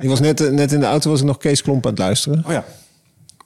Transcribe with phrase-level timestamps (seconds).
[0.00, 2.42] Die was net, net in de auto was ik nog Kees Klomp aan het luisteren.
[2.46, 2.64] Oh ja.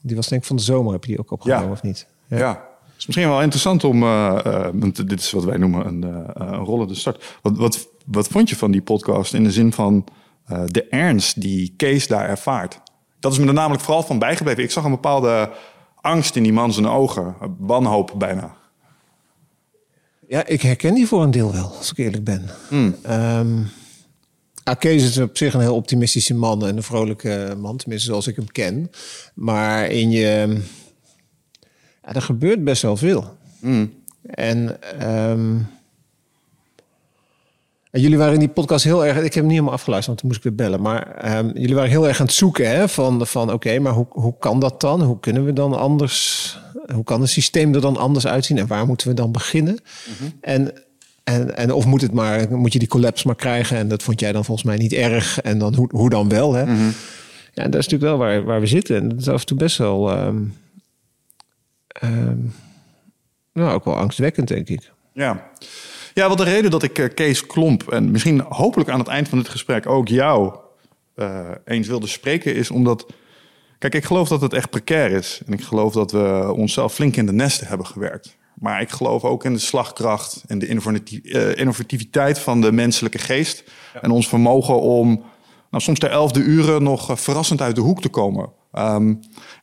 [0.01, 1.71] Die was denk ik van de zomer, heb je die ook opgenomen Ja.
[1.71, 2.07] of niet?
[2.27, 2.49] Ja.
[2.49, 6.05] Het is misschien wel interessant om, eh, eh, want dit is wat wij noemen een,
[6.05, 7.39] eh, een rollende start.
[7.43, 10.05] Wat, wat, wat vond je van die podcast in de zin van
[10.47, 12.81] eh, de ernst die Kees daar ervaart?
[13.21, 14.63] Dat is me er namelijk vooral van bijgebleven.
[14.63, 15.51] Ik zag een bepaalde
[16.01, 18.55] angst in die man zijn ogen, wanhoop bijna.
[20.29, 22.49] Ja, ik herken die voor een deel wel, als ik eerlijk ben.
[23.03, 23.67] Ehm, ah,
[24.79, 28.37] Kees is op zich een heel optimistische man en een vrolijke man, tenminste zoals ik
[28.37, 28.91] hem ken.
[29.35, 30.61] Maar in je...
[32.03, 33.37] Ja, er gebeurt best wel veel.
[34.23, 35.57] En, ehm,
[37.91, 39.17] en jullie waren in die podcast heel erg...
[39.17, 40.83] Ik heb hem niet helemaal afgeluisterd, want toen moest ik weer bellen.
[40.83, 44.07] Maar ehm, jullie waren heel erg aan het zoeken hè, van, van oké, maar hoe,
[44.09, 45.03] hoe kan dat dan?
[45.03, 46.59] Hoe kunnen we dan anders...
[46.95, 48.59] Hoe kan het systeem er dan anders uitzien?
[48.59, 49.79] En waar moeten we dan beginnen?
[50.41, 50.73] En,
[51.25, 53.77] en, en of moet, het maar, moet je die collapse maar krijgen?
[53.77, 55.41] En dat vond jij dan volgens mij niet erg.
[55.41, 56.53] En dan hoe, hoe dan wel?
[56.53, 56.63] Hè?
[57.53, 58.97] Ja, en dat is natuurlijk wel waar, waar we zitten.
[58.97, 60.11] En dat is af en toe best wel...
[60.11, 60.43] ehm,
[61.87, 62.39] ehm,
[63.53, 64.93] nou, ook wel angstwekkend, denk ik.
[65.13, 65.51] Ja.
[66.15, 69.29] Ja, wat de reden dat ik eh, Kees Klomp en misschien hopelijk aan het eind
[69.29, 70.55] van dit gesprek ook jou
[71.15, 73.07] eh, eens wilde spreken, is omdat.
[73.79, 75.43] Kijk, ik geloof dat het echt precair is.
[75.47, 78.37] En ik geloof dat we onszelf flink in de nesten hebben gewerkt.
[78.61, 83.65] Maar ik geloof ook in de slagkracht en de eh, innovativiteit van de menselijke geest.
[84.03, 85.23] En ons vermogen om
[85.71, 88.53] nou, soms ter elfde uren nog eh, verrassend uit de hoek te komen.
[88.73, 89.15] Ehm,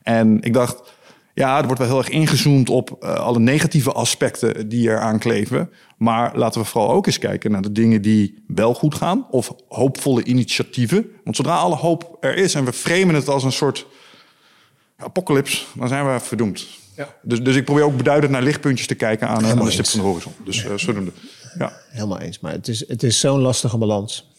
[0.02, 0.96] en ik dacht,
[1.34, 5.18] ja, er wordt wel heel erg ingezoomd op eh, alle negatieve aspecten die er aan
[5.18, 5.70] kleven.
[5.96, 9.26] Maar laten we vooral ook eens kijken naar de dingen die wel goed gaan.
[9.30, 11.06] Of hoopvolle initiatieven.
[11.24, 13.86] Want zodra alle hoop er is en we framen het als een soort
[14.96, 16.66] apocalyps, dan zijn we verdoemd.
[16.98, 17.14] Ja.
[17.22, 19.86] Dus, dus ik probeer ook beduidend naar lichtpuntjes te kijken aan, aan Helemaal de stip
[19.86, 20.32] van de horizon.
[20.44, 21.12] Dus eh, zodoende.
[21.58, 21.72] Ja.
[21.90, 22.40] Helemaal eens.
[22.40, 24.30] Maar het is, het is zo'n lastige balans.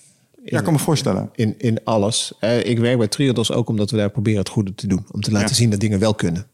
[0.45, 1.29] ja, ik kan me voorstellen.
[1.35, 2.33] In, in alles.
[2.39, 5.05] Eh, ik werk bij Triodos ook omdat we daar proberen het goede te doen.
[5.11, 5.53] Om te laten Ja.
[5.55, 6.47] zien dat dingen wel kunnen.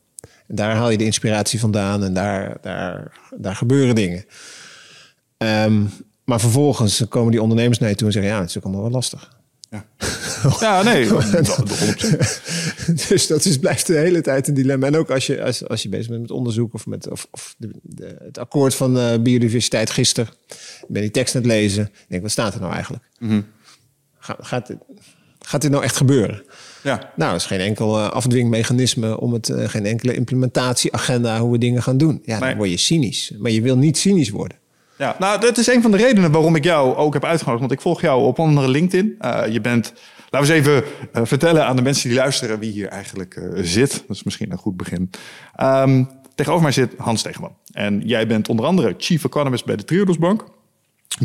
[0.47, 4.25] En daar haal je de inspiratie vandaan en daar, daar, daar gebeuren dingen.
[5.37, 5.83] Ehm,
[6.23, 8.31] maar vervolgens komen die ondernemers naar je toe en zeggen...
[8.31, 9.34] ja, het is ook allemaal wel lastig.
[9.75, 9.85] Ja,
[10.59, 12.95] ja nee, dat- dat 100%.
[13.07, 14.87] dus dat is, blijft de hele tijd een dilemma.
[14.87, 17.55] En ook als je, als, als je bezig bent met onderzoek of met of, of
[17.57, 20.33] de, de- het akkoord van eh, biodiversiteit gisteren.
[20.87, 21.83] Ben die tekst aan het lezen.
[21.83, 23.03] Ik denk, wat staat er nou eigenlijk?
[24.19, 24.77] Ga- gaat, dit,
[25.39, 26.43] gaat dit nou echt gebeuren?
[26.83, 27.11] Ja.
[27.15, 31.57] Nou, er is geen enkel eh, afdwingmechanisme om het, eh, geen enkele implementatieagenda hoe we
[31.57, 32.21] dingen gaan doen.
[32.25, 32.49] Ja, Nee.
[32.49, 33.31] dan word je cynisch.
[33.37, 34.57] Maar je wil niet cynisch worden.
[34.97, 37.59] Ja, nou, dat is een van de redenen waarom ik jou ook heb uitgenodigd.
[37.59, 39.15] Want ik volg jou op onder LinkedIn.
[39.19, 39.93] Eh, je bent,
[40.29, 40.83] laten we eens even
[41.13, 44.03] eh, vertellen aan de mensen die luisteren wie hier eigenlijk eh, zit.
[44.07, 45.09] Dat is misschien een goed begin.
[45.55, 46.03] Ehm,
[46.35, 47.55] tegenover mij zit Hans Tegenman.
[47.71, 50.45] En jij bent onder andere Chief Economist bij de Triodos Bank.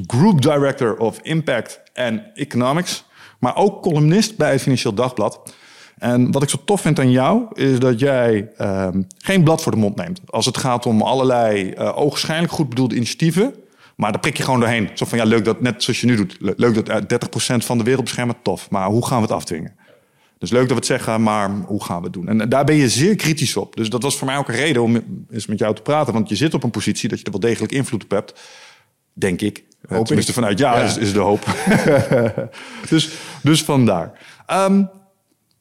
[0.07, 3.05] Group Director of Impact and Economics.
[3.39, 5.55] Maar ook columnist bij het Financieel Dagblad.
[6.01, 9.73] En wat ik zo tof vind aan jou, is dat jij ehm, geen blad voor
[9.73, 10.21] de mond neemt.
[10.27, 13.55] Als het gaat om allerlei eh ogenschijnlijk goed bedoelde initiatieven.
[13.97, 14.89] Maar daar prik je gewoon doorheen.
[14.95, 16.37] Zo van, ja, leuk dat, net zoals je nu doet.
[16.39, 18.71] Le- Leuk dat eh, 30% van de wereld beschermen, tof.
[18.71, 19.75] Maar hoe gaan we het afdwingen?
[20.39, 22.29] Dus leuk dat we het zeggen, maar hoe gaan we het doen?
[22.29, 23.77] En daar ben je zeer kritisch op.
[23.77, 25.01] Dus dat was voor mij ook een reden om
[25.31, 26.13] eens met jou te praten.
[26.13, 28.41] Want je zit op een positie dat je er wel degelijk invloed op hebt.
[29.13, 29.65] Denk ik.
[29.89, 30.39] Eh, Hoop Tenminste, ik.
[30.39, 30.85] vanuit ja, Ja.
[30.85, 31.45] Is, is de hoop.
[32.91, 33.11] dus,
[33.43, 34.13] dus vandaar.
[34.47, 34.83] Ehm,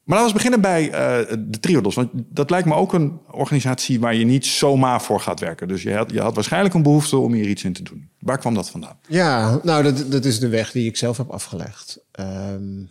[0.09, 1.95] maar laten we beginnen bij eh, de Triodos.
[1.95, 5.67] Want dat lijkt me ook een organisatie waar je niet zomaar voor gaat werken.
[5.67, 8.09] Dus je had, je had waarschijnlijk een behoefte om hier iets in te doen.
[8.19, 8.99] Waar kwam dat vandaan?
[9.07, 11.99] Ja, nou, dat, dat is de weg die ik zelf heb afgelegd.
[12.11, 12.81] Ehm,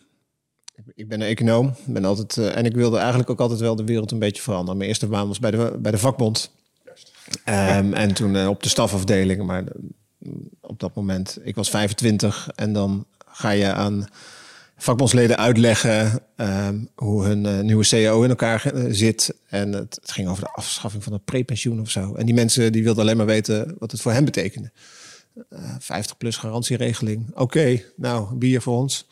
[0.94, 3.84] ik ben een econoom ben altijd, eh, en ik wilde eigenlijk ook altijd wel de
[3.84, 4.76] wereld een beetje veranderen.
[4.76, 6.50] Mijn eerste baan was bij de, bij de vakbond.
[7.44, 9.46] Ehm, en toen eh, op de stafafdeling.
[9.46, 10.30] Maar eh,
[10.60, 14.08] op dat moment, ik was 25 en dan ga je aan
[14.78, 19.34] vakbondsleden uitleggen ehm, hoe hun eh, nieuwe CEO in elkaar eh, zit.
[19.48, 22.14] En het, het ging over de afschaffing van het prepensioen of zo.
[22.14, 24.70] En die mensen die wilden alleen maar weten wat het voor hen betekende.
[25.78, 27.26] 50 plus garantieregeling.
[27.34, 29.06] Oké, nou, bier voor ons.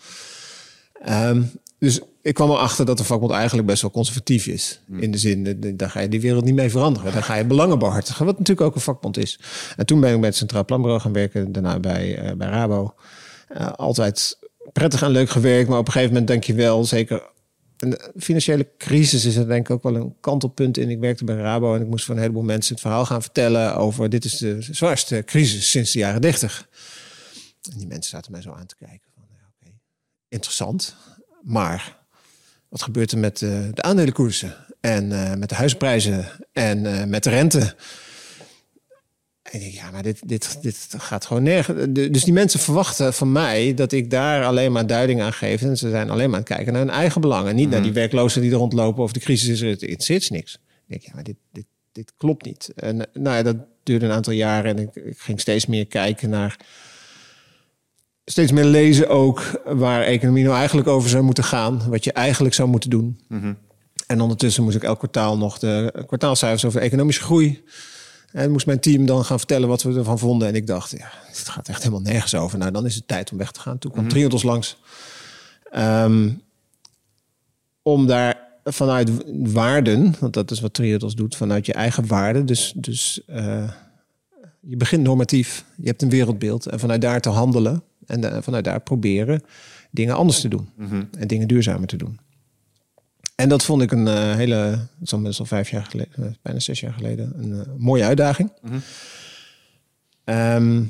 [1.02, 1.42] Ehm,
[1.78, 4.80] dus ik kwam erachter dat de vakbond eigenlijk best wel conservatief is.
[4.96, 7.12] In de zin, daar ga je die wereld niet mee veranderen.
[7.12, 9.40] Daar ga je belangen behartigen, wat natuurlijk ook een vakbond is.
[9.76, 11.52] En toen ben ik bij het Centraal Planbureau gaan werken.
[11.52, 12.94] Daarna bij, eh, bij Rabo.
[13.48, 14.38] Eh, altijd
[14.72, 15.68] prettig en leuk gewerkt.
[15.68, 17.34] Maar op een gegeven moment denk je wel, zeker...
[17.76, 20.90] Een financiële crisis is er denk ik ook wel een kantelpunt in.
[20.90, 23.76] Ik werkte bij Rabo en ik moest van een heleboel mensen het verhaal gaan vertellen
[23.76, 24.08] over...
[24.08, 26.68] dit is de zwaarste crisis sinds de jaren 30.
[27.70, 29.08] En die mensen zaten mij zo aan te kijken.
[29.14, 29.72] Van, ja, oké,
[30.28, 30.96] Interessant,
[31.42, 31.96] maar
[32.68, 37.24] wat gebeurt er met eh, de aandelenkoersen en eh, met de huisprijzen en eh, met
[37.24, 37.74] de rente?
[39.50, 41.86] En ik denk, ja, maar dit, dit, dit gaat gewoon nergens.
[41.90, 45.62] Dus die mensen verwachten van mij dat ik daar alleen maar duiding aan geef.
[45.62, 47.54] En ze zijn alleen maar aan het kijken naar hun eigen belangen.
[47.54, 49.60] Niet naar die werklozen die er rondlopen of de crisis is.
[49.60, 50.54] Het interesseert niks.
[50.54, 52.72] Ik denk, ja, maar dit, dit, dit klopt niet.
[52.76, 54.76] En nou ja, dat duurde een aantal jaren.
[54.76, 56.56] En ik, ik ging steeds meer kijken naar
[58.24, 61.82] steeds meer lezen ook waar economie nou eigenlijk over zou moeten gaan.
[61.88, 63.20] Wat je eigenlijk zou moeten doen.
[64.06, 67.62] En ondertussen moest ik elk kwartaal nog de kwartaalcijfers over economische groei.
[68.36, 70.48] En moest mijn team dan gaan vertellen wat we ervan vonden.
[70.48, 72.58] En ik dacht, ja, het gaat echt helemaal nergens over.
[72.58, 73.78] Nou, dan is het tijd om weg te gaan.
[73.78, 74.76] Toen kwam Triodos langs.
[75.70, 76.30] Ehm,
[77.82, 79.10] om daar vanuit
[79.52, 82.46] waarden, want dat is wat Triodos doet, vanuit je eigen waarden.
[82.46, 83.70] Dus, dus eh,
[84.60, 86.66] je begint normatief, je hebt een wereldbeeld.
[86.66, 89.42] En vanuit daar te handelen en de- vanuit daar proberen
[89.90, 90.68] dingen anders te doen.
[91.18, 92.18] En dingen duurzamer te doen.
[93.36, 96.32] En dat vond ik een eh, hele, het is inmiddels al vijf jaar geleden, eh,
[96.42, 98.52] bijna zes jaar geleden, een eh, mooie uitdaging.
[100.24, 100.84] Ehm,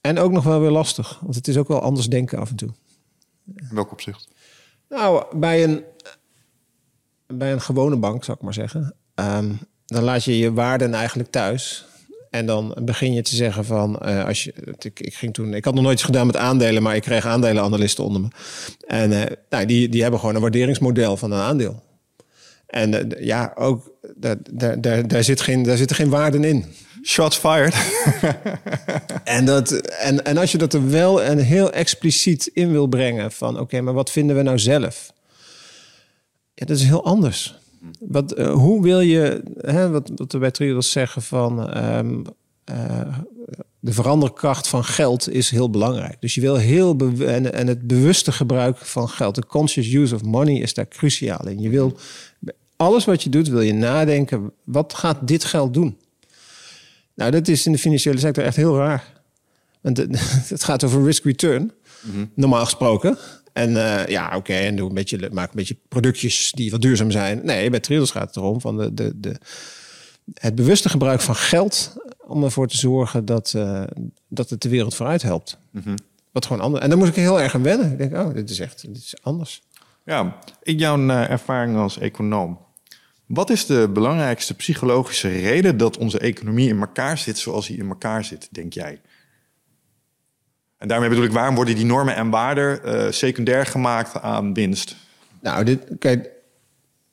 [0.00, 2.56] en ook nog wel weer lastig, want het is ook wel anders denken af en
[2.56, 2.70] toe.
[3.56, 4.28] In welk opzicht?
[4.88, 5.84] Nou, bij een,
[7.26, 9.54] bij een gewone bank, zou ik maar zeggen, ehm,
[9.86, 11.86] dan laat je je waarden eigenlijk thuis.
[12.32, 15.64] En dan begin je te zeggen van, eh, als je, ik, ik ging toen, ik
[15.64, 18.28] had nog nooit iets gedaan met aandelen, maar ik kreeg aandelenanalisten onder me.
[18.86, 21.82] En eh, nou, die, die hebben gewoon een waarderingsmodel van een aandeel.
[22.66, 26.64] En eh, ja, ook daar, daar, daar, daar, zit geen, daar zitten geen waarden in.
[27.02, 27.74] Shots fired.
[29.24, 33.32] En, dat, en, en als je dat er wel en heel expliciet in wil brengen
[33.32, 35.12] van oké, maar wat vinden we nou zelf?
[36.54, 37.61] Ja, dat is heel anders.
[37.98, 42.22] Wat, eh, hoe wil je, hè, wat, wat we bij Triodos zeggen van ehm,
[42.64, 43.16] eh,
[43.80, 46.20] de veranderkracht van geld is heel belangrijk.
[46.20, 50.22] Dus je wil heel en, en het bewuste gebruik van geld, de conscious use of
[50.22, 51.60] money is daar cruciaal in.
[51.60, 51.96] Je wil
[52.76, 55.96] alles wat je doet, wil je nadenken, wat gaat dit geld doen?
[57.14, 59.22] Nou, dat is in de financiële sector echt heel raar.
[59.80, 60.10] Want het,
[60.48, 61.72] het gaat over risk-return,
[62.34, 63.18] normaal gesproken.
[63.52, 67.10] En eh, ja, oké, en doe een beetje, maak een beetje productjes die wat duurzaam
[67.10, 67.40] zijn.
[67.44, 69.36] Nee, bij Triodos gaat het erom van de, de, de,
[70.34, 71.96] het bewuste gebruik van geld
[72.26, 73.82] om ervoor te zorgen dat, eh,
[74.28, 75.58] dat het de wereld vooruit helpt.
[76.32, 76.82] Wat gewoon anders.
[76.82, 77.92] En daar moest ik heel erg aan wennen.
[77.92, 79.62] Ik denk, oh, dit is echt dit is anders.
[80.04, 82.58] Ja, in jouw eh, ervaring als econoom.
[83.26, 87.88] Wat is de belangrijkste psychologische reden dat onze economie in elkaar zit zoals hij in
[87.88, 89.00] elkaar zit, denk jij?
[90.82, 94.96] En daarmee bedoel ik, waarom worden die normen en waarden eh, secundair gemaakt aan winst?
[95.40, 96.30] Nou, dit, kijk,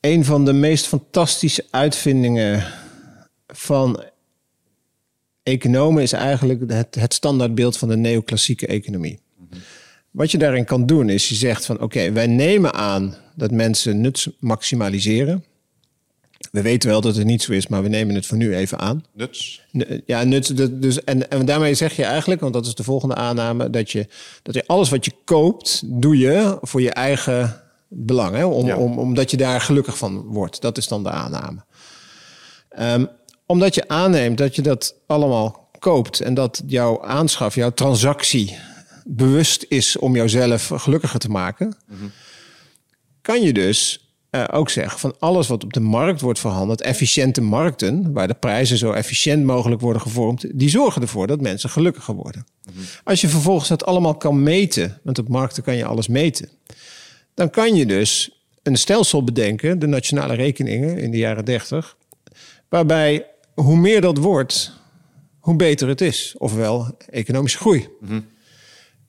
[0.00, 2.64] een van de meest fantastische uitvindingen
[3.46, 4.02] van
[5.42, 9.20] economen is eigenlijk het, het standaardbeeld van de neoclassieke economie.
[10.10, 14.00] Wat je daarin kan doen is je zegt van oké, wij nemen aan dat mensen
[14.00, 15.44] nut maximaliseren.
[16.50, 18.78] We weten wel dat het niet zo is, maar we nemen het voor nu even
[18.78, 19.04] aan.
[19.12, 19.62] Nuts.
[20.06, 23.14] Ja, nut, dat- dus, en, en daarmee zeg je eigenlijk, want dat is de volgende
[23.14, 24.06] aanname, dat je,
[24.42, 28.36] dat je alles wat je koopt, doe je voor je eigen belang.
[28.36, 28.44] Hè?
[28.44, 28.76] Om, Ja.
[28.76, 30.60] om, omdat je daar gelukkig van wordt.
[30.60, 31.64] Dat is dan de aanname.
[32.68, 33.04] Ehm,
[33.46, 38.58] omdat je aanneemt dat je dat allemaal koopt en dat jouw aanschaf, jouw transactie
[39.04, 41.76] bewust is om jouzelf gelukkiger te maken,
[43.22, 47.40] kan je dus eh, ook zeggen van alles wat op de markt wordt verhandeld, efficiënte
[47.40, 52.14] markten, waar de prijzen zo efficiënt mogelijk worden gevormd, die zorgen ervoor dat mensen gelukkiger
[52.14, 52.46] worden.
[53.04, 56.48] Als je vervolgens dat allemaal kan meten, want op markten kan je alles meten,
[57.34, 61.96] dan kan je dus een stelsel bedenken, de nationale rekeningen in de jaren 30,
[62.68, 64.72] waarbij hoe meer dat wordt,
[65.38, 66.34] hoe beter het is.
[66.38, 67.88] Ofwel economische groei.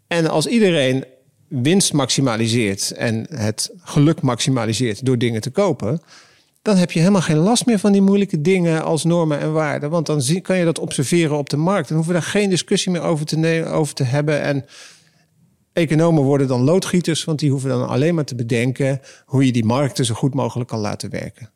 [0.08, 1.06] En als iedereen
[1.52, 6.02] winst maximaliseert en het geluk maximaliseert door dingen te kopen,
[6.62, 9.90] dan heb je helemaal geen last meer van die moeilijke dingen als normen en waarden.
[9.90, 11.88] Want dan zie, kan je dat observeren op de markt.
[11.88, 14.42] Dan hoeven we daar geen discussie meer over te, ne- over te hebben.
[14.42, 14.66] En
[15.74, 19.66] economen worden dan loodgieters, want die hoeven dan alleen maar te bedenken hoe je die
[19.66, 21.50] markten zo goed mogelijk kan laten werken.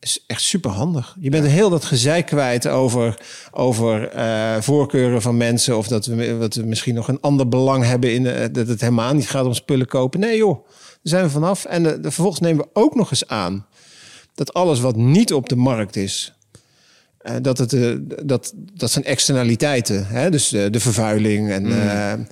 [0.00, 1.16] Is echt super handig.
[1.20, 5.76] Je bent heel dat gezeik kwijt over, over eh, voorkeuren van mensen.
[5.76, 8.80] Of dat we, dat we misschien nog een ander belang hebben in eh, dat het
[8.80, 10.20] helemaal niet gaat om spullen kopen.
[10.20, 11.64] Nee joh, daar zijn we vanaf.
[11.64, 13.66] En eh, vervolgens nemen we ook nog eens aan
[14.34, 16.32] dat alles wat niet op de markt is.
[17.42, 20.06] dat, het, dat, dat zijn externaliteiten.
[20.06, 20.30] Hè?
[20.30, 21.66] Dus de vervuiling en.
[21.66, 22.26] eh,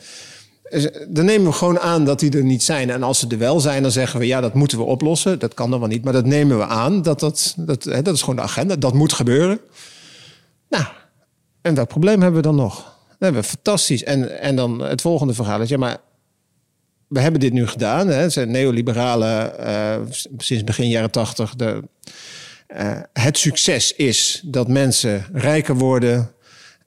[1.09, 2.91] dan nemen we gewoon aan dat die er niet zijn.
[2.91, 5.39] En als ze er wel zijn, dan zeggen we ja, dat moeten we oplossen.
[5.39, 7.03] Dat kan dan wel niet, maar dat nemen we aan.
[7.03, 8.77] Dat, dat, dat, hè, dat is gewoon de agenda.
[8.77, 9.61] Dat moet gebeuren.
[10.69, 10.85] Nou,
[11.63, 12.75] en welk probleem hebben we dan nog?
[13.09, 14.05] Dat hebben we fantastisch.
[14.05, 15.99] En, en dan het volgende verhaal is, ja, maar
[17.09, 18.09] we hebben dit nu gedaan.
[18.09, 18.31] Hè.
[18.31, 19.97] Zijn neoliberale, eh,
[20.37, 21.55] sinds begin jaren tachtig.
[21.55, 21.83] De,
[22.67, 26.31] eh, het succes is dat mensen rijker worden,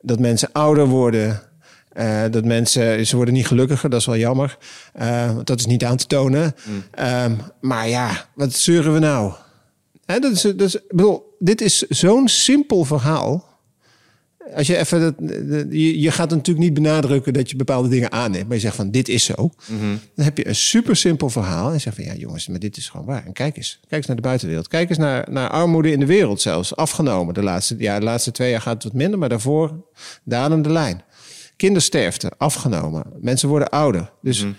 [0.01, 1.50] dat mensen ouder worden.
[1.97, 4.57] Uh, dat mensen, ze worden niet gelukkiger, dat is wel jammer.
[5.01, 6.55] Uh, dat is niet aan te tonen.
[6.65, 6.83] Mm.
[7.05, 9.33] Um, maar ja, wat zeuren we nou?
[10.05, 13.49] Hè, dat is, dat is, bedoel, dit is zo'n simpel verhaal.
[14.55, 15.15] Als je even dat,
[15.69, 18.91] je, je gaat natuurlijk niet benadrukken dat je bepaalde dingen aanneemt, maar je zegt van
[18.91, 19.51] dit is zo.
[19.67, 19.95] Mhm.
[20.15, 22.89] Dan heb je een super simpel verhaal en zeg van ja jongens, maar dit is
[22.89, 23.25] gewoon waar.
[23.25, 24.67] En kijk eens, kijk eens naar de buitenwereld.
[24.67, 27.33] Kijk eens naar, naar armoede in de wereld zelfs, afgenomen.
[27.33, 29.85] De laatste, ja, de laatste twee jaar gaat het wat minder, maar daarvoor
[30.23, 31.03] dalende lijn.
[31.61, 33.03] Kindersterfte, afgenomen.
[33.19, 34.11] Mensen worden ouder.
[34.21, 34.51] Dus Mhm.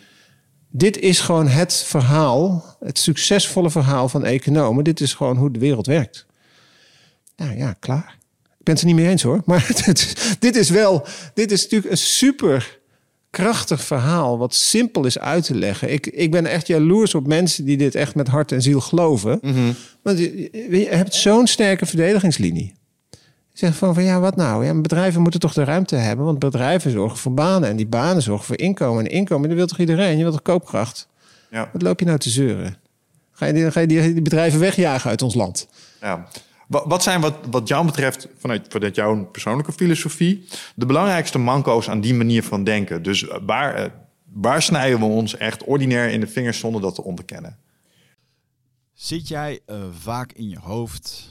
[0.71, 4.85] dit is gewoon het verhaal, het succesvolle verhaal van economen.
[4.85, 6.26] Dit is gewoon hoe de wereld werkt.
[7.37, 8.16] Nou ja, klaar.
[8.59, 9.42] Ik ben het er niet mee eens hoor.
[9.44, 9.66] Maar
[10.38, 12.78] dit is wel, dit is natuurlijk een super
[13.30, 14.38] krachtig verhaal.
[14.38, 15.92] Wat simpel is uit te leggen.
[15.92, 19.38] Ik, ik ben echt jaloers op mensen die dit echt met hart en ziel geloven.
[20.02, 22.75] Want je, je hebt zo'n sterke verdedigingslinie.
[23.52, 24.64] Je zegt van, van ja, wat nou?
[24.64, 26.25] Ja, bedrijven moeten toch de ruimte hebben.
[26.25, 27.68] Want bedrijven zorgen voor banen.
[27.68, 29.04] En die banen zorgen voor inkomen.
[29.04, 30.16] En inkomen, dat wil toch iedereen?
[30.16, 31.09] Je wilt toch koopkracht?
[31.50, 31.71] Ja.
[31.73, 32.76] Wat loop je nou te zeuren?
[33.32, 35.68] Ga je die, ga je die, die bedrijven wegjagen uit ons land?
[36.00, 36.26] Ja.
[36.66, 41.88] Wa- Wat zijn wat, wat jou betreft, vanuit, vanuit jouw persoonlijke filosofie, de belangrijkste manco's
[41.88, 43.02] aan die manier van denken?
[43.02, 43.90] Dus eh, waar, eh,
[44.32, 47.56] waar snijden we ons echt ordinair in de vingers zonder dat te onderkennen?
[48.94, 51.30] Zit jij eh, vaak in je hoofd?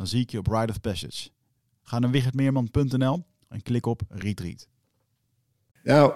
[0.00, 1.28] Dan zie ik je op Ride of Passage.
[1.82, 4.66] Ga naar wichertmeerman.nl en klik op Retreat.
[5.82, 6.12] Nou,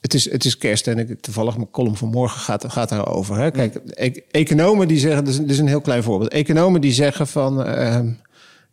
[0.00, 3.36] het is, het is kerst en ik, toevallig mijn column van morgen gaat, gaat daarover.
[3.36, 3.50] Hè?
[3.50, 6.30] Kijk, e economen die zeggen, dit is, dit is, een heel klein voorbeeld.
[6.30, 8.00] Economen die zeggen van uh,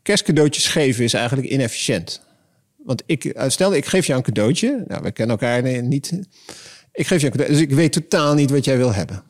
[0.01, 2.22] kerstcadeautjes geven is eigenlijk inefficiënt.
[2.75, 4.84] Want ik, stel, ik geef jou een cadeautje.
[4.88, 6.12] Nou, we kennen elkaar niet.
[6.92, 9.24] Ik geef je een cadeautje, dus ik weet totaal niet wat jij wil hebben.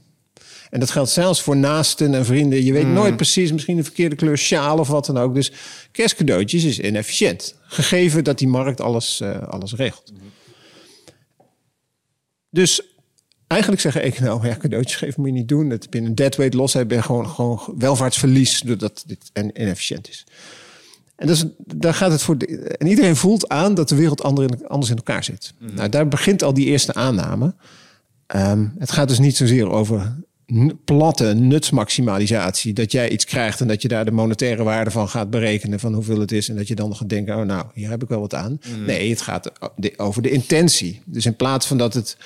[0.75, 2.63] En dat geldt zelfs voor naasten en vrienden.
[2.63, 2.94] Je weet mm.
[2.94, 5.34] nooit precies, misschien de verkeerde kleur sjaal of wat dan ook.
[5.34, 5.51] Dus
[5.91, 7.55] kerstcadeautjes is inefficiënt.
[7.62, 10.12] Gegeven dat die markt alles, uh, alles regelt.
[10.12, 10.20] Mm.
[12.50, 12.82] Dus
[13.48, 15.70] eigenlijk zeggen economen, ja, cadeautjes geven moet je niet doen.
[15.70, 20.24] Dat een deadweight los, heb je gewoon, gewoon welvaartsverlies doordat dit inefficiënt is.
[21.15, 22.38] En dus, daar gaat het voor.
[22.38, 22.46] De,
[22.77, 25.53] en iedereen voelt aan dat de wereld anders in elkaar zit.
[25.60, 25.74] Mm.
[25.74, 27.53] Nou, daar begint al die eerste aanname.
[28.36, 30.24] Um, het gaat dus niet zozeer over
[30.86, 32.74] platte nutsmaximalisatie.
[32.74, 35.80] Dat jij iets krijgt en dat je daar de monetaire waarde van gaat berekenen.
[35.80, 36.50] van hoeveel het is.
[36.50, 38.60] En dat je dan gaat denken: oh, nou, hier heb ik wel wat aan.
[38.78, 38.86] Mm.
[38.86, 39.52] Nee, het gaat
[39.98, 41.02] over de intentie.
[41.06, 42.18] Dus in plaats van dat het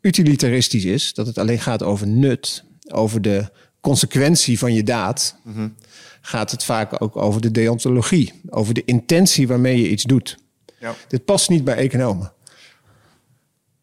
[0.00, 5.54] utilitaristisch is, dat het alleen gaat over nut, over de consequentie van je daad, mm
[5.54, 5.74] -hmm.
[6.20, 8.32] gaat het vaak ook over de deontologie.
[8.48, 10.38] Over de intentie waarmee je iets doet.
[10.80, 10.94] Ja.
[11.08, 12.32] Dit past niet bij economen.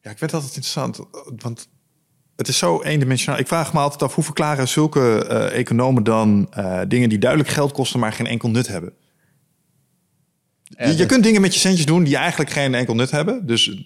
[0.02, 1.00] Ja, ik vind dat altijd interessant,
[1.42, 1.68] want
[2.42, 3.40] het is zo eendimensionaal.
[3.40, 7.50] Ik vraag me altijd af hoe verklaren zulke uh, economen dan uh, dingen die duidelijk
[7.50, 8.94] geld kosten, maar geen enkel nut hebben.
[10.64, 13.46] Je, je kunt dingen met je centjes doen die eigenlijk geen enkel nut hebben.
[13.46, 13.78] Dus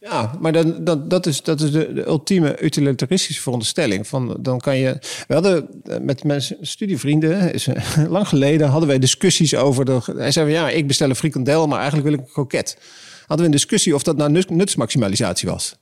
[0.00, 4.06] ja, maar dan, dat, dat is, dat is de, de ultieme utilitaristische veronderstelling.
[4.06, 7.68] Van, dan kan je, we hadden met mijn studievrienden, is,
[8.08, 9.84] lang geleden, hadden wij discussies over.
[9.84, 12.78] De, hij zei van ja, ik bestel een frikandel, maar eigenlijk wil ik een kroket.
[13.18, 15.76] Hadden we een discussie of dat nou nutsmaximalisatie was.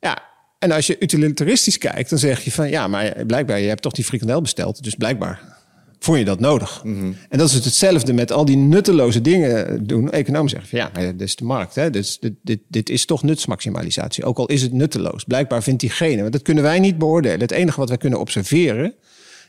[0.00, 0.22] Ja,
[0.58, 3.92] en als je utilitaristisch kijkt, dan zeg je van ja, maar blijkbaar, je hebt toch
[3.92, 5.56] die frikandel besteld, dus blijkbaar
[5.98, 6.84] vond je dat nodig.
[6.84, 7.12] Mhm.
[7.28, 10.10] En dat is het hetzelfde met al die nutteloze dingen doen.
[10.10, 11.74] Economen zeggen van ja, maar dit is de markt.
[11.74, 11.90] Hè?
[11.90, 14.24] Dus dit, dit, dit is toch nutsmaximalisatie.
[14.24, 15.24] Ook al is het nutteloos.
[15.24, 16.20] Blijkbaar vindt diegene.
[16.20, 17.40] Want dat kunnen wij niet beoordelen.
[17.40, 18.94] Het enige wat wij kunnen observeren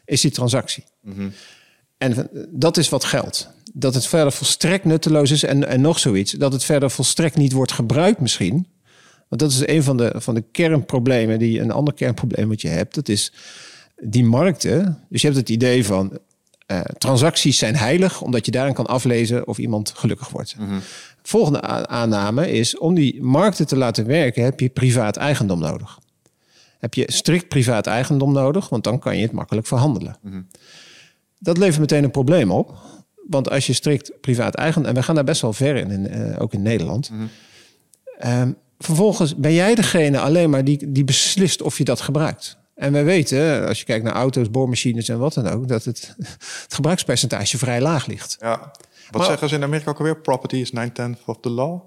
[0.06, 0.84] is die transactie.
[1.98, 3.50] En dat is wat geldt.
[3.74, 6.32] Dat het verder volstrekt nutteloos is en, en nog zoiets.
[6.32, 8.68] Dat het verder volstrekt niet wordt gebruikt misschien.
[9.28, 12.68] Want dat is een van de, van de kernproblemen, die een ander kernprobleem wat je
[12.68, 12.96] hebt.
[12.96, 13.32] Dat is
[14.02, 15.00] die markten.
[15.10, 16.20] Dus je hebt het idee van
[16.66, 20.56] eh, transacties zijn heilig, omdat je daarin kan aflezen of iemand gelukkig wordt.
[21.22, 26.00] Volgende a- aanname is, om die markten te laten werken, heb je privaat eigendom nodig.
[26.80, 30.18] Heb je strikt privaat eigendom nodig, want dan kan je het makkelijk verhandelen.
[31.40, 32.76] Dat levert meteen een probleem op.
[33.28, 34.90] Want als je strikt privaat eigendom...
[34.90, 37.12] en we gaan daar best wel ver in, in, eh, ook in Nederland...
[38.20, 42.58] Ehm, vervolgens ben jij degene alleen maar die, die beslist of je dat gebruikt.
[42.76, 45.68] En wij weten, als je kijkt naar auto's, boormachines en wat dan ook...
[45.68, 46.16] dat het,
[46.64, 48.38] het gebruikspercentage vrij laag ligt.
[48.40, 48.58] Ja.
[49.12, 50.18] Wat Maar- zeggen ze in Amerika ook alweer?
[50.22, 51.82] Property is 9 tenth of the law.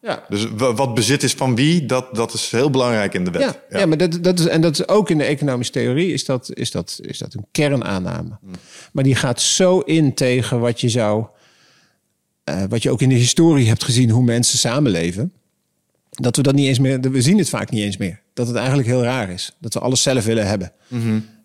[0.00, 3.30] Ja, Dus wa- wat bezit is van wie, dat, dat is heel belangrijk in de
[3.30, 3.42] wet.
[3.70, 3.86] Ja, ja.
[3.86, 6.70] maar dat, dat is, en dat is ook in de economische theorie is dat, is
[6.70, 8.38] dat, is dat een kernaanname.
[8.92, 11.26] Maar die gaat zo in tegen wat je zou,
[12.44, 15.32] eh, wat je ook in de historie hebt gezien, hoe mensen samenleven.
[16.20, 18.20] Dat we dat niet eens meer, we zien het vaak niet eens meer.
[18.34, 19.56] Dat het eigenlijk heel raar is.
[19.60, 20.72] Dat we alles zelf willen hebben.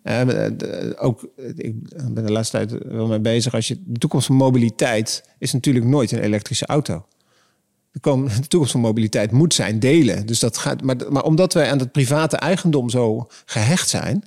[0.04, 0.22] Eh,
[0.58, 1.74] de- ook, ik
[2.14, 3.54] ben de laatste tijd wel mee bezig.
[3.54, 7.06] Als je, de toekomst van mobiliteit is natuurlijk nooit een elektrische auto.
[7.92, 10.26] De, kom- de toekomst van mobiliteit moet zijn delen.
[10.26, 14.24] Dus dat gaat, maar, maar omdat wij aan het private eigendom zo gehecht zijn,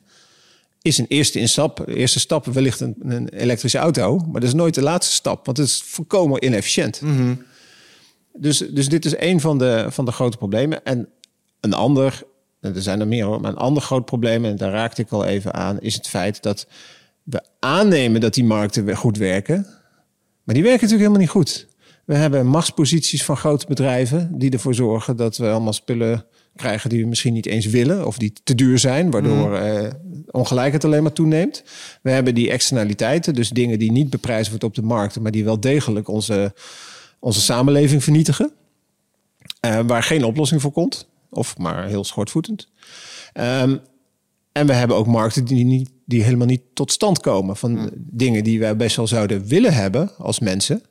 [0.83, 4.17] is een eerste, instap, eerste stap wellicht een, een elektrische auto.
[4.19, 7.01] Maar dat is nooit de laatste stap, want het is volkomen inefficiënt.
[8.39, 10.85] Dus, dus dit is een van de, van de grote problemen.
[10.85, 11.09] En
[11.61, 12.23] een ander,
[12.61, 15.25] er zijn er meer hoor, maar een ander groot probleem, en daar raakte ik al
[15.25, 16.67] even aan, is het feit dat
[17.23, 19.67] we aannemen dat die markten goed werken.
[20.45, 21.67] Maar die werken natuurlijk helemaal niet goed.
[22.05, 26.27] We hebben machtsposities van grote bedrijven die ervoor zorgen dat we allemaal spullen
[26.57, 29.91] krijgen die we misschien niet eens willen of die te duur zijn, waardoor eh,
[30.31, 31.65] ongelijkheid alleen maar toeneemt.
[32.03, 35.45] We hebben die externaliteiten, dus dingen die niet beprijsd worden op de markten, maar die
[35.45, 36.55] wel degelijk onze,
[37.25, 38.53] onze samenleving vernietigen.
[39.61, 42.69] Eh, waar geen oplossing voor komt, of maar heel schortvoetend.
[43.33, 43.77] Ehm,
[44.53, 47.57] en we hebben ook markten die, niet, die helemaal niet tot stand komen.
[47.57, 50.83] Van dingen die wij best wel zouden willen hebben als mensen.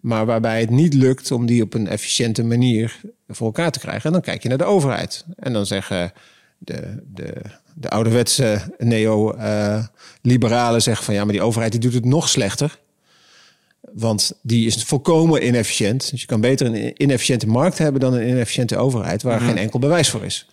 [0.00, 4.04] Maar waarbij het niet lukt om die op een efficiënte manier voor elkaar te krijgen.
[4.04, 5.24] En dan kijk je naar de overheid.
[5.36, 6.12] En dan zeggen
[6.58, 7.34] de, de,
[7.74, 12.80] de ouderwetse neo-liberalen zeggen van ja, maar die overheid die doet het nog slechter.
[13.92, 16.10] Want die is volkomen inefficiënt.
[16.10, 19.78] Dus je kan beter een inefficiënte markt hebben dan een inefficiënte overheid waar geen enkel
[19.78, 20.46] bewijs voor is.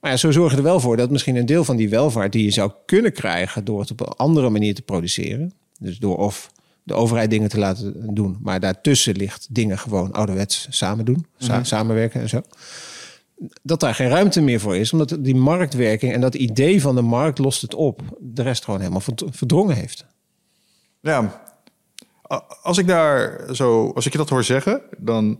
[0.00, 2.44] Maar ja, zo zorgen er wel voor dat misschien een deel van die welvaart die
[2.44, 5.52] je zou kunnen krijgen door het op een andere manier te produceren.
[5.78, 6.50] Dus door of
[6.82, 11.64] de overheid dingen te laten doen, maar daartussen ligt dingen gewoon ouderwets samen doen, sa-
[11.64, 12.42] samenwerken en zo.
[13.62, 17.02] Dat daar geen ruimte meer voor is, omdat die marktwerking en dat idee van de
[17.02, 20.04] markt lost het op, de rest gewoon helemaal verd- verdrongen heeft.
[21.00, 21.46] Ja,
[22.62, 25.38] als ik daar zo, als ik je dat hoor zeggen, dan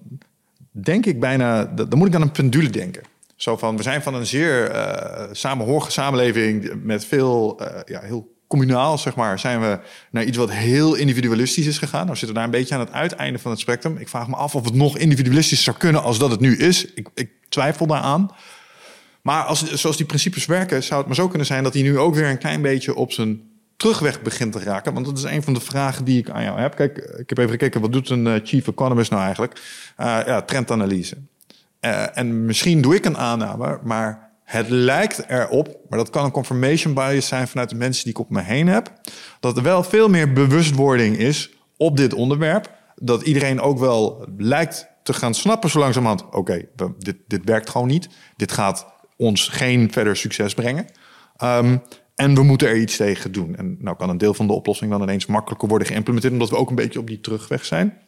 [0.70, 3.02] denk ik bijna, dan moet ik aan een pendule denken.
[3.36, 8.36] Zo van, we zijn van een zeer eh samenhorige samenleving met veel, eh, ja, heel
[8.46, 9.78] communaal, zeg maar, zijn we
[10.10, 12.04] naar iets wat heel individualistisch is gegaan.
[12.04, 13.96] Nou zitten we daar een beetje aan het uiteinde van het spectrum.
[13.96, 16.84] Ik vraag me af of het nog individualistisch zou kunnen als dat het nu is.
[16.84, 18.30] Ik, ik twijfel daaraan.
[19.22, 21.98] Maar als, zoals die principes werken, zou het maar zo kunnen zijn dat hij nu
[21.98, 23.42] ook weer een klein beetje op zijn
[23.78, 24.94] terugweg begint te raken.
[24.94, 26.74] Want dat is een van de vragen die ik aan jou heb.
[26.74, 29.60] Kijk, ik heb even gekeken, wat doet een eh, chief economist nou eigenlijk?
[30.00, 31.16] Uh, ja, trendanalyse.
[31.80, 36.30] Uh, en misschien doe ik een aanname, maar het lijkt erop, maar dat kan een
[36.30, 38.92] confirmation bias zijn vanuit de mensen die ik op me heen heb,
[39.40, 42.76] dat er wel veel meer bewustwording is op dit onderwerp.
[42.94, 46.24] Dat iedereen ook wel lijkt te gaan snappen zo langzamerhand.
[46.30, 46.64] Oké,
[46.98, 48.08] dit, dit werkt gewoon niet.
[48.36, 48.86] Dit gaat
[49.16, 50.86] ons geen verder succes brengen.
[51.42, 51.82] Um,
[52.18, 53.56] en we moeten er iets tegen doen.
[53.56, 56.56] En nou kan een deel van de oplossing dan ineens makkelijker worden geïmplementeerd, omdat we
[56.56, 57.98] ook een beetje op die terugweg zijn.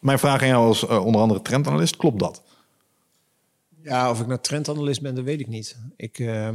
[0.00, 2.42] Mijn vraag aan jou als uh, onder andere trendanalist, klopt dat?
[3.82, 5.76] Ja, of ik nou trendanalist ben, dat weet ik niet.
[5.96, 6.48] Ik, uh,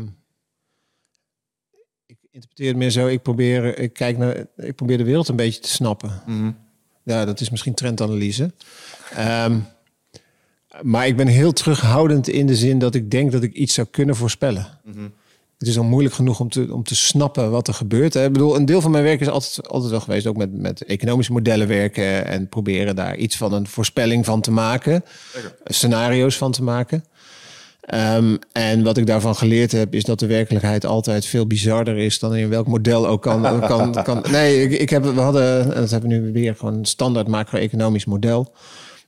[2.05, 3.07] ik interpreteer het meer zo.
[3.07, 6.21] Ik probeer, ik kijk naar, ik probeer de wereld een beetje te snappen.
[6.25, 6.57] Mm -hmm.
[7.03, 8.53] Ja, dat is misschien trendanalyse.
[9.17, 9.65] Um,
[10.81, 13.87] maar ik ben heel terughoudend in de zin dat ik denk dat ik iets zou
[13.91, 14.79] kunnen voorspellen.
[14.83, 15.13] Mm -hmm.
[15.61, 18.13] Het is al moeilijk genoeg om te, om te snappen wat er gebeurt.
[18.13, 18.25] Hè.
[18.25, 20.83] Ik bedoel, een deel van mijn werk is altijd, altijd wel geweest, ook met, met
[20.83, 25.53] economische modellen werken en proberen daar iets van een voorspelling van te maken, Lekker.
[25.65, 27.03] scenario's van te maken.
[27.81, 32.19] Ehm, en wat ik daarvan geleerd heb, is dat de werkelijkheid altijd veel bizarder is
[32.19, 33.41] dan in welk model ook kan.
[33.59, 36.85] kan, kan nee, ik, ik heb, we hadden, dat hebben we nu weer gewoon een
[36.85, 38.53] standaard macro-economisch model.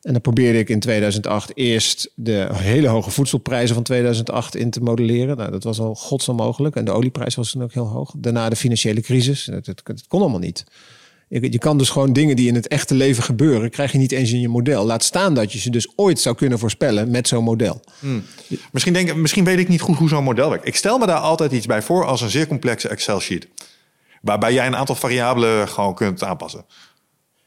[0.03, 4.79] En dan probeerde ik in 2008 eerst de hele hoge voedselprijzen van 2008 in te
[4.79, 5.37] modelleren.
[5.37, 6.75] Nou, dat was al godsonmogelijk.
[6.75, 8.13] En de olieprijs was toen ook heel hoog.
[8.17, 9.49] Daarna de financiële crisis.
[9.61, 10.63] Dat kon allemaal niet.
[11.27, 14.11] Je, je, kan dus gewoon dingen die in het echte leven gebeuren, krijg je niet
[14.11, 14.85] eens in je model.
[14.85, 17.81] Laat staan dat je ze dus ooit zou kunnen voorspellen met zo'n model.
[17.99, 18.23] Hmm.
[18.71, 20.67] Misschien, denk, misschien weet ik niet goed hoe zo'n model werkt.
[20.67, 23.47] Ik stel me daar altijd iets bij voor als een zeer complexe Excel-sheet.
[24.21, 26.65] Waarbij jij een aantal variabelen gewoon kunt aanpassen.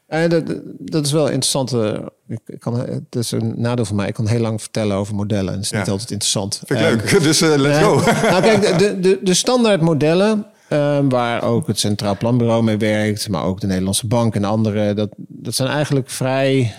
[0.09, 0.43] Uh, dat,
[0.79, 1.73] dat, is wel interessant.
[1.73, 4.07] Uh, ik kan, het is een nadeel van mij.
[4.07, 5.53] Ik kan heel lang vertellen over modellen.
[5.53, 6.61] En het is niet altijd interessant.
[6.65, 7.21] Vind ik leuk.
[7.23, 7.95] Dus uh, let's go.
[8.29, 13.29] nou, kijk, de, de, de standaard modellen Ehm, waar ook het Centraal Planbureau mee werkt,
[13.29, 14.93] maar ook de Nederlandse Bank en andere.
[14.93, 16.73] Dat, dat zijn eigenlijk vrij.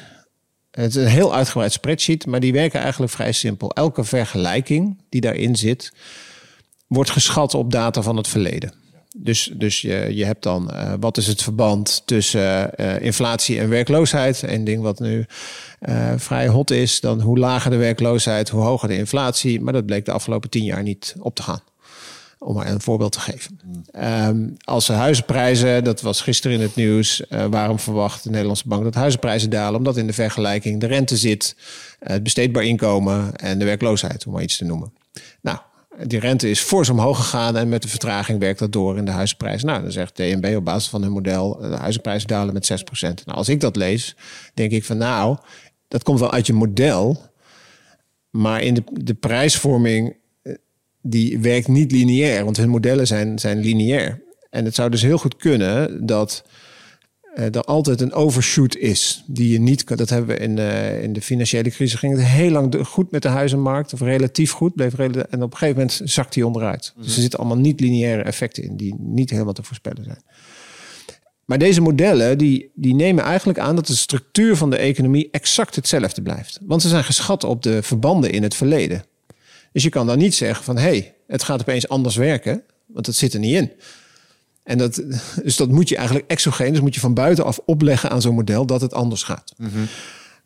[0.70, 3.72] Het is een heel uitgebreid spreadsheet, maar die werken eigenlijk vrij simpel.
[3.72, 5.92] Elke vergelijking die daarin zit,
[6.86, 8.72] wordt geschat op data van het verleden.
[9.20, 13.68] Dus, dus je, je hebt dan uh, wat is het verband tussen uh, inflatie en
[13.68, 14.42] werkloosheid.
[14.42, 15.26] Een ding wat nu
[15.88, 17.00] uh, vrij hot is.
[17.00, 19.60] Dan hoe lager de werkloosheid, hoe hoger de inflatie.
[19.60, 21.60] Maar dat bleek de afgelopen tien jaar niet op te gaan.
[22.38, 23.60] Om maar een voorbeeld te geven.
[24.26, 28.84] Um, als de huizenprijzen, dat was gisteren in het nieuws, waarom verwacht de Nederlandse bank
[28.84, 29.78] dat huizenprijzen dalen?
[29.78, 31.56] Omdat in de vergelijking de rente zit,
[31.98, 34.92] het besteedbaar inkomen en de werkloosheid, om maar iets te noemen.
[35.40, 35.58] Nou,
[36.06, 39.10] die rente is fors omhoog gegaan en met de vertraging werkt dat door in de
[39.10, 39.62] huizenprijs.
[39.62, 42.74] Nou, dan zegt DNB op basis van hun model, de huizenprijzen dalen met 6%.
[43.00, 44.16] Nou, als ik dat lees,
[44.54, 45.36] denk ik van nou,
[45.88, 47.22] dat komt wel uit je model,
[48.30, 50.16] maar in de, de prijsvorming
[51.02, 54.22] die werkt niet lineair, want hun modellen zijn, zijn lineair.
[54.50, 56.44] En het zou dus heel goed kunnen dat
[57.44, 59.24] er altijd een overshoot is.
[59.26, 59.96] Die je niet kan.
[59.96, 61.98] Dat hebben we in, uh, in de financiële crisis.
[61.98, 64.74] Ging het heel lang goed met de huizenmarkt, of relatief goed.
[64.74, 66.92] Bleef relatief, en op een gegeven moment zakt die onderuit.
[66.96, 70.22] Dus er zitten allemaal niet lineaire effecten in, die niet helemaal te voorspellen zijn.
[71.44, 75.76] Maar deze modellen die, die nemen eigenlijk aan dat de structuur van de economie exact
[75.76, 76.58] hetzelfde blijft.
[76.62, 79.04] Want ze zijn geschat op de verbanden in het verleden.
[79.72, 83.06] Dus je kan dan niet zeggen van hé, hey, het gaat opeens anders werken, want
[83.06, 83.70] dat zit er niet in.
[84.68, 85.02] En dat,
[85.42, 88.66] dus dat moet je eigenlijk exogeen, dus moet je van buitenaf opleggen aan zo'n model
[88.66, 89.54] dat het anders gaat.
[89.56, 89.86] Mm -hmm.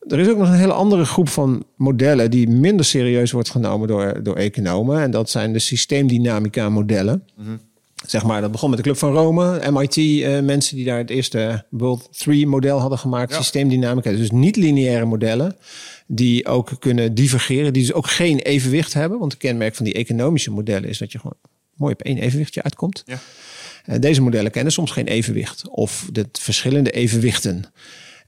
[0.09, 3.89] Er is ook nog een hele andere groep van modellen die minder serieus wordt genomen
[3.89, 5.01] door, door economen.
[5.01, 7.25] En dat zijn de systeemdynamica modellen.
[7.37, 7.61] Mm -hmm.
[8.07, 11.11] Zeg maar, dat begon met de Club van Rome, MIT, uh, mensen die daar het
[11.11, 13.37] eerste World 3 model hadden gemaakt, ja.
[13.37, 14.11] systeemdynamica.
[14.11, 15.57] Dus niet lineaire modellen
[16.07, 19.19] die ook kunnen divergeren, die dus ook geen evenwicht hebben.
[19.19, 21.37] Want het kenmerk van die economische modellen is dat je gewoon
[21.77, 23.03] mooi op één evenwichtje uitkomt.
[23.07, 23.19] Ja.
[23.87, 27.65] Uh, deze modellen kennen soms geen evenwicht of de verschillende evenwichten.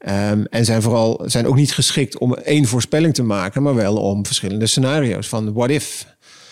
[0.08, 3.96] Um, en zijn vooral zijn ook niet geschikt om één voorspelling te maken, maar wel
[3.96, 6.06] om verschillende scenario's van what if.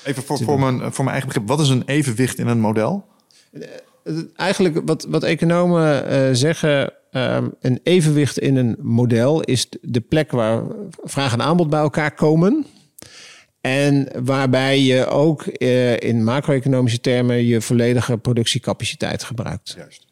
[0.04, 3.04] Even voor, voor, mijn, voor mijn eigen begrip, wat is een evenwicht in een model?
[3.52, 3.64] Uh,
[4.36, 10.30] eigenlijk wat, wat economen uh, zeggen, um, een evenwicht in een model is de plek
[10.30, 10.62] waar
[11.02, 12.66] vraag en aanbod bij elkaar komen.
[13.62, 19.74] En waarbij je ook uh, in macro-economische termen je volledige productiecapaciteit gebruikt.
[19.76, 20.06] Juist.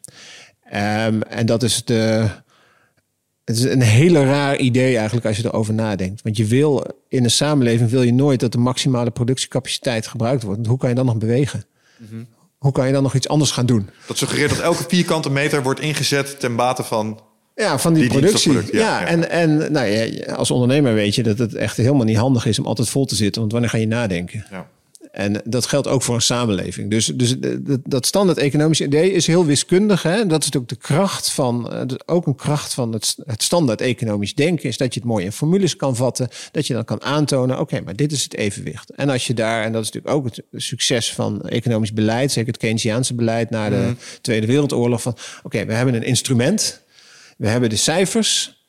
[0.73, 2.29] Um, en dat is de.
[3.45, 6.21] Het is een hele raar idee eigenlijk als je erover nadenkt.
[6.21, 10.57] Want je wil in een samenleving wil je nooit dat de maximale productiecapaciteit gebruikt wordt.
[10.57, 11.65] Want hoe kan je dan nog bewegen?
[11.97, 12.27] Mm -hmm
[12.61, 13.89] hoe kan je dan nog iets anders gaan doen?
[14.07, 17.19] Dat suggereert dat elke vierkante meter wordt ingezet ten bate van.
[17.55, 18.53] Ja, van die, die productie.
[18.53, 22.17] Ja, ja, en, en nou ja, als ondernemer weet je dat het echt helemaal niet
[22.17, 23.41] handig is om altijd vol te zitten.
[23.41, 24.45] Want wanneer ga je nadenken?
[24.51, 24.67] Ja.
[25.11, 26.89] En dat geldt ook voor een samenleving.
[26.89, 27.35] Dus, dus
[27.83, 30.03] dat standaard economische idee is heel wiskundig.
[30.03, 30.25] Hè?
[30.25, 34.35] Dat is ook de kracht van, eh, ook een kracht van het, het standaard economisch
[34.35, 36.29] denken, is dat je het mooi in formules kan vatten.
[36.51, 38.89] Dat je dan kan aantonen, oké, maar dit is het evenwicht.
[38.89, 42.51] En als je daar, en dat is natuurlijk ook het succes van economisch beleid, zeker
[42.51, 43.97] het Keynesiaanse beleid na de mm.
[44.21, 46.80] Tweede Wereldoorlog, van oké, we hebben een instrument,
[47.41, 48.61] we hebben de cijfers,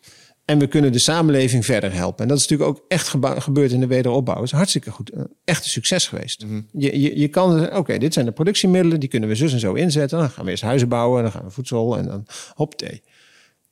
[0.45, 2.23] en we kunnen de samenleving verder helpen.
[2.23, 3.09] En dat is natuurlijk ook echt
[3.43, 4.35] gebeurd in de wederopbouw.
[4.35, 5.11] Dat is hartstikke goed.
[5.45, 6.45] Echt een succes geweest.
[6.45, 6.67] Mm -hmm.
[6.73, 9.01] je, je, je kan, oké, dit zijn de productiemiddelen.
[9.01, 10.19] Die kunnen we zus en zo inzetten.
[10.19, 11.23] Dan gaan we eerst huizen bouwen.
[11.23, 13.03] Dan gaan we voedsel en dan hop thee.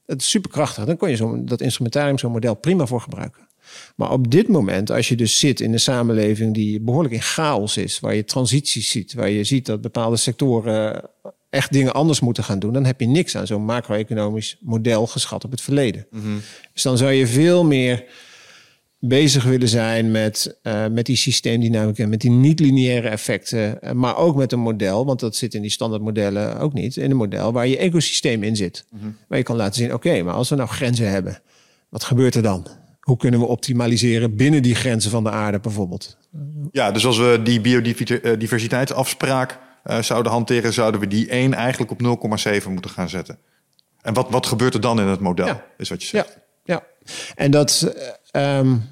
[0.06, 0.84] Het is superkrachtig.
[0.84, 3.48] Dan kon je zo, dat instrumentarium, zo'n model prima voor gebruiken.
[3.96, 7.76] Maar op dit moment, als je dus zit in een samenleving die behoorlijk in chaos
[7.76, 11.10] is, waar je transities ziet, waar je ziet dat bepaalde sectoren
[11.50, 15.44] echt dingen anders moeten gaan doen, dan heb je niks aan zo'n macro-economisch model geschat
[15.44, 16.06] op het verleden.
[16.10, 16.40] Mm -hmm.
[16.72, 18.04] Dus dan zou je veel meer
[18.98, 24.36] bezig willen zijn met, uh, met die systeemdynamica, met die niet-lineaire effecten, uh, maar ook
[24.36, 27.66] met een model, want dat zit in die standaardmodellen ook niet, in een model waar
[27.66, 28.84] je ecosysteem in zit.
[28.90, 29.16] Mm -hmm.
[29.28, 31.42] Waar je kan laten zien, oké, okay, maar als we nou grenzen hebben,
[31.88, 32.66] wat gebeurt er dan?
[33.00, 36.18] Hoe kunnen we optimaliseren binnen die grenzen van de aarde bijvoorbeeld?
[36.72, 42.38] Ja, dus als we die biodiversiteitsafspraak uh, zouden hanteren, zouden we die 1 eigenlijk op
[42.62, 43.38] 0,7 moeten gaan zetten.
[44.01, 45.64] En wat, wat gebeurt er dan in het model, ja.
[45.77, 46.38] is wat je zegt.
[46.64, 47.12] Ja, ja.
[47.35, 47.95] en dat...
[48.33, 48.88] Um,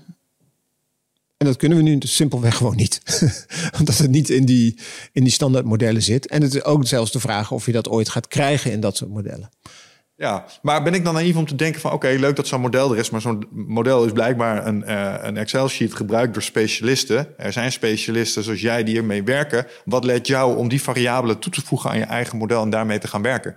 [1.38, 3.00] en dat kunnen we nu dus simpelweg gewoon niet.
[3.78, 4.78] Omdat het niet in die,
[5.12, 6.26] in die standaardmodellen zit.
[6.26, 8.96] En het is ook zelfs de vraag of je dat ooit gaat krijgen in dat
[8.96, 9.50] soort modellen.
[10.18, 11.92] Ja, maar ben ik dan naïef om te denken van...
[11.92, 13.10] oké, leuk dat zo'n model er is...
[13.10, 17.38] maar zo'n model is blijkbaar een, uh, een Excel-sheet gebruikt door specialisten.
[17.38, 19.66] Er zijn specialisten zoals jij die ermee werken.
[19.84, 22.62] Wat leidt jou om die variabelen toe te voegen aan je eigen model...
[22.62, 23.56] en daarmee te gaan werken?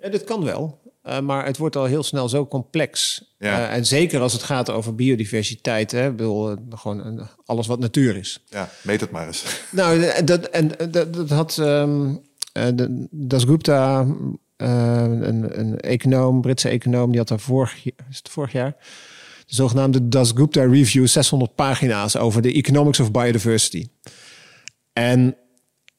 [0.00, 0.80] Ja, dat kan wel.
[1.04, 3.22] Uh, maar het wordt al heel snel zo complex.
[3.38, 3.58] Ja.
[3.58, 5.90] Uh, en zeker als het gaat over biodiversiteit.
[5.90, 8.44] Hè, bedoel, uh, gewoon alles wat natuur is.
[8.48, 9.62] Ja, meet het maar eens.
[9.70, 12.20] Nou, dat, en, dat, dat had um,
[13.10, 14.06] Das Gupta,
[14.56, 18.76] een, een econoom, Britse econoom, die had daar vorig, het vorig jaar
[19.46, 23.88] de zogenaamde Das Gupta Review, 600 pagina's over de economics of biodiversity.
[24.92, 25.36] En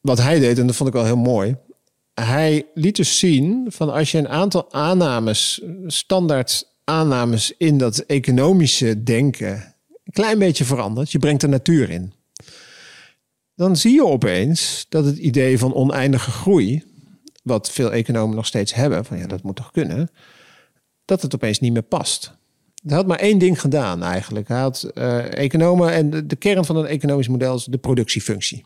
[0.02, 1.58] wat hij deed, en dat vond ik wel heel mooi
[2.22, 9.04] hij liet dus zien van als je een aantal aannames, standaard aannames in dat economische
[9.04, 9.52] denken,
[10.04, 12.13] een klein beetje verandert, je brengt de natuur in.
[13.56, 16.84] Dan zie je opeens dat het idee van oneindige groei,
[17.47, 20.10] wat veel economen nog steeds hebben, van ja, dat moet toch kunnen,
[21.05, 22.36] dat het opeens niet meer past.
[22.86, 24.47] Hij had maar één ding gedaan eigenlijk.
[24.47, 28.65] Hij had uh, economen en de, de kern van een economisch model is de productiefunctie.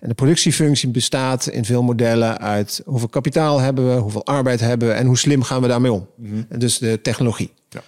[0.00, 4.88] En de productiefunctie bestaat in veel modellen uit hoeveel kapitaal hebben we, hoeveel arbeid hebben
[4.88, 6.08] we en hoe slim gaan we daarmee om.
[6.16, 6.58] Mm -hmm.
[6.58, 7.52] Dus de technologie.
[7.68, 7.82] Ja.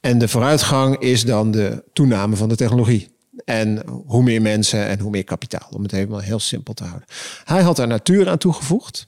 [0.00, 3.08] En de vooruitgang is dan de toename van de technologie.
[3.44, 5.68] En hoe meer mensen en hoe meer kapitaal.
[5.70, 7.08] Om het helemaal heel simpel te houden.
[7.44, 9.06] Hij had daar natuur aan toegevoegd.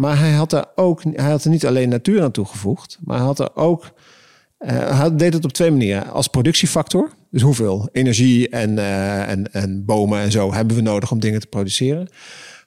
[0.00, 2.98] Maar hij had, daar ook, hij had er niet alleen natuur aan toegevoegd.
[3.04, 3.92] Maar hij had er ook
[4.60, 6.10] uh, hij deed het op twee manieren.
[6.10, 7.10] Als productiefactor.
[7.30, 11.40] Dus hoeveel energie en, uh, en, en bomen en zo hebben we nodig om dingen
[11.40, 12.08] te produceren.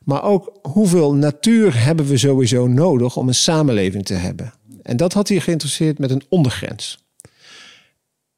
[0.03, 4.53] Maar ook hoeveel natuur hebben we sowieso nodig om een samenleving te hebben.
[4.81, 7.02] En dat had hij geïnteresseerd met een ondergrens.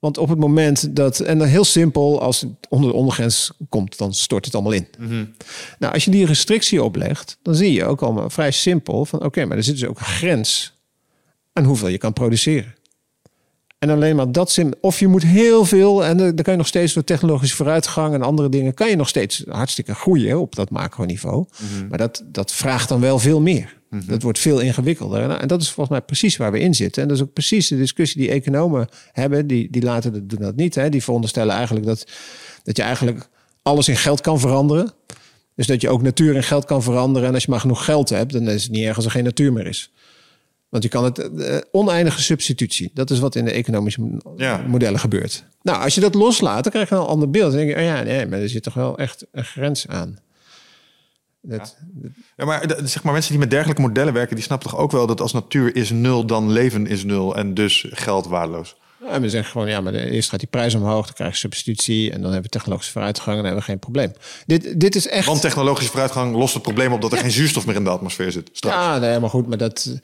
[0.05, 3.97] Want op het moment dat, en dan heel simpel, als het onder de ondergrens komt,
[3.97, 4.87] dan stort het allemaal in.
[4.99, 5.33] Mm -hmm.
[5.79, 9.45] Nou, als je die restrictie oplegt, dan zie je ook allemaal vrij simpel van oké,
[9.45, 10.73] maar er zit dus ook een grens
[11.53, 12.74] aan hoeveel je kan produceren.
[13.86, 14.74] En alleen maar dat sim.
[14.82, 16.06] Of je moet heel veel.
[16.06, 18.74] En dan kan je nog steeds door technologische vooruitgang en andere dingen.
[18.74, 21.45] kan je nog steeds hartstikke groeien op dat macroniveau.
[21.60, 23.78] Mm Maar dat, dat vraagt dan wel veel meer.
[23.89, 24.08] Mm -hmm.
[24.08, 25.30] Dat wordt veel ingewikkelder.
[25.30, 27.02] En dat is volgens mij precies waar we in zitten.
[27.02, 29.48] En dat is ook precies de discussie die economen hebben.
[29.48, 30.76] Die, die laten dat, doen dat niet.
[30.76, 30.89] Hè.
[30.89, 32.08] Die veronderstellen eigenlijk dat,
[32.63, 33.30] dat je eigenlijk
[33.62, 34.91] alles in geld kan veranderen.
[35.56, 37.28] Dus dat je ook natuur in geld kan veranderen.
[37.28, 39.24] En als je maar genoeg geld hebt, dan is het niet erg als er geen
[39.24, 39.91] natuur meer is.
[40.69, 42.91] Want je kan het uh, oneindige substitutie.
[42.93, 44.63] Dat is wat in de economische ja.
[44.67, 45.45] modellen gebeurt.
[45.62, 47.51] Nou, als je dat loslaat, dan krijg je een ander beeld.
[47.51, 50.19] Dan denk je, oh ja, nee, maar er zit toch wel echt een grens aan.
[51.41, 52.10] Dat, ja.
[52.36, 52.45] ja.
[52.45, 55.21] maar zeg maar mensen die met dergelijke modellen werken, die snappen toch ook wel dat
[55.21, 58.75] als natuur is nul, dan leven is nul en dus geld waardeloos.
[59.01, 61.38] Ja, en we zeggen gewoon, ja, maar eerst gaat die prijs omhoog, dan krijg je
[61.38, 64.12] substitutie en dan hebben we technologische vooruitgang en dan hebben we geen probleem.
[64.45, 65.25] Dit, dit is echt.
[65.25, 68.32] Want technologische vooruitgang lost het probleem op dat er geen zuurstof meer in de atmosfeer
[68.32, 68.49] zit.
[68.54, 68.75] Straks.
[68.75, 69.99] Ja, nee, maar goed, maar dat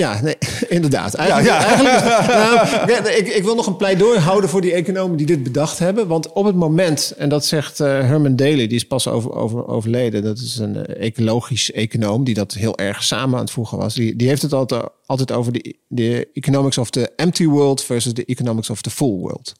[0.00, 0.36] ja, nee,
[0.68, 1.14] inderdaad.
[1.14, 1.82] Eigenlijk, ja,
[3.00, 6.06] nou, ik, ik, wil nog een pleidooi houden voor die economen die dit bedacht hebben.
[6.06, 9.66] Want op het moment, en dat zegt uh, Herman Daly, die is pas over, over,
[9.66, 10.22] overleden.
[10.22, 13.94] Dat is een uh, ecologisch econoom die dat heel erg samen aan het voegen was.
[13.94, 18.14] Die, die heeft het altijd, altijd over de, de economics of the empty world versus
[18.14, 19.52] de economics of the full world.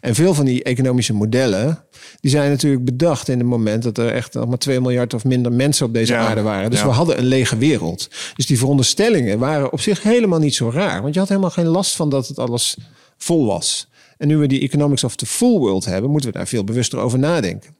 [0.00, 1.84] En veel van die economische modellen,
[2.20, 5.24] die zijn natuurlijk bedacht in het moment dat er echt nog maar 2 miljard of
[5.24, 6.70] minder mensen op deze aarde waren.
[6.70, 8.08] Dus we hadden een lege wereld.
[8.34, 11.02] Dus die veronderstellingen waren op zich helemaal niet zo raar.
[11.02, 12.76] Want je had helemaal geen last van dat het alles
[13.16, 13.88] vol was.
[14.18, 16.98] En nu we die economics of the full world hebben, moeten we daar veel bewuster
[16.98, 17.76] over nadenken.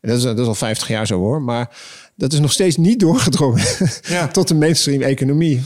[0.00, 1.42] En dat is, dat is al 50 jaar zo hoor.
[1.42, 1.76] Maar
[2.14, 3.64] dat is nog steeds niet doorgedrongen
[4.02, 4.28] ja.
[4.28, 5.62] tot de mainstream economie.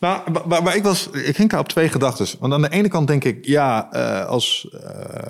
[0.00, 2.26] Nou, maar, ik was, ik ging daar op twee gedachten.
[2.38, 4.80] Want aan de ene kant denk ik, ja, uh, als uh,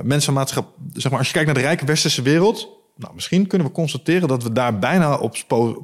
[0.03, 3.73] mensenmaatschap, zeg maar, als je kijkt naar de rijke westerse wereld, nou, misschien kunnen we
[3.73, 5.37] constateren dat we daar bijna op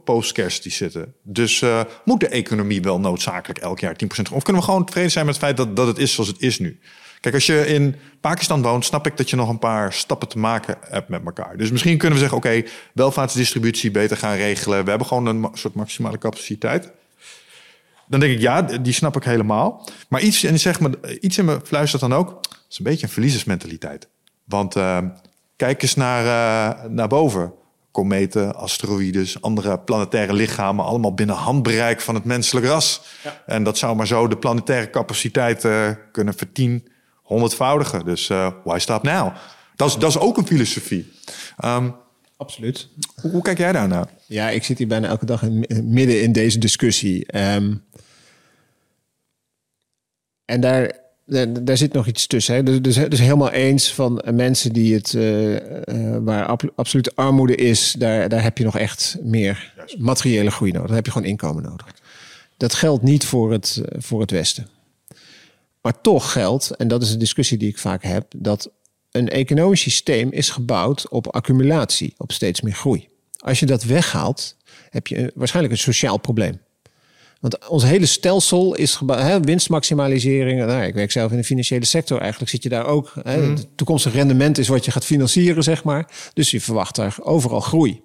[0.05, 1.15] post-scarcity zitten.
[1.23, 5.11] Dus uh, moet de economie wel noodzakelijk elk jaar 10% Of kunnen we gewoon tevreden
[5.11, 6.81] zijn met het feit dat, dat het is zoals het is nu?
[7.21, 10.39] Kijk, als je in Pakistan woont, snap ik dat je nog een paar stappen te
[10.39, 11.57] maken hebt met elkaar.
[11.57, 12.63] Dus misschien kunnen we zeggen, oké,
[12.95, 14.85] welvaartsdistributie beter gaan regelen.
[14.85, 16.93] We hebben gewoon een soort maximale capaciteit.
[18.09, 19.89] Dan denk ik, ja, die snap ik helemaal.
[20.09, 23.07] Maar iets, en zeg maar, iets in me fluistert dan ook, het is een beetje
[23.07, 24.09] een verliezersmentaliteit.
[24.45, 24.99] Want uh,
[25.57, 27.53] kijk eens naar, uh, naar boven.
[27.91, 33.03] Kometen, asteroïdes, andere planetaire lichamen, allemaal binnen handbereik van het menselijk ras.
[33.25, 33.43] Ja.
[33.47, 36.89] En dat zou maar zo de planetaire capaciteit uh, kunnen vertien,
[37.23, 38.05] honderdvoudigen.
[38.05, 38.27] Dus
[38.65, 39.35] why stop now?
[39.77, 41.13] Dat is, dat is ook een filosofie.
[41.57, 41.91] Ehm,
[42.37, 42.89] Absoluut.
[43.21, 44.09] hoe, hoe kijk jij daarnaar?
[44.27, 47.27] Ja, ik zit hier bijna elke dag in, midden in deze discussie.
[47.27, 47.75] Ehm,
[50.45, 52.55] en daar, daar, daar zit nog iets tussen.
[52.55, 52.63] Hè.
[52.63, 57.55] Dus, dus, dus helemaal eens van mensen die het, eh, eh, waar ab, absolute armoede
[57.55, 60.87] is, daar, daar heb je nog echt meer materiële groei nodig.
[60.87, 61.95] Daar heb je gewoon inkomen nodig.
[62.57, 64.69] Dat geldt niet voor het, voor het Westen.
[65.81, 68.71] Maar toch geldt, en dat is een discussie die ik vaak heb, dat
[69.11, 73.09] een economisch systeem is gebouwd op accumulatie, op steeds meer groei.
[73.39, 74.57] Als je dat weghaalt,
[74.91, 76.61] heb je waarschijnlijk een sociaal probleem.
[77.49, 80.67] Want ons hele stelsel is hè, winstmaximalisering.
[80.67, 82.21] Nou, ik werk zelf in de financiële sector.
[82.21, 83.13] Eigenlijk zit je daar ook.
[83.23, 86.09] Hè, Het toekomstig rendement is wat je gaat financieren, zeg maar.
[86.35, 88.01] Dus je verwacht daar overal groei.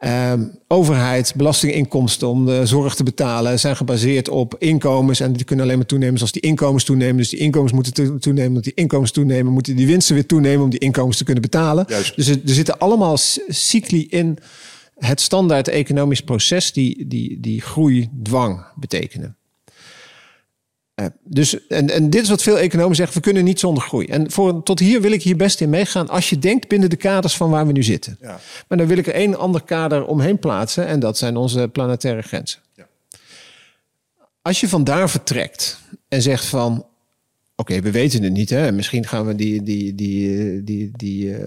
[0.00, 5.20] Ehm, overheid, belastinginkomsten om de zorg te betalen zijn gebaseerd op inkomens.
[5.20, 7.16] En die kunnen alleen maar toenemen als die inkomens toenemen.
[7.16, 8.48] Dus die inkomens moeten to- toenemen.
[8.48, 11.84] Omdat die inkomens toenemen, moeten die winsten weer toenemen om die inkomens te kunnen betalen.
[11.88, 12.16] Juist.
[12.16, 13.16] Dus er, er zitten allemaal
[13.48, 14.38] cycli in
[14.98, 19.36] het standaard economisch proces die, die, die groei dwang betekenen.
[20.96, 24.06] Eh, dus, en, en dit is wat veel economen zeggen, we kunnen niet zonder groei.
[24.06, 26.96] En voor, tot hier wil ik hier best in meegaan als je denkt binnen de
[26.96, 28.18] kaders van waar we nu zitten.
[28.20, 28.40] Ja.
[28.68, 32.22] Maar dan wil ik er één ander kader omheen plaatsen en dat zijn onze planetaire
[32.22, 32.60] grenzen.
[32.74, 32.86] Ja.
[34.42, 36.86] Als je vandaar vertrekt en zegt van,
[37.56, 38.72] oké, we weten het niet, hè?
[38.72, 41.44] misschien gaan we die, die, die, eh, die, die eh,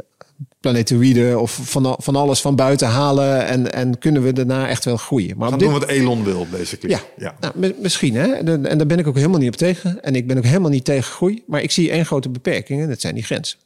[0.59, 4.97] planetoïden of van, van alles van buiten halen en, en kunnen we daarna echt wel
[4.97, 5.37] groeien.
[5.37, 6.95] Maar Gaan dit, doen wat Elon wil, basically.
[6.95, 7.35] ja, ja.
[7.39, 8.15] Nou, mi- misschien.
[8.15, 8.27] Hè?
[8.33, 10.03] En en daar ben ik ook helemaal niet op tegen.
[10.03, 11.43] En ik ben ook helemaal niet tegen groei.
[11.47, 13.57] Maar ik zie één grote beperking en dat zijn die grenzen.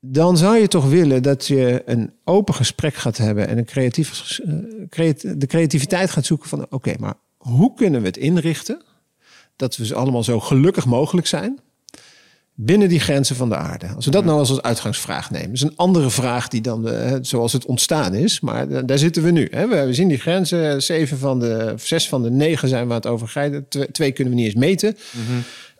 [0.00, 3.48] Dan zou je toch willen dat je een open gesprek gaat hebben...
[3.48, 4.38] en een creatief,
[4.90, 6.66] eh, de creativiteit gaat zoeken van...
[6.70, 8.82] oké, maar hoe kunnen we het inrichten...
[9.56, 11.58] dat we ze allemaal zo gelukkig mogelijk zijn...
[12.60, 13.86] binnen die grenzen van de aarde.
[13.96, 15.46] Als we dat nou als uitgangsvraag nemen.
[15.46, 18.40] Dat is een andere vraag die dan eh, zoals het ontstaan is.
[18.40, 19.48] Maar da- daar zitten we nu.
[19.50, 19.68] Hè.
[19.68, 20.82] We, we zien die grenzen.
[20.82, 23.68] Zeven van de, of zes van de negen zijn we aan het overschrijden.
[23.68, 24.96] Twee, twee kunnen we niet eens meten.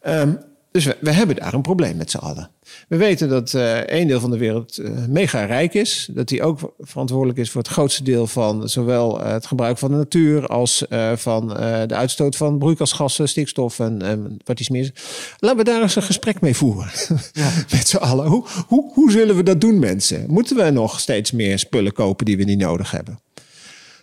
[0.03, 0.33] Ehm,
[0.71, 2.51] dus we, we hebben daar een probleem met z'n allen.
[2.89, 6.09] We weten dat eh een deel van de wereld eh, mega rijk is.
[6.13, 9.91] Dat die ook verantwoordelijk is voor het grootste deel van zowel eh, het gebruik van
[9.91, 14.69] de natuur als eh, van eh, de uitstoot van broeikasgassen, stikstof en, en wat iets
[14.69, 14.83] meer.
[14.83, 14.93] is.
[15.39, 16.91] Laten we daar eens een gesprek mee voeren.
[17.73, 18.27] met z'n allen.
[18.27, 20.25] Hoe, hoe, hoe zullen we dat doen, mensen?
[20.29, 23.19] Moeten we nog steeds meer spullen kopen die we niet nodig hebben?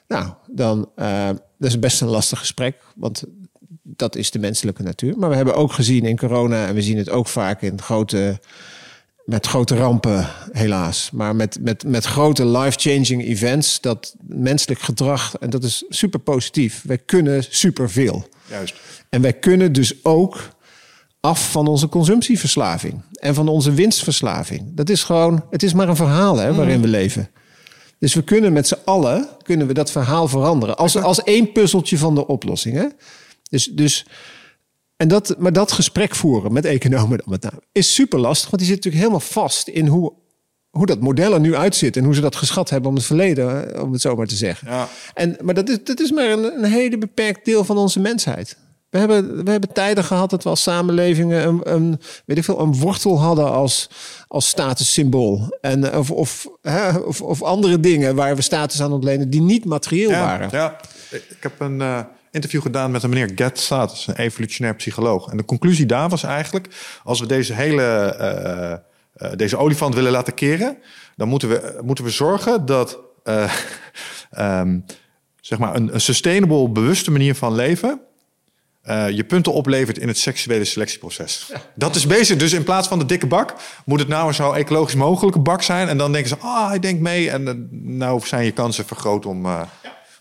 [0.08, 3.24] Nou, dan eh, dat is best een lastig gesprek, want
[3.84, 5.18] dat is de menselijke natuur.
[5.18, 8.40] Maar we hebben ook gezien in corona, en we zien het ook vaak in grote,
[9.26, 11.10] met grote rampen, helaas.
[11.12, 16.84] Maar met, met, met grote life-changing events, dat menselijk gedrag, en dat is super positief.
[16.86, 18.28] Wij kunnen superveel.
[18.50, 18.76] Juist.
[19.10, 20.54] En wij kunnen dus ook
[21.20, 24.64] af van onze consumptieverslaving en van onze winstverslaving.
[24.76, 27.30] Dat is gewoon, het is maar een verhaal hè, waarin we leven.
[28.00, 30.78] Dus we kunnen met z'n allen kunnen we dat verhaal veranderen.
[30.78, 32.76] Als, als één puzzeltje van de oplossing.
[32.76, 32.88] Hè?
[33.50, 34.06] Dus, dus,
[34.96, 38.50] en dat, maar dat gesprek voeren met economen dan met name, is super lastig.
[38.50, 40.14] Want die zit natuurlijk helemaal vast in hoe,
[40.70, 41.98] hoe dat model er nu uitziet.
[41.98, 44.36] En hoe ze dat geschat hebben om het verleden, eh, om het zo maar te
[44.36, 44.68] zeggen.
[44.68, 44.88] Ja.
[45.14, 48.58] En, maar dat is, dat is maar een, een hele beperkt deel van onze mensheid.
[48.90, 52.60] We hebben, we hebben tijden gehad dat we als samenlevingen een, een, weet ik veel,
[52.60, 53.90] een wortel hadden als,
[54.28, 55.58] als statussymbool.
[55.62, 59.66] En, of, of, hè, of, of andere dingen waar we status aan ontlenen die niet
[59.66, 60.50] materieel Ja, waren.
[60.52, 60.76] ja.
[61.12, 62.00] Ik heb een eh,
[62.36, 65.32] interview gedaan met een meneer Gert Status, een evolutionair psycholoog.
[65.32, 66.68] En de conclusie daar was eigenlijk,
[67.04, 70.78] als we deze hele eh, eh, deze olifant willen laten keren,
[71.16, 73.52] dan moeten we, moeten we zorgen dat eh,
[74.32, 74.80] ehm,
[75.42, 78.00] zeg maar een, een sustainable, bewuste manier van leven
[79.12, 81.52] je punten oplevert in het seksuele selectieproces.
[81.76, 82.38] Dat is bezig.
[82.38, 83.54] Dus in plaats van de dikke bak,
[83.86, 85.88] moet het nou een zo ecologisch mogelijke bak zijn.
[85.88, 87.30] En dan denken ze, ah, hij denkt mee.
[87.30, 89.48] En nou zijn je kansen vergroot om,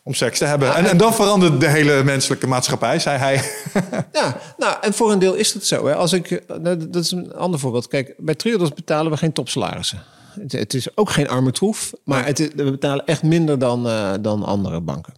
[0.07, 0.75] om seks te hebben.
[0.75, 3.43] En, en dan verandert de hele menselijke maatschappij, zei hij.
[4.13, 5.87] Ja, nou, en voor een deel is dat zo.
[5.87, 5.95] Hè.
[5.95, 7.89] Als ik, nou, dat is een ander voorbeeld.
[7.89, 10.03] Kijk, bij Triodos betalen we geen topsalarissen.
[10.41, 13.89] Het, het is ook geen arme troef, maar het, is- we betalen echt minder dan,
[13.89, 15.15] eh, dan andere banken.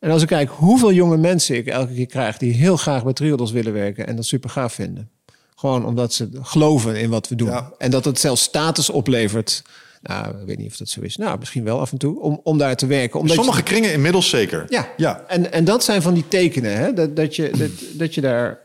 [0.00, 3.12] En als ik kijk hoeveel jonge mensen ik elke keer krijg die heel graag bij
[3.12, 5.10] Triodos willen werken en dat super gaaf vinden.
[5.54, 7.48] Gewoon omdat ze geloven in wat we doen.
[7.48, 7.70] Ja.
[7.78, 9.62] En dat het zelfs status oplevert.
[10.02, 11.16] Nou, ik weet niet of dat zo is.
[11.16, 12.20] Nou, misschien wel af en toe.
[12.20, 13.20] Om, om daar te werken.
[13.20, 14.64] Omdat je- Sommige kringen inmiddels zeker.
[14.68, 15.24] ja, ja.
[15.26, 16.92] En, en dat zijn van die tekenen, hè?
[16.92, 18.58] Dat, dat, je, dat, dat, je daar,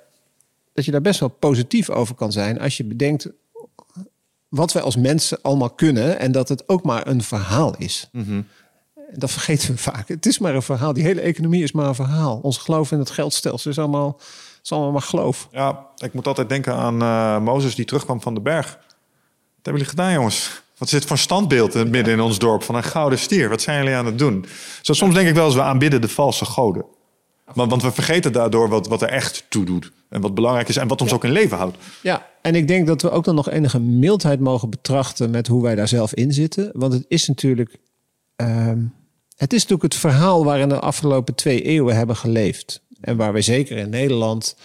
[0.73, 3.29] dat je daar best wel positief over kan zijn als je bedenkt
[4.49, 8.09] wat wij als mensen allemaal kunnen en dat het ook maar een verhaal is.
[8.13, 8.47] En
[9.13, 10.07] Dat vergeten we vaak.
[10.07, 10.93] Het is maar een verhaal.
[10.93, 12.39] Die hele economie is maar een verhaal.
[12.41, 14.19] Ons geloof in het geldstelsel is allemaal
[14.63, 15.47] is allemaal maar geloof.
[15.51, 18.65] Ja, ik moet altijd denken aan uh, Mozes die terugkwam van de berg.
[18.65, 18.83] Wat
[19.73, 20.61] hebben jullie gedaan, jongens?
[20.77, 23.49] Wat dit voor standbeeld midden in ons dorp van een gouden stier?
[23.49, 24.45] Wat zijn jullie aan het doen?
[24.81, 26.85] Zo, soms denk ik wel eens, we aanbidden de valse goden.
[27.53, 29.91] Want, want we vergeten daardoor wat, wat er echt toe doet.
[30.09, 31.77] En wat belangrijk is en wat ons ook in leven houdt.
[32.01, 35.63] Ja, en ik denk dat we ook dan nog enige mildheid mogen betrachten met hoe
[35.63, 36.69] wij daar zelf in zitten.
[36.73, 37.77] Want het is natuurlijk.
[38.35, 38.79] Ehm,
[39.35, 42.81] het is natuurlijk het verhaal waarin de afgelopen twee eeuwen hebben geleefd.
[43.01, 44.55] En waar we zeker in Nederland.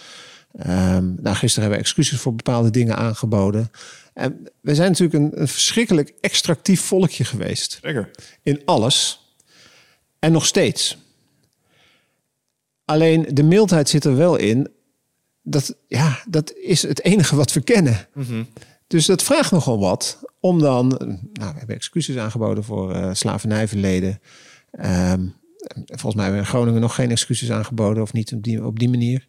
[0.59, 3.71] Um, nou, gisteren hebben we excuses voor bepaalde dingen aangeboden.
[4.13, 7.79] En we zijn natuurlijk een, een verschrikkelijk extractief volkje geweest.
[7.81, 8.11] Zeker.
[8.43, 9.25] In alles.
[10.19, 10.97] En nog steeds.
[12.85, 14.69] Alleen de mildheid zit er wel in.
[15.41, 18.07] Dat, ja, dat is het enige wat we kennen.
[18.13, 18.43] Mhm.
[18.87, 20.87] Dus dat vraagt nogal wat om dan.
[21.33, 24.19] Nou, we hebben excuses aangeboden voor uh, slavernijverleden.
[24.71, 25.33] Um,
[25.85, 28.79] volgens mij hebben we in Groningen nog geen excuses aangeboden, of niet op die, op
[28.79, 29.27] die manier.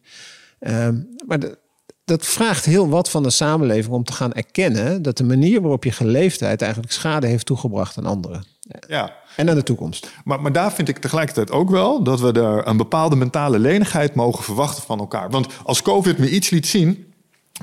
[0.59, 1.57] Um, maar de,
[2.05, 5.83] dat vraagt heel wat van de samenleving om te gaan erkennen dat de manier waarop
[5.83, 8.45] je geleefdheid eigenlijk schade heeft toegebracht aan anderen.
[8.87, 9.13] Ja.
[9.35, 10.11] En aan de toekomst.
[10.23, 14.15] Maar, maar daar vind ik tegelijkertijd ook wel dat we er een bepaalde mentale lenigheid
[14.15, 15.29] mogen verwachten van elkaar.
[15.29, 17.13] Want als COVID me iets liet zien,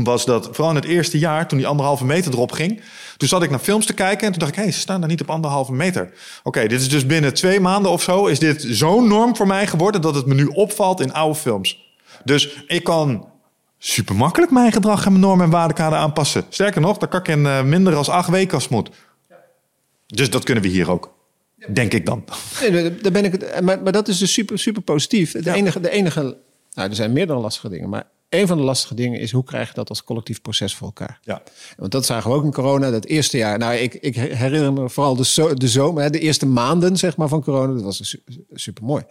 [0.05, 2.83] was dat vooral in het eerste jaar, toen die anderhalve meter erop ging,
[3.17, 5.01] toen zat ik naar films te kijken en toen dacht ik, hé, hey, ze staan
[5.01, 6.13] daar niet op anderhalve meter.
[6.43, 9.67] Oké, dit is dus binnen twee maanden of zo, is dit zo'n norm voor mij
[9.67, 11.89] geworden dat het me nu opvalt in oude films.
[12.25, 13.30] Dus ik kan
[13.83, 16.45] super makkelijk mijn gedrag en mijn normen en waardekader aanpassen.
[16.49, 18.91] Sterker nog, dat kan ik in uh, minder dan acht weken als moet.
[20.07, 21.15] Dus dat kunnen we hier ook.
[21.69, 22.25] Denk ik dan.
[22.61, 25.33] Nee, daar ben ik, maar, maar dat is dus super, super positief.
[25.33, 26.37] De, enige, de enige,
[26.73, 29.69] nou, er zijn meerdere lastige dingen, maar een van de lastige dingen is hoe krijg
[29.69, 31.19] je dat als collectief proces voor elkaar?
[31.23, 31.43] Ja.
[31.77, 33.59] Want dat zagen we ook in corona, dat eerste jaar.
[33.59, 37.29] Nou, ik, ik herinner me vooral de, zo, de zomer, de eerste maanden zeg maar,
[37.29, 37.73] van corona.
[37.73, 38.17] Dat was
[38.53, 39.05] super mooi.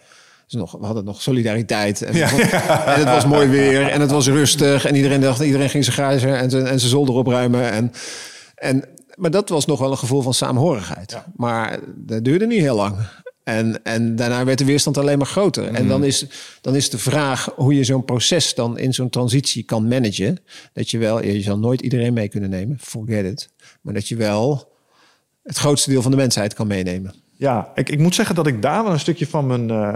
[0.50, 2.02] Dus nog, we hadden nog solidariteit.
[2.02, 2.32] En, ja.
[2.94, 4.86] en, het was mooi weer en het was rustig.
[4.86, 7.72] En iedereen dacht, iedereen ging zijn garage en zijn, en zijn zolder opruimen.
[7.72, 7.92] En,
[8.56, 8.84] en,
[9.16, 11.12] maar dat was nog wel een gevoel van saamhorigheid.
[11.12, 11.26] Ja.
[11.36, 12.96] Maar dat duurde niet heel lang.
[13.44, 15.74] En, en daarna werd de weerstand alleen maar groter.
[15.74, 16.26] En dan is,
[16.62, 20.38] dan is de vraag hoe je zo'n proces dan in zo'n transitie kan managen.
[20.74, 23.50] Dat je wel, je zal nooit iedereen mee kunnen nemen, forget it.
[23.82, 24.72] Maar dat je wel
[25.44, 27.14] het grootste deel van de mensheid kan meenemen.
[27.40, 29.96] Ja, ik, ik moet zeggen dat ik daar wel een stukje van mijn uh,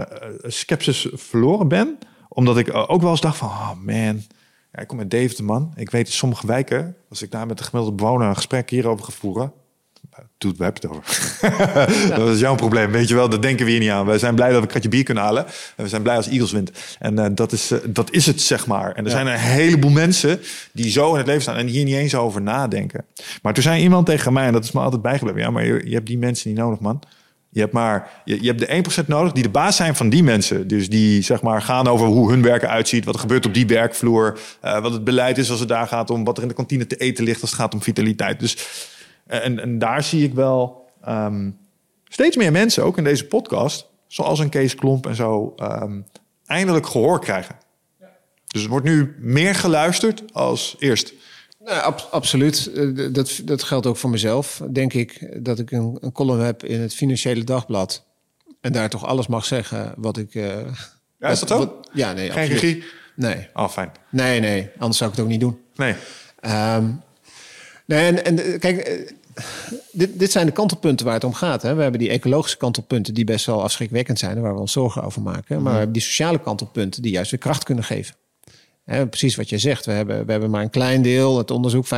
[1.12, 1.98] verloren ben.
[2.28, 4.22] Omdat ik ook wel eens dacht van, oh man,
[4.72, 5.72] ja, ik kom met Dave de man.
[5.76, 9.12] Ik weet sommige wijken, als ik daar met de gemiddelde bewoner een gesprek hierover ga
[9.12, 9.52] voeren,
[10.38, 11.02] doet we het over.
[12.08, 12.16] Ja.
[12.16, 13.28] dat is jouw probleem, weet je wel.
[13.28, 14.06] Dat denken we hier niet aan.
[14.06, 15.46] We zijn blij dat we een kratje bier kunnen halen.
[15.76, 16.70] En we zijn blij als Eagles wint.
[16.98, 18.92] En uh, dat, is, uh, dat is het, zeg maar.
[18.92, 19.16] En er ja.
[19.16, 20.40] zijn een heleboel mensen
[20.72, 23.04] die zo in het leven staan en hier niet eens over nadenken.
[23.42, 25.40] Maar toen zei iemand tegen mij, en dat is me altijd bijgebleven.
[25.40, 27.02] Ja, maar je, je hebt die mensen niet nodig, man.
[27.54, 30.22] Je hebt maar je, je hebt de 1% nodig die de baas zijn van die
[30.22, 30.68] mensen.
[30.68, 33.54] Dus die zeg maar gaan over hoe hun werk eruit ziet, wat er gebeurt op
[33.54, 36.48] die werkvloer, uh, wat het beleid is als het daar gaat om wat er in
[36.48, 38.40] de kantine te eten ligt als het gaat om vitaliteit.
[38.40, 38.56] Dus
[39.26, 41.58] en, en daar zie ik wel um,
[42.08, 46.06] steeds meer mensen, ook in deze podcast, zoals een Kees Klomp en zo, um,
[46.46, 47.56] eindelijk gehoor krijgen.
[48.46, 51.12] Dus het wordt nu meer geluisterd als eerst.
[51.64, 52.70] Nou, ab absoluut.
[53.14, 54.62] Dat, dat geldt ook voor mezelf.
[54.70, 58.04] Denk ik dat ik een, een column heb in het Financiële Dagblad.
[58.60, 60.34] En daar toch alles mag zeggen wat ik.
[60.34, 60.44] Uh,
[61.18, 61.58] ja, is dat zo?
[61.58, 62.30] Wat, ja, nee.
[62.30, 62.84] Geen regie?
[63.16, 63.48] Nee.
[63.54, 63.92] Oh, fijn.
[64.10, 64.70] Nee, nee.
[64.78, 65.58] Anders zou ik het ook niet doen.
[65.76, 65.94] Nee.
[66.76, 67.02] Um,
[67.84, 69.06] nee, en, en kijk,
[69.92, 71.62] dit, dit zijn de kantelpunten waar het om gaat.
[71.62, 71.74] Hè.
[71.74, 74.36] We hebben die ecologische kantelpunten die best wel afschrikwekkend zijn...
[74.36, 75.62] en waar we ons zorgen over maken.
[75.62, 78.14] Maar we hebben die sociale kantelpunten die juist weer kracht kunnen geven.
[78.84, 79.86] Hè, precies wat je zegt.
[79.86, 81.86] We hebben, we hebben maar een klein deel, het onderzoek...
[81.86, 81.88] 25%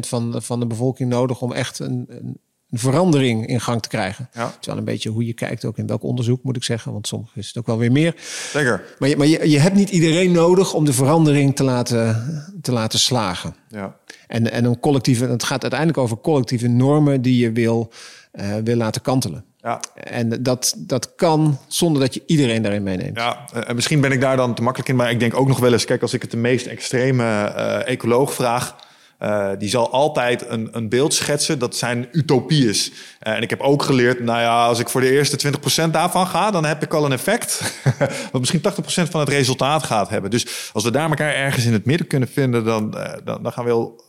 [0.00, 2.38] van, van de bevolking nodig om echt een, een
[2.74, 4.28] een verandering in gang te krijgen.
[4.32, 4.46] Ja.
[4.46, 6.92] Het is wel een beetje hoe je kijkt, ook in welk onderzoek moet ik zeggen,
[6.92, 8.14] want soms is het ook wel weer meer.
[8.52, 8.82] Zeker.
[8.98, 12.72] Maar, je, maar je, je hebt niet iedereen nodig om de verandering te laten, te
[12.72, 13.54] laten slagen.
[13.68, 13.96] Ja.
[14.26, 17.92] En, en een collectieve, het gaat uiteindelijk over collectieve normen die je wil,
[18.32, 19.44] uh, wil laten kantelen.
[19.64, 19.80] Ja.
[19.94, 23.18] En dat, dat kan zonder dat je iedereen daarin meeneemt.
[23.18, 25.58] Ja, uh, misschien ben ik daar dan te makkelijk in, maar ik denk ook nog
[25.58, 28.76] wel eens, kijk, als ik het de meest extreme uh, ecoloog vraag,
[29.20, 32.90] uh, die zal altijd een, een beeld schetsen dat zijn utopie is.
[32.90, 35.52] Uh, en ik heb ook geleerd, nou ja, als ik voor de eerste
[35.86, 37.80] 20% daarvan ga, dan heb ik al een effect.
[38.32, 38.62] wat misschien
[39.06, 40.30] 80% van het resultaat gaat hebben.
[40.30, 43.52] Dus als we daar elkaar ergens in het midden kunnen vinden, dan, uh, dan, dan,
[43.52, 44.04] gaan, we heel,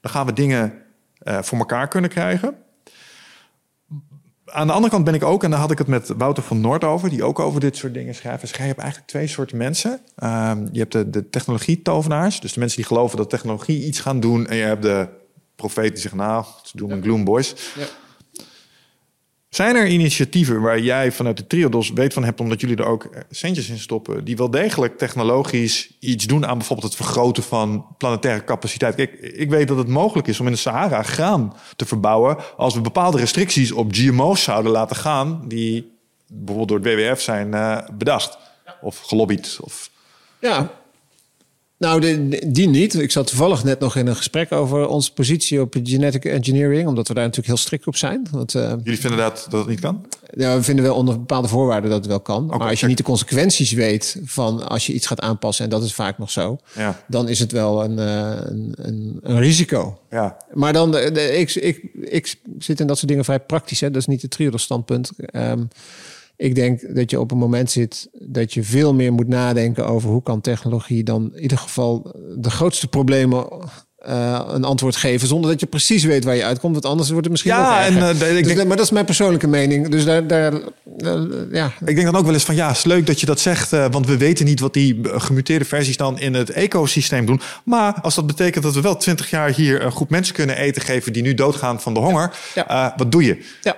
[0.00, 0.72] dan gaan we dingen
[1.24, 2.62] voor elkaar kunnen krijgen
[4.54, 6.60] aan de andere kant ben ik ook, en daar had ik het met Wouter van
[6.60, 8.40] Noord over, die ook over dit soort dingen schrijft.
[8.40, 9.90] Dus je hebt eigenlijk twee soorten mensen.
[10.24, 14.20] Um, je hebt de, de technologie-tovenaars, dus de mensen die geloven dat technologie iets gaan
[14.20, 14.46] doen.
[14.46, 15.08] En je hebt de
[15.56, 17.54] profeten die zeggen, nou, ze doen een gloom boys.
[17.78, 17.84] Ja.
[19.54, 23.04] Zijn er initiatieven waar jij vanuit de Triodos weet van hebt, omdat jullie er ook
[23.04, 27.86] eh, centjes in stoppen, die wel degelijk technologisch iets doen aan bijvoorbeeld het vergroten van
[27.98, 28.94] planetaire capaciteit?
[28.94, 32.74] Kijk, ik weet dat het mogelijk is om in de Sahara graan te verbouwen als
[32.74, 35.92] we bepaalde restricties op GMO's zouden laten gaan, die
[36.26, 38.38] bijvoorbeeld door het WWF zijn uh, bedacht
[38.80, 39.58] of gelobbyd.
[39.60, 39.90] Of...
[40.38, 40.70] Ja,
[41.84, 42.94] nou, de, die niet.
[42.94, 47.08] Ik zat toevallig net nog in een gesprek over onze positie op genetic engineering, omdat
[47.08, 48.26] we daar natuurlijk heel strikt op zijn.
[48.30, 50.06] Want, uh, Jullie vinden dat, dat het niet kan?
[50.36, 52.46] Ja, we vinden wel onder bepaalde voorwaarden dat het wel kan.
[52.46, 55.82] maar als je niet de consequenties weet van als je iets gaat aanpassen, en dat
[55.82, 57.02] is vaak nog zo, ja.
[57.08, 59.98] dan is het wel een, een, een, een risico.
[60.10, 60.36] Ja.
[60.52, 63.80] Maar dan, de, de, ik, ik, ik zit in dat soort dingen vrij praktisch.
[63.80, 63.90] Hè?
[63.90, 65.10] Dat is niet het trio standpunt.
[65.32, 65.68] Um,
[66.36, 70.10] ik denk dat je op een moment zit dat je veel meer moet nadenken over
[70.10, 73.46] hoe kan technologie dan in ieder geval de grootste problemen
[74.08, 76.72] uh, een antwoord geven zonder dat je precies weet waar je uitkomt.
[76.72, 79.04] Want anders wordt het misschien ja, en, uh, ik dus, denk, maar dat is mijn
[79.04, 79.88] persoonlijke mening.
[79.88, 81.22] Dus daar, daar uh,
[81.52, 81.72] ja.
[81.84, 84.06] Ik denk dan ook wel eens van ja, is leuk dat je dat zegt, want
[84.06, 87.40] we weten niet wat die gemuteerde versies dan in het ecosysteem doen.
[87.64, 90.82] Maar als dat betekent dat we wel twintig jaar hier een groep mensen kunnen eten
[90.82, 92.94] geven die nu doodgaan van de honger, ja.
[92.96, 93.44] wat doe je?
[93.62, 93.76] Ja.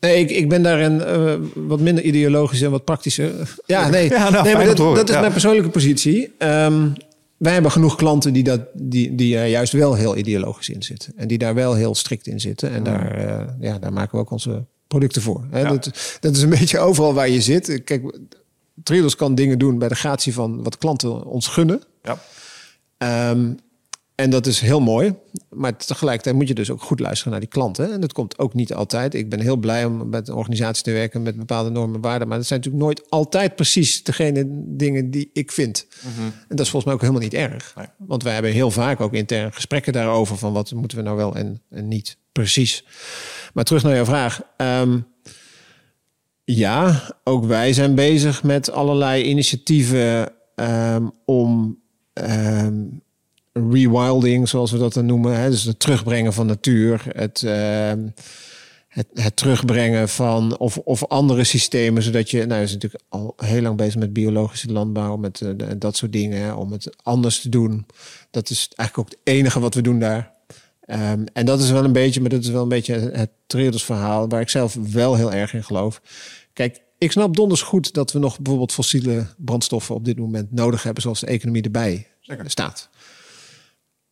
[0.00, 3.56] Nee, ik, ik ben daarin uh, wat minder ideologisch en wat praktischer.
[3.66, 5.20] Ja, nee, ja, nou, nee maar dat, is ja.
[5.20, 6.34] mijn persoonlijke positie.
[6.38, 6.92] Um,
[7.36, 11.12] wij hebben genoeg klanten die, dat, die, die er juist wel heel ideologisch in zitten.
[11.16, 12.70] En die daar wel heel strikt in zitten.
[12.70, 15.46] En daar, uh, ja, daar maken we ook onze producten voor.
[15.50, 15.60] Hè?
[15.60, 15.68] Ja.
[15.68, 17.84] Dat, dat is een beetje overal waar je zit.
[17.84, 18.18] Kijk,
[18.82, 21.82] Triodos kan dingen doen bij de gratie van wat klanten ons gunnen.
[22.02, 23.30] Ja.
[23.30, 23.58] Um,
[24.16, 25.14] en dat is heel mooi.
[25.50, 27.92] Maar tegelijkertijd moet je dus ook goed luisteren naar die klanten.
[27.92, 29.14] En dat komt ook niet altijd.
[29.14, 32.28] Ik ben heel blij om met een organisatie te werken met bepaalde normen en waarden.
[32.28, 34.44] Maar dat zijn natuurlijk nooit altijd precies degene
[34.76, 35.86] dingen die ik vind.
[36.02, 36.24] Mm -hmm.
[36.24, 37.72] En dat is volgens mij ook helemaal niet erg.
[37.76, 37.86] Nee.
[37.98, 40.36] Want wij hebben heel vaak ook intern gesprekken daarover.
[40.36, 42.84] Van wat moeten we nou wel en, en niet precies.
[43.54, 44.40] Maar terug naar jouw vraag.
[44.56, 45.06] Um,
[46.44, 51.78] ja, ook wij zijn bezig met allerlei initiatieven um, om
[52.12, 53.04] um,
[53.70, 55.40] rewilding, zoals we dat dan noemen.
[55.40, 55.50] Hè?
[55.50, 57.92] Dus het terugbrengen van natuur, het, uh,
[58.88, 63.62] het, het, terugbrengen van of, of andere systemen, zodat je, nou, is natuurlijk al heel
[63.62, 66.52] lang bezig met biologische landbouw, met uh, dat soort dingen, hè?
[66.52, 67.86] om het anders te doen.
[68.30, 70.34] Dat is eigenlijk ook het enige wat we doen daar.
[70.88, 73.84] Um, en dat is wel een beetje, maar dat is wel een beetje het Traders
[73.84, 76.00] verhaal, waar ik zelf wel heel erg in geloof.
[76.52, 80.82] Kijk, ik snap donders goed dat we nog bijvoorbeeld fossiele brandstoffen op dit moment nodig
[80.82, 82.06] hebben, zoals de economie erbij
[82.44, 82.88] staat.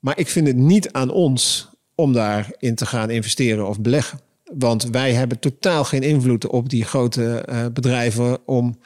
[0.05, 4.21] Maar ik vind het niet aan ons om daarin te gaan investeren of beleggen.
[4.57, 8.79] Want wij hebben totaal geen invloed op die grote uh, bedrijven om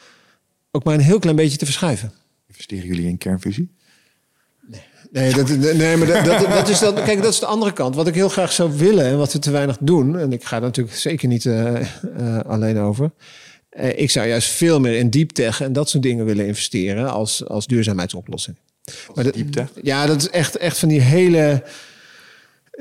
[0.70, 2.12] ook maar een heel klein beetje te verschuiven.
[2.46, 3.70] Investeren jullie in kernfusie?
[4.70, 7.72] Nee, nee, dat, nee maar dat, dat, dat, is dan, kijk, dat is de andere
[7.72, 7.94] kant.
[7.94, 10.56] Wat ik heel graag zou willen en wat we te weinig doen, en ik ga
[10.56, 11.80] er natuurlijk zeker niet uh,
[12.18, 13.10] uh, alleen over.
[13.94, 17.46] Ik zou juist veel meer in deep tech en dat soort dingen willen investeren als,
[17.46, 18.56] als duurzaamheidsoplossing.
[19.14, 19.68] Maar dat, diep tech?
[19.82, 21.62] Ja, dat is echt, echt van die hele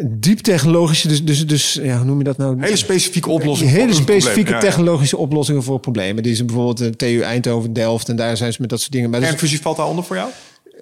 [0.06, 2.62] diep technologische, dus, dus, dus ja, hoe noem je dat nou?
[2.62, 3.74] Hele specifieke oplossingen.
[3.74, 5.22] Hele specifieke ja, technologische ja.
[5.22, 6.24] oplossingen voor problemen.
[6.24, 9.10] Die is bijvoorbeeld de TU Eindhoven, Delft en daar zijn ze met dat soort dingen.
[9.10, 10.30] Maar en fusie valt daaronder voor jou?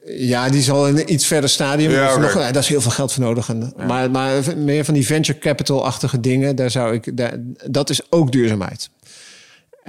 [0.06, 1.92] Ja, die zal in een iets verder stadium.
[1.92, 2.22] Ja, okay.
[2.22, 3.50] nog, ja, daar is heel veel geld voor nodig.
[3.50, 7.38] En, maar, maar meer van die venture capital-achtige dingen, daar zou ik, daar,
[7.70, 8.90] dat is ook duurzaamheid.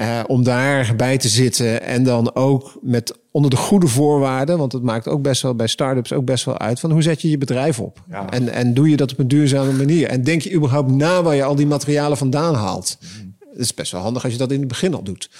[0.01, 4.83] Uh, om daarbij te zitten en dan ook met onder de goede voorwaarden, want het
[4.83, 7.39] maakt ook best wel bij start-ups ook best wel uit van hoe zet je je
[7.39, 8.31] bedrijf op ja.
[8.31, 11.35] en, en doe je dat op een duurzame manier en denk je überhaupt na waar
[11.35, 12.99] je al die materialen vandaan haalt.
[13.01, 13.37] Mm.
[13.51, 15.31] Het is best wel handig als je dat in het begin al doet.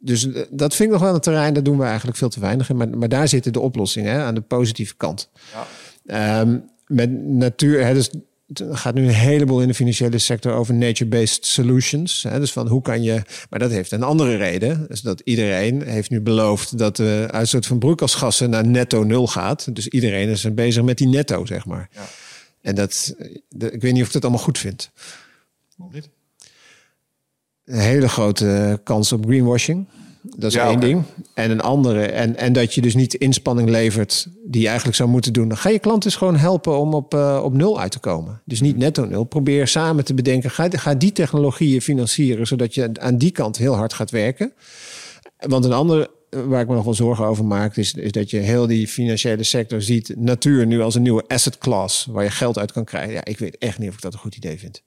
[0.00, 2.40] Dus uh, dat vind ik nog wel een terrein, daar doen we eigenlijk veel te
[2.40, 2.76] weinig in.
[2.76, 5.30] Maar, maar daar zitten de oplossingen hè, aan de positieve kant.
[6.06, 6.40] Ja.
[6.40, 8.10] Um, met natuur, hè, dus
[8.58, 12.22] het gaat nu een heleboel in de financiële sector over nature-based solutions.
[12.22, 12.38] Hè?
[12.38, 13.22] Dus van hoe kan je.
[13.50, 14.86] Maar dat heeft een andere reden.
[14.88, 19.74] Dus dat iedereen heeft nu beloofd dat de uitstoot van broeikasgassen naar netto nul gaat.
[19.74, 21.88] Dus iedereen is bezig met die netto, zeg maar.
[21.92, 22.06] Ja.
[22.60, 23.14] En dat,
[23.48, 24.90] de, ik weet niet of ik dat allemaal goed vind.
[27.64, 29.86] Een hele grote kans op greenwashing.
[30.22, 31.02] Dat is Ja, één ding.
[31.34, 32.06] En een andere.
[32.06, 35.48] En, en dat je dus niet inspanning levert die je eigenlijk zou moeten doen.
[35.48, 38.40] Dan ga je klant dus gewoon helpen om op, uh, op nul uit te komen.
[38.44, 39.24] Dus niet netto nul.
[39.24, 40.50] Probeer samen te bedenken.
[40.50, 42.46] Ga, ga die technologieën financieren.
[42.46, 44.52] Zodat je aan die kant heel hard gaat werken.
[45.38, 48.38] Want een andere waar ik me nog wel zorgen over maak, is, is dat je
[48.38, 52.58] heel die financiële sector ziet natuur nu als een nieuwe asset class waar je geld
[52.58, 53.12] uit kan krijgen.
[53.12, 54.82] Ja, ik weet echt niet of ik dat een goed idee vind.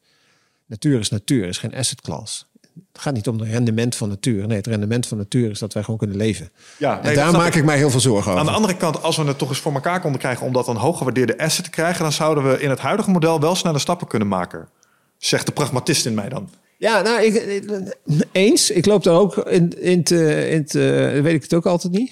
[0.66, 2.48] Natuur is natuur, is geen asset class.
[2.96, 4.48] Het gaat niet om het rendement van natuur.
[4.48, 6.50] Nee, het rendement van natuur is dat wij gewoon kunnen leven.
[6.78, 8.40] Ja, en daar maak ik mij heel veel zorgen over.
[8.40, 10.68] Aan de andere kant, als we het toch eens voor elkaar konden krijgen om dat
[10.68, 14.08] een hooggewaardeerde asset te krijgen, dan zouden we in het huidige model wel snelle stappen
[14.08, 14.68] kunnen maken.
[15.18, 16.50] Zegt de pragmatist in mij dan.
[16.78, 17.96] Ja, nou, ik, ik-
[18.32, 18.70] eens.
[18.72, 20.80] Ik loop daar ook in, in, te, in te,
[21.24, 22.12] weet ik het ook altijd niet.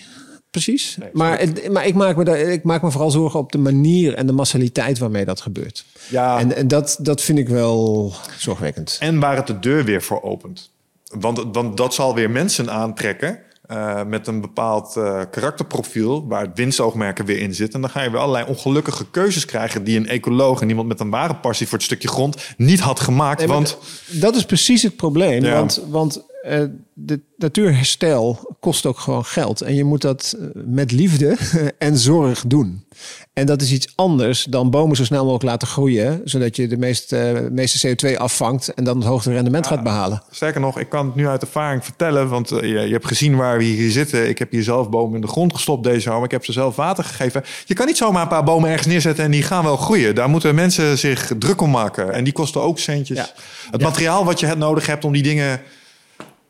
[0.51, 0.97] Precies.
[0.99, 3.57] Nee, maar het- maar ik, maak me daar, ik maak me vooral zorgen op de
[3.57, 5.85] manier en de massaliteit waarmee dat gebeurt.
[6.09, 6.39] Ja.
[6.39, 8.97] En, en dat, dat vind ik wel zorgwekkend.
[8.99, 10.71] En waar het de deur weer voor opent.
[11.19, 16.27] Want, want dat zal weer mensen aantrekken eh, met een bepaald eh, karakterprofiel...
[16.27, 17.75] waar winstoogmerken weer in zitten.
[17.75, 19.83] En dan ga je weer allerlei ongelukkige keuzes krijgen...
[19.83, 22.99] die een ecoloog en iemand met een ware passie voor het stukje grond niet had
[22.99, 23.39] gemaakt.
[23.39, 25.43] Nee, want dat is precies het probleem.
[25.43, 25.55] Ja.
[25.55, 26.63] Want, want eh,
[26.93, 29.61] de natuurherstel kost ook gewoon geld.
[29.61, 31.37] En je moet dat eh, met liefde
[31.77, 32.85] en zorg doen.
[33.33, 36.21] En dat is iets anders dan bomen zo snel mogelijk laten groeien.
[36.23, 40.23] Zodat je de meeste, meeste CO2 afvangt en dan het hoogste rendement gaat behalen.
[40.29, 42.29] sterker nog, ik kan het nu uit ervaring vertellen...
[42.29, 44.29] want eh, je, je hebt gezien waar we hier zitten.
[44.29, 46.25] Ik heb hier zelf bomen in de grond gestopt deze zomer.
[46.25, 47.43] Ik heb ze zelf water gegeven.
[47.65, 49.25] Je kan niet zomaar een paar bomen ergens neerzetten...
[49.25, 50.15] en die gaan wel groeien.
[50.15, 52.13] Daar moeten mensen zich druk om maken.
[52.13, 53.17] En die kosten ook centjes.
[53.17, 53.27] Ja.
[53.71, 55.61] Het materiaal wat je het nodig hebt om die dingen...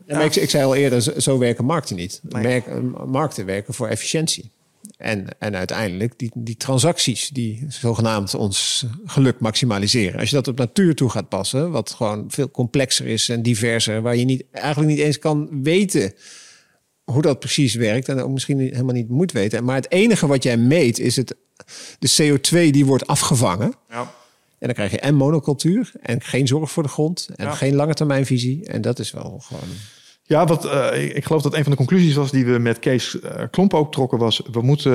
[0.08, 2.22] Ja, maar ik, ik zei al eerder, zo, werken markten niet.
[2.30, 4.52] Merk- eh, markten werken voor efficiëntie.
[4.98, 10.20] En, en uiteindelijk die, die transacties die zogenaamd ons geluk maximaliseren.
[10.20, 14.02] Als je dat op natuur toe gaat passen, wat gewoon veel complexer is en diverser,
[14.02, 16.14] waar je niet, eigenlijk niet eens kan weten
[17.04, 19.64] hoe dat precies werkt en ook misschien helemaal niet moet weten.
[19.64, 21.36] Maar het enige wat jij meet is het,
[22.00, 23.74] de CO2 die wordt afgevangen.
[23.90, 24.14] Ja.
[24.64, 27.52] En dan krijg je en monocultuur en geen zorg voor de grond en Ja.
[27.52, 28.66] geen lange termijnvisie.
[28.66, 29.64] En dat is wel gewoon...
[30.24, 32.80] Ja, wat, eh, ik- ik geloof dat een van de conclusies was die we met
[32.80, 34.42] Kees eh, Klomp ook trokken was...
[34.52, 34.94] we moeten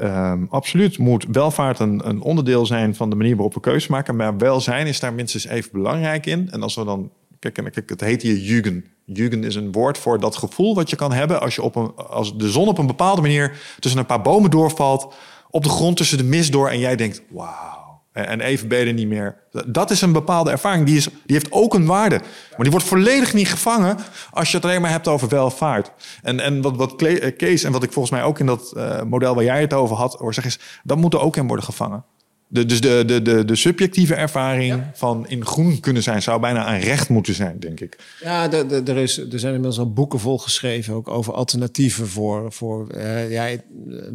[0.00, 4.16] eh, absoluut moet welvaart een, een onderdeel zijn van de manier waarop we keuzes maken.
[4.16, 6.48] Maar welzijn is daar minstens even belangrijk in.
[6.50, 7.10] En als we dan...
[7.38, 8.84] Kijk, en kijk het heet hier Jugend.
[9.04, 11.40] Jugend is een woord voor dat gevoel wat je kan hebben...
[11.40, 14.50] als, je op een, als de zon op een bepaalde manier tussen een paar bomen
[14.50, 15.14] doorvalt...
[15.50, 17.22] op de grond tussen de mist door en jij denkt...
[17.30, 17.79] wauw.
[18.12, 19.36] En en even ben je er niet meer.
[19.66, 20.86] Dat is een bepaalde ervaring.
[20.86, 22.18] Die, is, die heeft ook een waarde.
[22.50, 23.96] Maar die wordt volledig niet gevangen
[24.30, 25.90] als je het alleen maar hebt over welvaart.
[26.22, 29.02] En, en wat, wat eh, Kees en wat ik volgens mij ook in dat eh,
[29.02, 31.64] model waar jij het over had, hoor zeg is, dat moet er ook in worden
[31.64, 32.04] gevangen.
[32.52, 36.74] De, dus de, de, de, de subjectieve ervaring van in groen kunnen zijn, zou bijna
[36.74, 37.98] een recht moeten zijn, denk ik.
[38.20, 42.52] Ja, de- de- er, is, er zijn inmiddels al boeken volgeschreven ook over alternatieven voor,
[42.52, 43.48] voor eh, ja,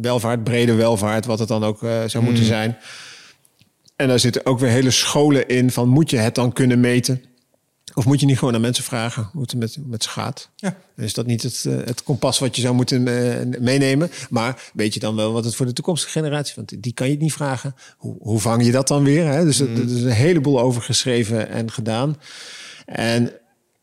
[0.00, 2.76] welvaart, brede welvaart, wat het dan ook eh, zou moeten zijn.
[3.96, 7.22] En daar zitten ook weer hele scholen in van moet je het dan kunnen meten?
[7.94, 10.50] Of moet je niet gewoon aan mensen vragen hoe het met, met ze gaat?
[10.56, 10.76] Ja.
[10.96, 14.10] Is dat niet het, eh, het kompas wat je zou moeten eh, meenemen?
[14.30, 16.52] Maar weet je dan wel wat het voor de toekomstige generatie...
[16.56, 17.74] want die kan je het niet vragen.
[17.96, 19.26] Hoe, hoe vang je dat dan weer?
[19.26, 19.44] Hè?
[19.44, 22.16] Dus er- er is een heleboel over geschreven en gedaan.
[22.86, 23.32] En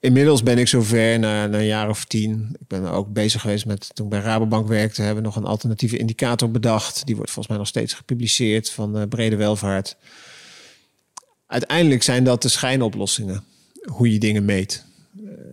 [0.03, 2.55] inmiddels ben ik zover, na, na een jaar of tien...
[2.59, 3.89] ik ben ook bezig geweest met...
[3.93, 5.01] toen ik bij Rabobank werkte...
[5.01, 7.05] hebben we nog een alternatieve indicator bedacht.
[7.05, 8.69] Die wordt volgens mij nog steeds gepubliceerd...
[8.69, 9.95] van brede welvaart.
[11.47, 13.43] Uiteindelijk zijn dat de schijnoplossingen.
[13.83, 14.85] Hoe je dingen meet.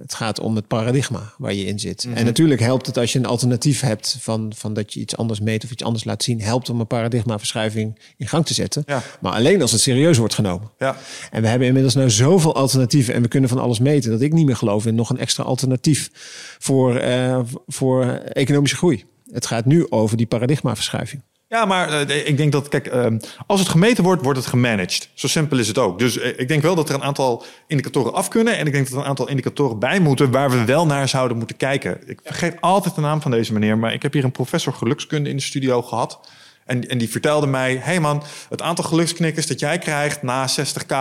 [0.01, 2.09] Het gaat om het paradigma waar je in zit.
[2.15, 5.41] En natuurlijk helpt het als je een alternatief hebt van, van dat je iets anders
[5.41, 6.41] meet of iets anders laat zien.
[6.41, 8.83] Helpt om een paradigmaverschuiving in gang te zetten.
[8.87, 9.03] Ja.
[9.21, 10.71] Maar alleen als het serieus wordt genomen.
[10.79, 10.97] Ja.
[11.31, 14.33] En we hebben inmiddels nou zoveel alternatieven en we kunnen van alles meten dat ik
[14.33, 16.11] niet meer geloof in nog een extra alternatief
[16.59, 19.05] voor, eh, voor economische groei.
[19.33, 21.23] Het gaat nu over die paradigmaverschuiving.
[21.51, 23.07] Ja, maar eh, ik denk dat, kijk, eh,
[23.47, 25.09] als het gemeten wordt, wordt het gemanaged.
[25.15, 25.99] Zo simpel is het ook.
[25.99, 28.57] Dus eh, ik denk wel dat er een aantal indicatoren af kunnen.
[28.57, 31.37] En ik denk dat er een aantal indicatoren bij moeten waar we wel naar zouden
[31.37, 32.09] moeten kijken.
[32.09, 35.31] Ik vergeet altijd de naam van deze meneer, maar ik heb hier een professor gelukskunde
[35.31, 36.21] in de studio gehad.
[36.65, 40.49] En, en die vertelde mij: hé hey man, het aantal geluksknikkers dat jij krijgt na
[40.49, 40.97] 60k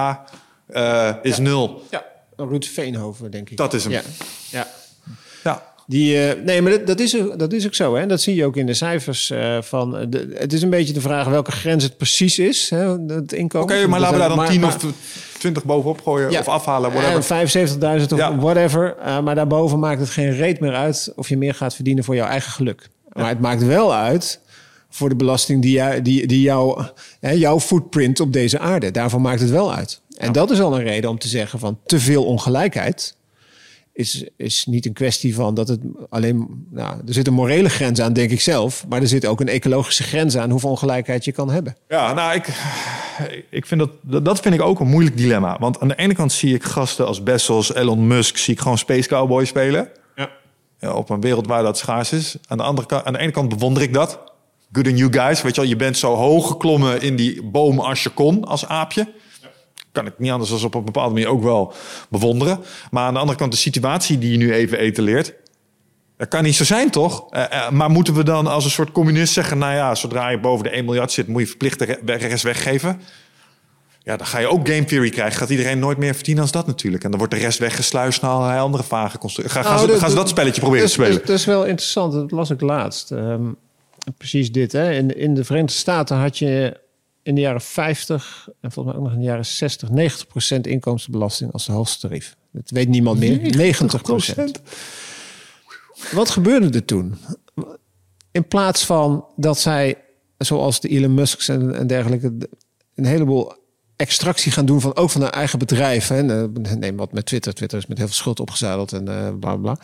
[0.67, 1.83] eh, is nul.
[1.89, 3.57] Ja, Ruud Veenhoven, denk ik.
[3.57, 3.91] Dat is hem.
[3.91, 4.01] Ja,
[4.49, 4.67] ja.
[5.89, 7.95] Die, eh, nee, maar dat, dat, is, ook- dat is ook zo.
[7.95, 8.05] Hè?
[8.05, 9.29] Dat zie je ook in de cijfers.
[9.31, 12.69] eh, van, eh, de, het is een beetje de vraag welke grens het precies is.
[12.69, 13.75] Hè, het inkomen.
[13.75, 14.85] Oké, maar laten we daar dan Maar- 10 maar- of
[15.39, 16.39] 20 bovenop gooien Ja.
[16.39, 16.89] of afhalen.
[16.91, 17.23] Eh, Whatever.
[17.23, 18.35] 75.000 of Ja.
[18.37, 18.95] whatever.
[18.97, 22.15] Eh, maar daarboven maakt het geen reet meer uit of je meer gaat verdienen voor
[22.15, 22.89] jouw eigen geluk.
[23.13, 24.39] Maar het maakt wel uit
[24.89, 26.83] voor de belasting die, jou, die, die jou,
[27.19, 28.91] hè, jouw footprint op deze aarde.
[28.91, 30.01] Daarvoor maakt het wel uit.
[30.17, 33.15] En dat is al een reden om te zeggen van te veel ongelijkheid
[33.99, 35.79] is, is niet een kwestie van dat het
[36.09, 36.65] alleen.
[36.71, 38.85] Nou, er zit een morele grens aan, denk ik zelf.
[38.89, 41.75] Maar er zit ook een ecologische grens aan hoeveel ongelijkheid je kan hebben.
[41.87, 42.47] Ja, nou, ik,
[43.49, 45.57] ik vind dat, dat- vind ik ook een moeilijk dilemma.
[45.59, 48.77] Want aan de ene kant zie ik gasten als Bezos, Elon Musk, zie ik gewoon
[48.77, 49.89] Space Cowboy spelen.
[50.15, 50.29] Ja.
[50.79, 52.35] Ja, op een wereld waar dat schaars is.
[52.47, 54.19] Aan de, andere kant, aan de ene kant bewonder ik dat.
[54.71, 55.41] Good on you guys.
[55.41, 58.65] Weet je wel, je bent zo hoog geklommen in die boom als je kon, als
[58.65, 59.07] aapje.
[59.91, 61.73] Kan ik niet anders dan op een bepaalde manier ook wel
[62.09, 62.59] bewonderen.
[62.91, 65.33] Maar aan de andere kant, de situatie die je nu even etaleert.
[66.17, 67.25] Dat kan niet zo zijn, toch?
[67.29, 69.57] Eh, eh, maar moeten we dan als een soort communist zeggen...
[69.57, 71.27] nou ja, zodra je boven de 1 miljard zit...
[71.27, 73.01] moet je verplicht de re- de rest weggeven?
[74.03, 75.37] Ja, dan ga je ook game theory krijgen.
[75.39, 77.03] Gaat iedereen nooit meer verdienen als dat natuurlijk.
[77.03, 79.55] En dan wordt de rest weggesluist naar allerlei andere vage constructies.
[79.55, 81.11] Ga, gaan, Nou, ze, dat- gaan ze dat spelletje proberen te spelen?
[81.13, 82.13] Dat, dat is wel interessant.
[82.13, 83.11] Dat las ik laatst.
[83.11, 83.43] Ehm,
[84.17, 84.71] precies dit.
[84.71, 84.91] Hè.
[84.91, 86.79] In, in de Verenigde Staten had je
[87.29, 89.89] in de jaren 50 en volgens mij ook nog in de jaren 60
[90.57, 92.35] 90% inkomstenbelasting als de hoogste tarief.
[92.51, 93.75] Dat weet niemand meer.
[93.75, 93.77] 90%
[96.11, 97.17] Wat gebeurde er toen?
[98.31, 99.97] In plaats van dat zij,
[100.37, 102.33] zoals de Elon Musk's en, en dergelijke,
[102.95, 103.53] een heleboel
[103.95, 106.07] extractie gaan doen van ook van hun eigen bedrijf.
[106.07, 106.43] Hè.
[106.43, 107.53] Eh, Neem wat met Twitter.
[107.53, 109.77] Twitter is met heel veel schuld opgezadeld en eh bla bla.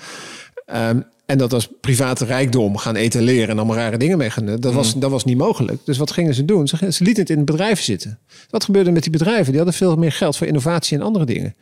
[0.66, 4.60] Ehm, en dat als private rijkdom gaan etaleren en allemaal rare dingen mee gaan doen.
[4.60, 5.86] Dat, was, dat was niet mogelijk.
[5.86, 6.68] Dus wat gingen ze doen?
[6.68, 8.20] Ze, ze lieten het in bedrijven zitten.
[8.50, 9.46] Wat gebeurde met die bedrijven?
[9.46, 11.56] Die hadden veel meer geld voor innovatie en andere dingen.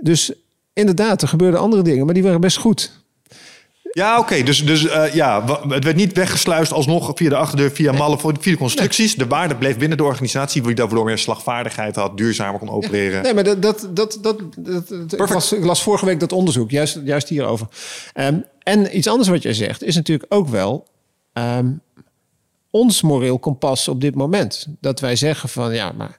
[0.00, 0.32] Dus
[0.72, 2.99] inderdaad, er gebeurden andere dingen, maar die waren best goed.
[3.92, 4.42] Ja, oké.
[4.42, 8.32] Dus, dus eh, ja, het werd niet weggesluist alsnog via de achterdeur, via mallen, via
[8.52, 9.14] de constructies.
[9.14, 13.22] De waarde bleef binnen de organisatie, die daarvoor meer slagvaardigheid had, duurzamer kon opereren.
[13.22, 16.32] Nee, maar dat, dat, dat, dat, dat, dat- ik, las, ik las vorige week dat
[16.32, 17.66] onderzoek, juist, juist hierover.
[18.12, 20.86] Ehm, en iets anders wat jij zegt, is natuurlijk ook wel
[21.32, 21.72] ehm,
[22.70, 24.66] ons moreel kompas op dit moment.
[24.80, 26.18] Dat wij zeggen van, ja, maar...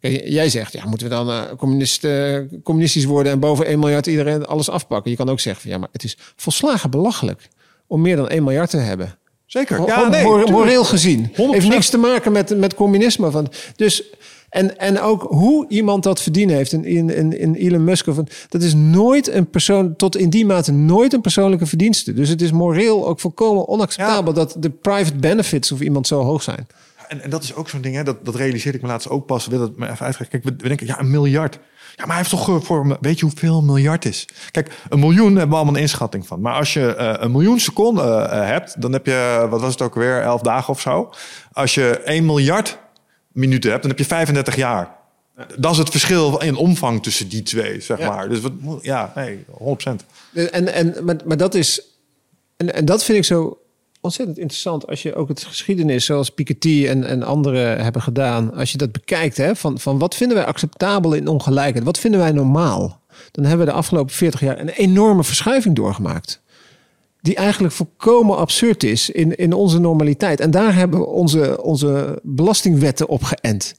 [0.00, 3.32] Kijk, Jij zegt, ja, moeten we dan eh, communist, eh, communistisch worden...
[3.32, 5.10] en boven 1 miljard iedereen alles afpakken?
[5.10, 7.48] Je kan ook zeggen van, ja, maar het is volslagen belachelijk...
[7.86, 9.18] om meer dan 1 miljard te hebben.
[9.46, 9.86] Zeker.
[9.86, 11.30] Ja, nee, moreel gezien.
[11.30, 11.34] 100%.
[11.34, 13.30] Heeft niks te maken met, met communisme.
[13.30, 14.02] Van, dus,
[14.50, 16.72] en, en ook hoe iemand dat verdienen heeft.
[16.72, 18.06] In, in, in, in Elon Musk.
[18.06, 22.14] Of een, dat is nooit een persoon, tot in die mate nooit een persoonlijke verdienste.
[22.14, 26.42] Dus het is moreel ook volkomen onacceptabel dat de private benefits of iemand zo hoog
[26.42, 26.66] zijn.
[27.10, 28.02] En, en dat is ook zo'n ding, hè?
[28.02, 29.46] Dat, dat realiseerde ik me laatst ook pas.
[29.46, 30.28] Wil het me even uitleggen.
[30.28, 31.54] Kijk, we, we denken, ja, een miljard.
[31.54, 34.28] Ja, maar hij heeft toch voor, weet je hoeveel een miljard is?
[34.50, 36.40] Kijk, een miljoen hebben we allemaal een inschatting van.
[36.40, 39.82] Maar als je eh, een miljoen seconden eh, hebt, dan heb je, wat was het
[39.82, 41.12] ook weer, elf dagen of zo.
[41.52, 42.78] Als je 1 miljard
[43.32, 44.96] minuten hebt, dan heb je 35 jaar.
[45.58, 48.08] Dat is het verschil in omvang tussen die twee, zeg Ja.
[48.08, 48.28] maar.
[48.28, 50.04] Dus wat, ja, nee, 100%.
[50.32, 51.82] En, en, maar, maar dat is.
[52.56, 53.58] En, en dat vind ik zo
[54.00, 54.86] ontzettend interessant.
[54.86, 58.54] Als je ook het geschiedenis, zoals Piketty en, en anderen hebben gedaan.
[58.54, 61.84] Als je dat bekijkt, hè, van, van wat vinden wij acceptabel in ongelijkheid?
[61.84, 63.00] Wat vinden wij normaal?
[63.30, 66.40] Dan hebben we de afgelopen 40 jaar een enorme verschuiving doorgemaakt.
[67.20, 70.40] Die eigenlijk volkomen absurd is in, in onze normaliteit.
[70.40, 73.74] En daar hebben we onze, onze belastingwetten op geënt.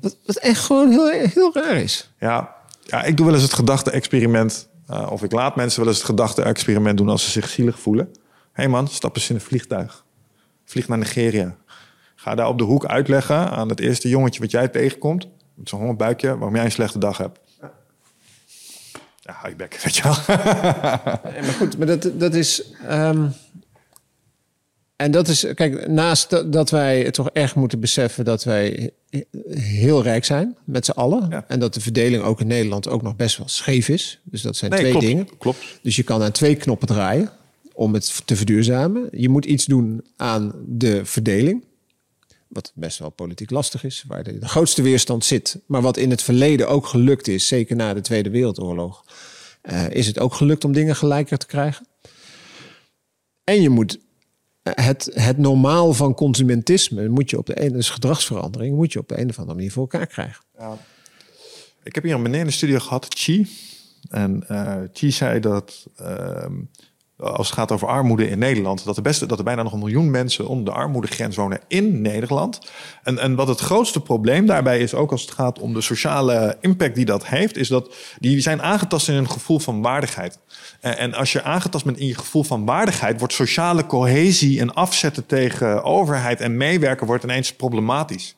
[0.00, 2.10] Wat, wat echt gewoon heel, heel raar is.
[2.20, 2.54] Ja,
[2.84, 4.68] ja, ik doe wel eens het gedachte-experiment.
[4.86, 8.08] eh, of ik laat mensen wel eens het gedachte-experiment doen als ze zich zielig voelen.
[8.58, 10.04] Hey man, stap eens in een vliegtuig.
[10.64, 11.56] Vlieg naar Nigeria.
[12.14, 15.28] Ga daar op de hoek uitleggen aan het eerste jongetje wat jij tegenkomt.
[15.54, 17.38] Met zo'n hongerbuikje, waarom jij een slechte dag hebt.
[19.20, 20.12] Ja, hou je bek, weet je wel.
[21.34, 22.62] Ja, maar goed, maar dat, dat is.
[22.88, 23.26] ehm,
[24.96, 28.90] en dat is, kijk, naast dat, wij het toch echt moeten beseffen dat wij
[29.50, 31.26] heel rijk zijn met z'n allen.
[31.30, 31.44] Ja.
[31.48, 34.20] En dat de verdeling ook in Nederland ook nog best wel scheef is.
[34.24, 35.28] Dus dat zijn Nee, twee klopt, dingen.
[35.38, 35.78] klopt.
[35.82, 37.30] Dus je kan aan twee knoppen draaien
[37.78, 39.08] om het te verduurzamen.
[39.10, 41.64] Je moet iets doen aan de verdeling.
[42.48, 45.60] Wat best wel politiek lastig is, waar de, grootste weerstand zit.
[45.66, 49.04] Maar wat in het verleden ook gelukt is, zeker na de Tweede Wereldoorlog,
[49.60, 51.86] eh, is het ook gelukt om dingen gelijker te krijgen.
[53.44, 53.98] En je moet
[54.62, 58.98] eh, het, het normaal van consumentisme, moet je op de ene, dus gedragsverandering, moet je
[58.98, 60.44] op de een of andere manier voor elkaar krijgen.
[61.82, 63.48] Ik heb hier een meneer in de studio gehad, Chi.
[64.08, 66.54] En eh Chi zei dat ehm,
[67.18, 70.10] als het gaat over armoede in Nederland, dat er, dat er bijna nog een miljoen
[70.10, 72.58] mensen onder de armoedegrens wonen in Nederland.
[73.02, 76.56] En, en wat het grootste probleem daarbij is, ook als het gaat om de sociale
[76.60, 80.38] impact die dat heeft, is dat die zijn aangetast in een gevoel van waardigheid.
[80.80, 84.74] En, en als je aangetast bent in je gevoel van waardigheid, wordt sociale cohesie en
[84.74, 88.37] afzetten tegen overheid en meewerken wordt ineens problematisch.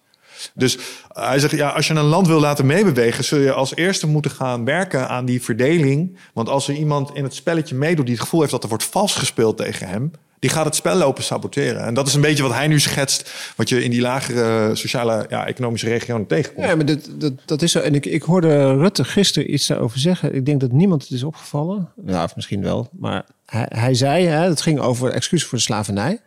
[0.55, 0.83] Dus uh,
[1.13, 4.31] hij zegt, ja, als je een land wil laten meebewegen, zul je als eerste moeten
[4.31, 6.19] gaan werken aan die verdeling.
[6.35, 8.85] Want als er iemand in het spelletje meedoet die het gevoel heeft dat er wordt
[8.85, 10.11] vals gespeeld tegen hem,
[10.41, 11.85] die gaat het spel lopen saboteren.
[11.85, 15.27] En dat is een beetje wat hij nu schetst, wat je in die lagere sociale,
[15.29, 16.67] ja, economische regionen tegenkomt.
[16.67, 17.81] Ja, maar dat, dat, dat is zo.
[17.81, 20.35] En ik, ik hoorde Rutte gisteren iets daarover zeggen.
[20.35, 21.93] Ik denk dat niemand het is opgevallen.
[21.97, 22.89] Nou, of misschien wel.
[22.99, 26.21] Maar hij, hij zei, hè, het ging over excuus voor de slavernij.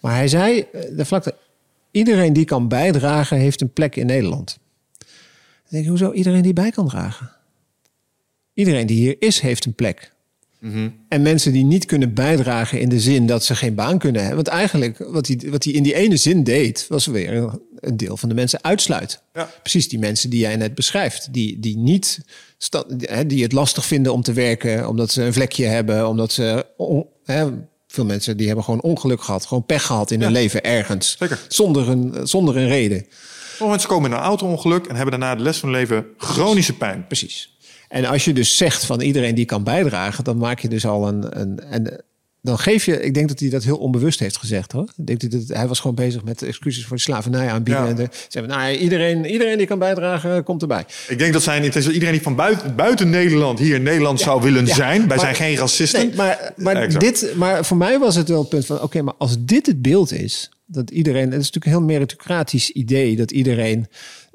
[0.00, 1.34] Maar hij zei, eh, de vlakte,
[1.96, 4.58] iedereen die kan bijdragen, heeft een plek in Nederland.
[4.98, 5.08] Dan
[5.68, 7.30] denk ik, hoezo iedereen die bij kan dragen?
[8.54, 10.14] Iedereen die hier is, heeft een plek.
[11.08, 14.44] En mensen die niet kunnen bijdragen in de zin dat ze geen baan kunnen hebben.
[14.44, 18.16] Want eigenlijk wat hij, wat hij in die ene zin deed, was weer een, deel
[18.16, 19.18] van de mensen uitsluiten.
[19.32, 19.50] Ja.
[19.62, 21.32] Precies die mensen die jij net beschrijft.
[21.32, 22.20] Die, die, niet,
[23.26, 26.66] die het lastig vinden om te werken, omdat ze een vlekje hebben, omdat ze.
[27.86, 31.16] Veel mensen die hebben gewoon ongeluk gehad, gewoon pech gehad in hun leven ergens.
[31.18, 31.40] Zeker.
[31.48, 33.06] Zonder een, zonder een reden.
[33.58, 36.76] Of mensen komen in een auto-ongeluk en hebben daarna de les van hun leven chronische
[36.76, 37.06] pijn.
[37.06, 37.56] Precies.
[37.88, 41.08] En als je dus zegt van iedereen die kan bijdragen, dan maak je dus al
[41.08, 41.40] een.
[41.40, 42.04] een en
[42.46, 44.92] dan geef je, ik denk dat hij dat heel onbewust heeft gezegd hoor.
[44.96, 47.82] Ik denk dat hij was gewoon bezig met excuses voor de slavernij aanbieden.
[47.82, 47.88] Ja.
[47.88, 50.84] En de, zeggen, nou, iedereen, iedereen die kan bijdragen, komt erbij.
[51.08, 54.20] Ik denk dat zijn, het is iedereen die van buiten, buiten Nederland hier in Nederland
[54.20, 54.98] zou willen ja, zijn.
[54.98, 56.06] Wij maar- zijn geen racisten.
[56.06, 59.14] Nee, maar, maar, dit, maar voor mij was het wel het punt van: oké, maar
[59.18, 63.30] als dit het beeld is, dat iedereen, het is natuurlijk een heel meritocratisch idee, dat
[63.30, 63.86] iedereen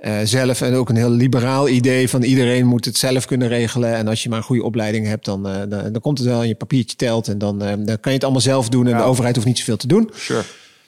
[0.02, 3.95] eh, zelf en ook een heel liberaal idee van iedereen moet het zelf kunnen regelen.
[3.95, 6.41] En als je maar een goede opleiding hebt, dan, eh, dan, dan komt het wel
[6.41, 8.91] en je papiertje telt en dan, eh, dan kan je het allemaal zelf doen en
[8.91, 8.97] Ja.
[8.97, 10.10] de overheid hoeft niet zoveel te doen.
[10.16, 10.43] Sure.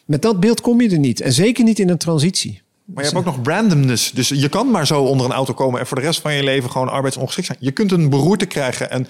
[0.05, 2.61] Met dat beeld kom je er niet en zeker niet in een transitie.
[2.85, 4.11] Maar je hebt ook nog randomness.
[4.11, 6.43] Dus je kan maar zo onder een auto komen en voor de rest van je
[6.43, 7.57] leven gewoon arbeidsongeschikt zijn.
[7.61, 9.07] Je kunt een beroerte krijgen en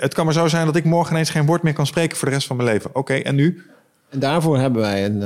[0.00, 2.28] het kan maar zo zijn dat ik morgen ineens geen woord meer kan spreken voor
[2.28, 2.90] de rest van mijn leven.
[2.92, 3.62] Oké, en nu?
[4.10, 5.22] En daarvoor hebben wij een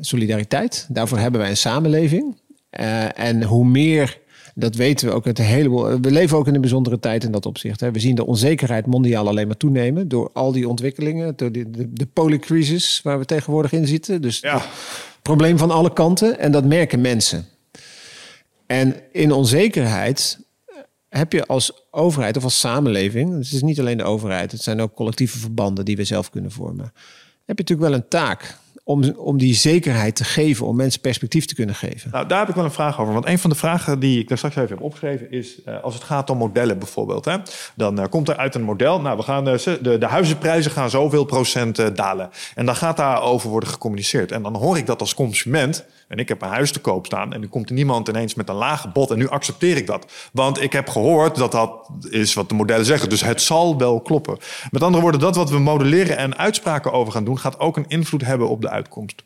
[0.00, 0.86] solidariteit.
[0.88, 2.36] Daarvoor hebben wij een samenleving.
[2.72, 4.18] Eh, en hoe meer,
[4.54, 6.00] dat weten we ook uit een heleboel.
[6.00, 7.80] We leven ook in een bijzondere tijd in dat opzicht.
[7.80, 7.90] Hè.
[7.90, 11.92] We zien de onzekerheid mondiaal alleen maar toenemen door al die ontwikkelingen, door de, de,
[11.92, 14.22] de polycrisis waar we tegenwoordig in zitten.
[14.22, 14.62] Dus Ja.
[15.22, 17.46] probleem van alle kanten en dat merken mensen.
[18.66, 20.38] En in onzekerheid
[21.08, 24.80] heb je als overheid of als samenleving, het is niet alleen de overheid, het zijn
[24.80, 26.84] ook collectieve verbanden die we zelf kunnen vormen,
[27.44, 31.44] heb je natuurlijk wel een taak om, om die zekerheid te geven, om mensen perspectief
[31.44, 32.10] te kunnen geven.
[32.10, 33.12] Nou, daar heb ik wel een vraag over.
[33.12, 35.62] Want een van de vragen die ik daar straks even heb opgeschreven is...
[35.64, 37.24] eh, als het gaat om modellen bijvoorbeeld.
[37.24, 37.36] Hè,
[37.74, 39.00] dan eh, komt er uit een model...
[39.00, 42.30] Nou, we gaan, eh, de, de huizenprijzen gaan zoveel procent dalen.
[42.54, 44.32] En dan gaat daarover worden gecommuniceerd.
[44.32, 45.84] En dan hoor ik dat als consument...
[46.12, 47.32] en ik heb een huis te koop staan...
[47.32, 49.10] en nu komt er niemand ineens met een lage bod...
[49.10, 50.06] en nu accepteer ik dat.
[50.32, 53.08] Want ik heb gehoord dat dat is wat de modellen zeggen.
[53.08, 54.38] Dus het zal wel kloppen.
[54.70, 57.38] Met andere woorden, dat wat we modelleren en uitspraken over gaan doen...
[57.38, 59.22] gaat ook een invloed hebben op de uitkomst.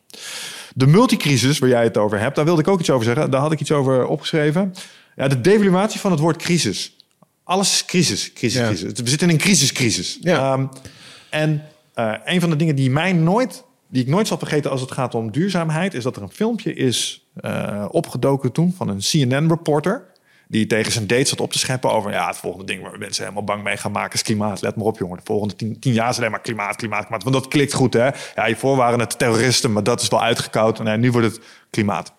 [0.74, 3.30] De multicrisis, waar jij het over hebt, daar wilde ik ook iets over zeggen.
[3.30, 4.74] Daar had ik iets over opgeschreven.
[5.16, 6.97] Ja, de devaluatie van het woord crisis.
[7.45, 8.66] Alles is crisis, crisis, Ja.
[8.66, 9.01] crisis.
[9.01, 10.18] We zitten in een crisiscrisis.
[10.20, 10.53] Ja.
[10.53, 10.66] Ehm,
[11.30, 11.62] en
[11.95, 14.93] eh, een van de dingen die mij nooit, die ik nooit zal vergeten als het
[14.93, 20.14] gaat om duurzaamheid, is dat er een filmpje is eh, opgedoken toen van een CNN-reporter.
[20.49, 23.22] Die tegen zijn date zat op te scheppen over ja, het volgende ding waar mensen
[23.22, 24.62] helemaal bang mee gaan maken is klimaat.
[24.62, 25.16] Let maar op, jongen.
[25.16, 27.22] De volgende tien, tien jaar is alleen maar klimaat, klimaat, klimaat.
[27.22, 28.09] Want dat klikt goed, hè?
[28.34, 30.80] Ja, hiervoor waren het terroristen, maar dat is wel uitgekoud.
[30.80, 32.12] En nu wordt het klimaat.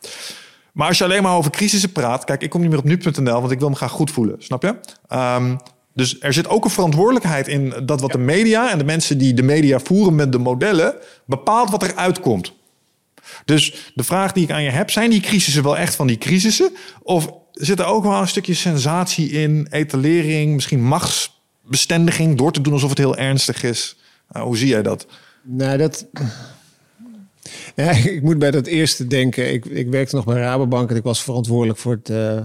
[0.72, 2.24] Maar als je alleen maar over crisissen praat...
[2.24, 4.36] Kijk, ik kom niet meer op nu.nl, want ik wil me graag goed voelen.
[4.40, 4.80] Snap je?
[5.08, 5.56] Ehm,
[5.98, 8.72] dus er zit ook een verantwoordelijkheid in dat wat de media...
[8.72, 10.96] en de mensen die de media voeren met de modellen...
[11.26, 12.54] bepaalt wat er uitkomt.
[13.46, 14.92] Dus de vraag die ik aan je heb...
[14.92, 16.76] zijn die crisissen wel echt van die crisissen?
[17.02, 19.68] Of zit er ook wel een stukje sensatie in...
[19.72, 22.38] etalering, misschien machtsbestendiging...
[22.38, 23.98] door te doen alsof het heel ernstig is?
[24.36, 25.08] Uh, hoe zie jij dat?
[25.44, 26.06] Nou, dat.
[27.76, 29.54] Ja, ik moet bij dat eerste denken.
[29.54, 32.40] Ik, ik werkte nog bij Rabobank en ik was verantwoordelijk voor het, eh,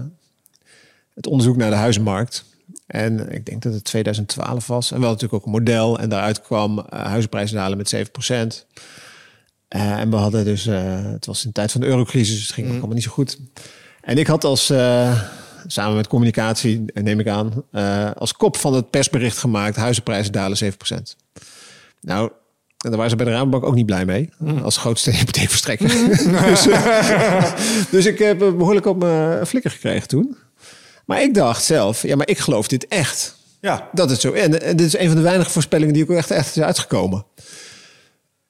[1.15, 2.51] het onderzoek naar de huizenmarkt.
[2.87, 4.91] En ik denk dat het 2012 was.
[4.91, 5.99] En wel natuurlijk ook een model.
[5.99, 8.65] En daaruit kwam eh huizenprijzen dalen met 7%.
[9.67, 12.45] Eh, en we hadden dus, eh, het was in de tijd van de eurocrisis, dus
[12.45, 13.39] het ging ook allemaal niet zo goed.
[14.01, 14.65] En ik had als,
[15.67, 17.63] samen met communicatie, neem ik aan,
[18.17, 21.15] als kop van het persbericht gemaakt, huizenprijzen dalen 7%.
[22.01, 22.31] Nou,
[22.83, 24.29] en daar waren ze bij de Rabobank ook niet blij mee.
[24.61, 25.87] Als grootste hypotheekverstrekker.
[25.87, 27.53] dus, eh,
[27.91, 30.37] dus ik heb eh, behoorlijk op mijn flikker gekregen toen.
[31.05, 33.35] Maar ik dacht zelf, ja, maar ik geloof dit echt.
[33.61, 34.31] Ja, Dat is zo.
[34.31, 37.25] En, en dit is een van de weinige voorspellingen die ook echt, echt is uitgekomen.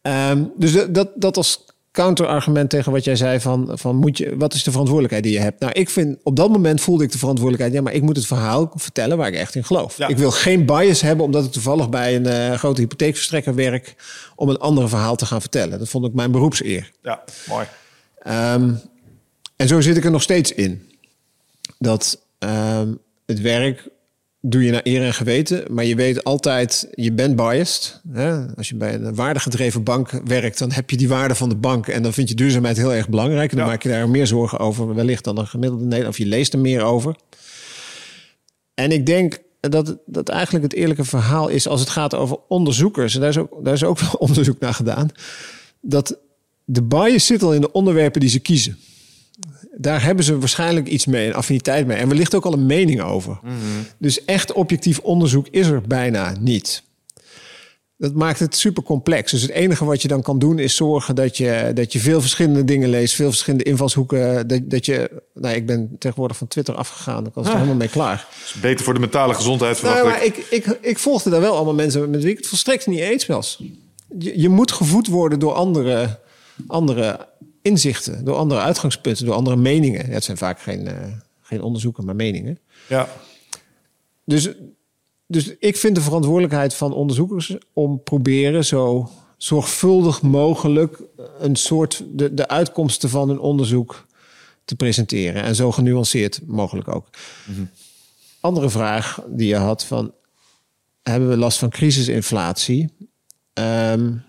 [0.01, 4.53] Ehm, dus dat, dat, als counterargument tegen wat jij zei van, van moet je, wat
[4.53, 5.59] is de verantwoordelijkheid die je hebt?
[5.59, 7.75] Nou, ik vind op dat moment voelde ik de verantwoordelijkheid.
[7.75, 9.97] Ja, maar ik moet het verhaal vertellen waar ik echt in geloof.
[9.97, 10.07] Ja.
[10.07, 13.95] Ik wil geen bias hebben omdat ik toevallig bij een eh, grote hypotheekverstrekker werk
[14.35, 15.79] om een ander verhaal te gaan vertellen.
[15.79, 16.91] Dat vond ik mijn beroepseer.
[17.01, 17.65] ja, mooi.
[18.19, 18.73] Ehm,
[19.55, 20.89] en zo zit ik er nog steeds in.
[21.79, 22.93] Dat ehm,
[23.25, 23.91] het werk
[24.45, 28.01] doe je naar eer en geweten, maar je weet altijd, je bent biased.
[28.11, 28.55] Hè?
[28.55, 31.87] Als je bij een waardegedreven bank werkt, dan heb je die waarde van de bank
[31.87, 33.51] en dan vind je duurzaamheid heel erg belangrijk.
[33.51, 33.71] En dan Ja.
[33.71, 36.59] maak je daar meer zorgen over, wellicht dan een gemiddelde Nederlander, of je leest er
[36.59, 37.15] meer over.
[38.73, 43.13] En ik denk dat, dat eigenlijk het eerlijke verhaal is als het gaat over onderzoekers.
[43.15, 45.09] En daar is ook, daar is ook wel onderzoek naar gedaan.
[45.81, 46.17] Dat
[46.65, 48.77] de bias zit al in de onderwerpen die ze kiezen.
[49.77, 51.97] Daar hebben ze waarschijnlijk iets mee, een affiniteit mee.
[51.97, 53.39] En wellicht ook al een mening over.
[53.97, 56.83] Dus echt objectief onderzoek is er bijna niet.
[57.97, 59.31] Dat maakt het super complex.
[59.31, 62.21] Dus het enige wat je dan kan doen is zorgen dat je, dat je veel
[62.21, 64.47] verschillende dingen leest, veel verschillende invalshoeken.
[64.47, 67.25] Dat, dat je, nou, ik ben tegenwoordig van Twitter afgegaan.
[67.25, 67.57] Ik was er Ah.
[67.57, 68.27] helemaal mee klaar.
[68.45, 70.19] is beter voor de mentale gezondheid, verwacht Nou, ik.
[70.19, 72.99] maar ik, ik, ik volgde daar wel allemaal mensen met wie ik het volstrekt niet
[72.99, 73.63] eens was.
[74.19, 76.19] Je, je moet gevoed worden door andere,
[76.67, 77.27] andere
[77.63, 80.05] inzichten, door andere uitgangspunten, door andere meningen.
[80.07, 80.93] Ja, het zijn vaak geen, uh,
[81.41, 82.59] geen onderzoeken, maar meningen.
[82.89, 83.09] Ja.
[84.25, 84.49] Dus,
[85.27, 91.01] dus ik vind de verantwoordelijkheid van onderzoekers om proberen zo zorgvuldig mogelijk
[91.39, 94.05] een soort de, de uitkomsten van een onderzoek
[94.65, 95.43] te presenteren.
[95.43, 97.09] En zo genuanceerd mogelijk ook.
[97.45, 97.63] Mhm.
[98.39, 100.13] Andere vraag die je had van
[101.03, 102.89] hebben we last van crisisinflatie?
[103.53, 104.23] Um,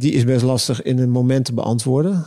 [0.00, 2.26] die is best lastig in een moment te beantwoorden.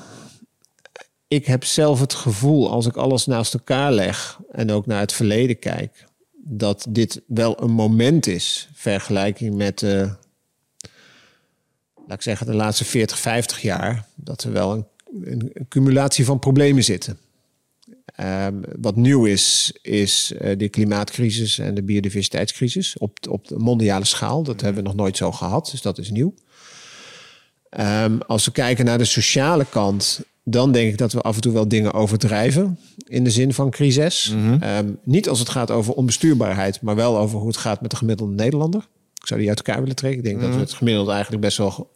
[1.28, 5.14] Ik heb zelf het gevoel, als ik alles naast elkaar leg en ook naar het
[5.14, 10.18] verleden kijk, dat dit wel een moment is, vergelijking met, laat
[12.08, 14.86] ik zeggen, de laatste 40, 50 jaar, dat er wel een,
[15.24, 17.18] een, cumulatie van problemen zitten.
[18.20, 24.06] Um, wat nieuw is, is uh, de klimaatcrisis en de biodiversiteitscrisis op, op de mondiale
[24.06, 24.44] schaal.
[24.44, 26.34] Dat hebben we nog nooit zo gehad, dus dat is nieuw.
[27.80, 31.42] Um, als we kijken naar de sociale kant, dan denk ik dat we af en
[31.42, 34.34] toe wel dingen overdrijven in de zin van crisis.
[34.36, 37.92] Mm um, niet als het gaat over onbestuurbaarheid, maar wel over hoe het gaat met
[37.92, 38.88] de gemiddelde Nederlander.
[39.22, 40.20] Ik zou die uit elkaar willen trekken.
[40.20, 40.64] Ik denk dat we mhm.
[40.64, 41.92] het gemiddelde eigenlijk best wel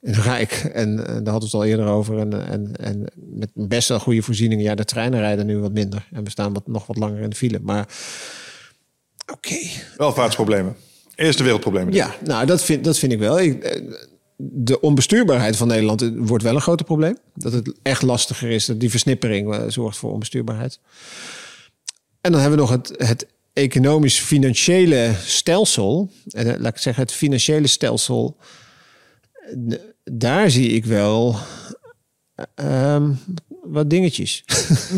[0.00, 2.18] rijk en, en daar hadden we het al eerder over.
[2.18, 4.64] En, en, en met best wel goede voorzieningen.
[4.64, 7.30] Ja, de treinen rijden nu wat minder en we staan wat, nog wat langer in
[7.30, 7.58] de file.
[7.62, 7.88] Maar
[9.32, 9.48] oké.
[9.48, 9.70] Okay.
[9.96, 10.76] Welvaartsproblemen.
[11.14, 11.94] Eerste wereldproblemen.
[11.94, 13.40] Ja, nou dat vind, dat vind ik wel.
[13.40, 13.82] Ik, eh,
[14.52, 17.18] de onbestuurbaarheid van Nederland wordt wel een groot probleem.
[17.34, 18.66] Dat het echt lastiger is.
[18.66, 20.78] Dat die versnippering uh, zorgt voor onbestuurbaarheid.
[22.20, 26.10] En dan hebben we nog het, het economisch-financiële stelsel.
[26.30, 28.36] En uh, laat ik zeggen, het financiële stelsel.
[30.04, 31.36] Daar zie ik wel
[32.60, 33.08] uh,
[33.62, 34.44] wat dingetjes.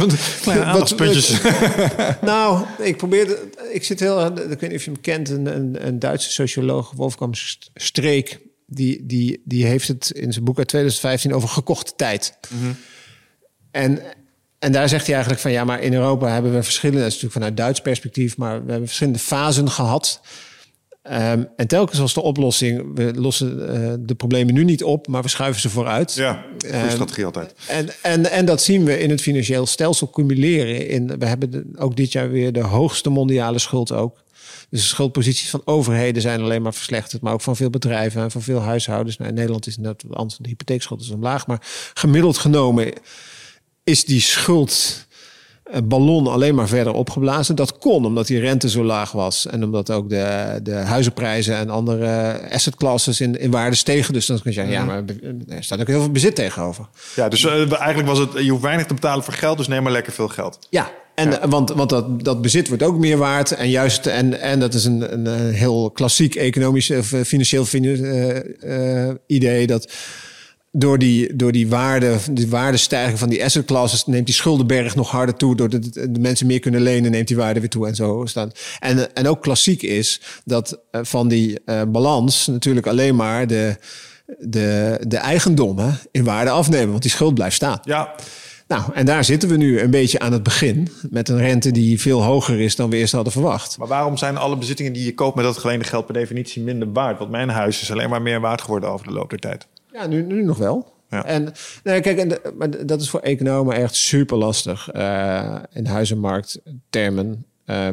[0.72, 1.40] wat puntjes.
[2.20, 3.50] nou, ik probeerde.
[3.72, 4.26] Ik zit heel.
[4.26, 5.28] Ik weet niet of je hem kent.
[5.28, 7.36] Een, een, een Duitse socioloog, Wolfgang
[7.74, 12.38] Streek die, die, die heeft het in zijn boek uit 2015 over gekochte tijd.
[12.48, 12.72] Mhm.
[13.70, 14.02] En,
[14.58, 17.14] en daar zegt hij eigenlijk van ja, maar in Europa hebben we verschillende, dat is
[17.14, 20.20] natuurlijk vanuit Duits perspectief, maar we hebben verschillende fasen gehad.
[21.02, 25.22] Ehm, en telkens als de oplossing, we lossen uh, de problemen nu niet op, maar
[25.22, 26.14] we schuiven ze vooruit.
[26.14, 27.54] Ja, goede um, strategie altijd.
[27.68, 30.88] En, en, en dat zien we in het financieel stelsel cumuleren.
[30.88, 34.24] In, we hebben ook dit jaar weer de hoogste mondiale schuld ook.
[34.70, 38.30] Dus de schuldposities van overheden zijn alleen maar verslechterd, maar ook van veel bedrijven en
[38.30, 39.16] van veel huishoudens.
[39.16, 41.60] Nou, in Nederland is het anders, de hypotheekschuld is omlaag, maar
[41.94, 42.92] gemiddeld genomen
[43.84, 47.56] is die schuldballon alleen maar verder opgeblazen.
[47.56, 51.70] Dat kon omdat die rente zo laag was en omdat ook de, de huizenprijzen en
[51.70, 54.12] andere asset classes in, in waarde stegen.
[54.12, 55.02] Dus dan kun je zeggen, ja, maar
[55.48, 56.88] er staat ook heel veel bezit tegenover.
[57.16, 59.82] Ja, dus uh, eigenlijk was het, je hoeft weinig te betalen voor geld, dus neem
[59.82, 60.58] maar lekker veel geld.
[60.70, 63.50] Ja, en, Want, want dat, dat bezit wordt ook meer waard.
[63.50, 68.36] En juist, en, en dat is een, een heel klassiek economisch of eh, financieel uh,
[68.64, 69.66] uh, idee.
[69.66, 69.92] Dat
[70.72, 75.10] door die, door die waarde, die waardestijging van die asset classes neemt die schuldenberg nog
[75.10, 75.56] harder toe.
[75.56, 78.50] Doordat de, de mensen meer kunnen lenen, neemt die waarde weer toe en zo staan.
[78.78, 81.58] En, en ook klassiek is dat van die
[81.88, 83.76] balans natuurlijk alleen maar de,
[84.38, 86.90] de, de eigendommen in waarde afnemen.
[86.90, 87.80] Want die schuld blijft staan.
[87.82, 88.14] Ja.
[88.66, 90.88] Nou, en daar zitten we nu een beetje aan het begin.
[91.10, 93.78] Met een rente die veel hoger is dan we eerst hadden verwacht.
[93.78, 96.92] Maar waarom zijn alle bezittingen die je koopt met dat geleende geld per definitie minder
[96.92, 97.18] waard?
[97.18, 99.66] Want mijn huis is alleen maar meer waard geworden over de loop der tijd.
[99.92, 100.94] Ja, nu, nu nog wel.
[101.10, 101.24] Ja.
[101.24, 101.52] En
[101.84, 107.46] nee, kijk, en maar dat is voor economen echt super lastig uh, in huizenmarkttermen.
[107.66, 107.88] Uh,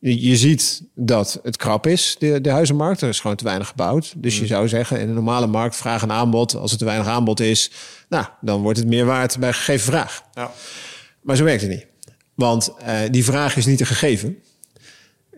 [0.00, 3.00] je, ziet dat het krap is, de, de huizenmarkt.
[3.00, 4.14] Er is gewoon te weinig gebouwd.
[4.16, 4.46] Dus je mm.
[4.46, 6.54] zou zeggen, in een normale markt, vraag en aanbod.
[6.56, 7.70] Als er te weinig aanbod is,
[8.08, 10.22] nou, dan wordt het meer waard bij gegeven vraag.
[10.32, 10.52] Ja.
[11.22, 11.86] Maar zo werkt het niet.
[12.34, 14.38] Want uh, die vraag is niet een gegeven.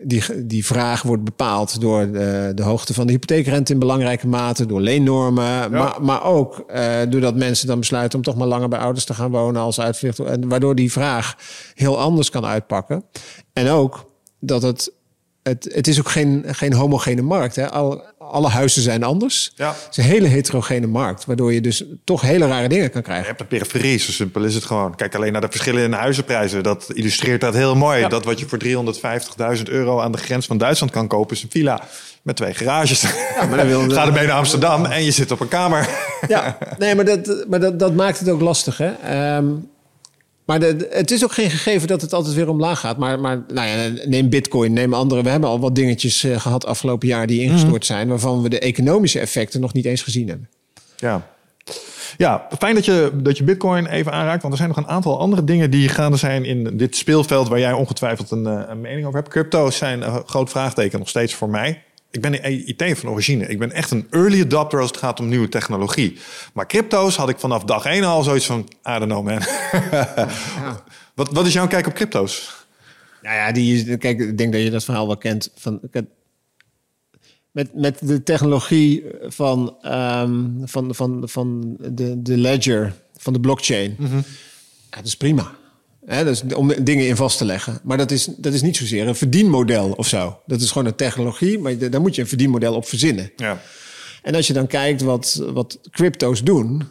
[0.03, 4.65] Die, die vraag wordt bepaald door de, de hoogte van de hypotheekrente in belangrijke mate,
[4.65, 5.67] door leennormen, ja.
[5.67, 9.13] maar, maar ook uh, doordat mensen dan besluiten om toch maar langer bij ouders te
[9.13, 10.19] gaan wonen als uitvlucht.
[10.19, 11.35] En waardoor die vraag
[11.73, 13.03] heel anders kan uitpakken.
[13.53, 14.10] En ook
[14.41, 14.91] dat het.
[15.43, 17.55] Het, het is ook geen, geen homogene markt.
[17.55, 17.69] Hè.
[17.69, 19.51] Al, alle huizen zijn anders.
[19.55, 19.67] Ja.
[19.67, 23.23] Het is een hele heterogene markt, waardoor je dus toch hele rare dingen kan krijgen.
[23.23, 24.95] Je hebt de periferie, zo simpel is het gewoon.
[24.95, 26.63] Kijk alleen naar de verschillen in huizenprijzen.
[26.63, 28.07] Dat illustreert dat heel mooi.
[28.07, 28.59] Dat wat je voor
[29.57, 31.87] 350.000 euro aan de grens van Duitsland kan kopen, is een villa
[32.21, 33.01] met twee garages.
[33.01, 35.89] Ja, maar dan wil Ga ermee naar Amsterdam en je zit op een kamer.
[36.27, 38.77] Ja, nee, maar dat, maar dat, dat maakt het ook lastig.
[38.77, 39.35] Hè?
[39.37, 39.69] Um,
[40.45, 42.97] maar de, het is ook geen gegeven dat het altijd weer omlaag gaat.
[42.97, 45.23] Maar, maar nou ja, neem Bitcoin, neem andere.
[45.23, 47.93] We hebben al wat dingetjes uh, gehad afgelopen jaar die ingestort mhm.
[47.93, 50.49] zijn, waarvan we de economische effecten nog niet eens gezien hebben.
[50.97, 51.29] Ja.
[52.17, 54.41] Ja, fijn dat je, dat je Bitcoin even aanraakt.
[54.41, 57.59] Want er zijn nog een aantal andere dingen die gaande zijn in dit speelveld waar
[57.59, 59.31] jij ongetwijfeld een, eh, een mening over hebt.
[59.31, 61.83] Crypto's zijn een groot vraagteken nog steeds voor mij.
[62.11, 63.47] Ik ben een IT van origine.
[63.47, 66.17] Ik ben echt een early adopter als het gaat om nieuwe technologie.
[66.53, 69.41] Maar crypto's had ik vanaf dag één al zoiets van, I don't know man.
[71.15, 72.59] wat, wat is jouw kijk op crypto's?
[73.21, 75.51] Nou ja, die is, kijk, ik denk dat je dat verhaal wel kent.
[75.55, 75.79] Van,
[77.51, 83.95] met, met de technologie van, ehm, van, van, van de, de ledger, van de blockchain.
[83.97, 84.15] Mhm.
[84.15, 85.51] ja, dat is prima.
[86.07, 87.79] Is om dingen in vast te leggen.
[87.83, 90.39] Maar dat is, dat is niet zozeer een verdienmodel of zo.
[90.45, 93.31] Dat is gewoon een technologie, maar da- daar moet je een verdienmodel op verzinnen.
[93.35, 93.61] Ja.
[94.21, 96.83] En als je dan kijkt wat, wat crypto's doen,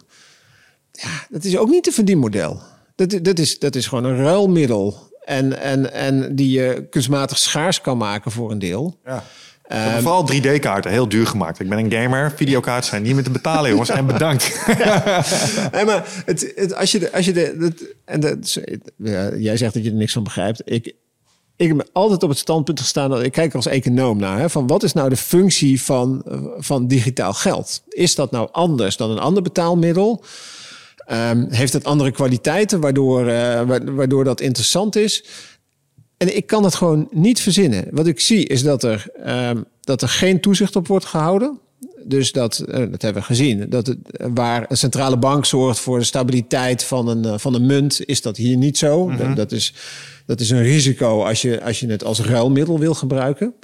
[0.93, 2.61] ja, dat is ook niet een verdienmodel.
[2.95, 5.09] Dat, dat, is, dat is gewoon een ruilmiddel.
[5.25, 8.99] En, en, en die je kunstmatig schaars kan maken voor een deel.
[9.05, 9.25] ja.
[10.01, 11.61] Vooral 3D-kaarten heel duur gemaakt.
[11.61, 12.33] Ik ben een gamer.
[12.37, 13.89] Videokaarten zijn niet meer te betalen, jongens.
[13.89, 14.61] En bedankt.
[15.73, 17.73] Nee, maar het, het, als je de, als je de,
[18.05, 18.59] en dat,
[19.39, 20.63] jij zegt dat je er niks van begrijpt.
[20.65, 20.95] Ik,
[21.57, 24.39] ik heb altijd op het standpunt gestaan dat ik kijk als econoom naar.
[24.39, 26.23] Hè, van wat is nou de functie van,
[26.59, 27.83] van digitaal geld?
[27.89, 30.25] Is dat nou anders dan een ander betaalmiddel?
[31.07, 35.25] Ehm, heeft het andere kwaliteiten waardoor, eh, wa- waardoor dat interessant is?
[36.21, 37.85] En ik kan het gewoon niet verzinnen.
[37.91, 41.59] Wat ik zie is dat er, ehm, dat er geen toezicht op wordt gehouden.
[42.05, 43.67] Dus dat, eh, dat hebben we gezien.
[43.69, 43.99] Dat het,
[44.35, 48.23] waar een centrale bank zorgt voor de stabiliteit van een, eh, van een munt, is
[48.23, 49.17] dat hier niet zo.
[49.17, 49.75] Dat, dat, is,
[50.27, 53.55] dat is een risico als je, als je het als ruilmiddel wil gebruiken.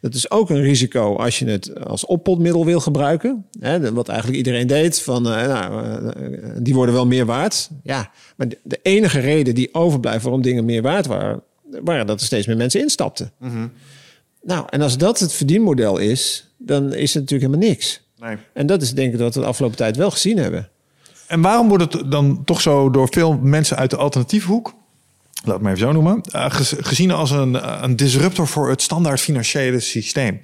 [0.00, 3.46] Dat is ook een risico als je het als oppotmiddel wil gebruiken.
[3.60, 6.12] Hè, wat eigenlijk iedereen deed, van, eh, nou,
[6.62, 7.70] die worden wel meer waard.
[7.82, 11.42] Ja, maar de, de enige reden die overblijft waarom dingen meer waard waren,
[11.84, 13.32] waren dat er steeds meer mensen instapten.
[14.42, 18.00] Nou, en als dat het verdienmodel is, dan is het natuurlijk helemaal niks.
[18.18, 18.36] Nee.
[18.54, 20.68] En dat is denk ik wat we de afgelopen tijd wel gezien hebben.
[21.26, 24.74] En waarom wordt het dan toch zo door veel mensen uit de alternatieve hoek,
[25.44, 28.68] laat het maar even zo noemen, eh, gez- gezien als een, eh, een disruptor voor
[28.70, 30.40] het standaard financiële systeem?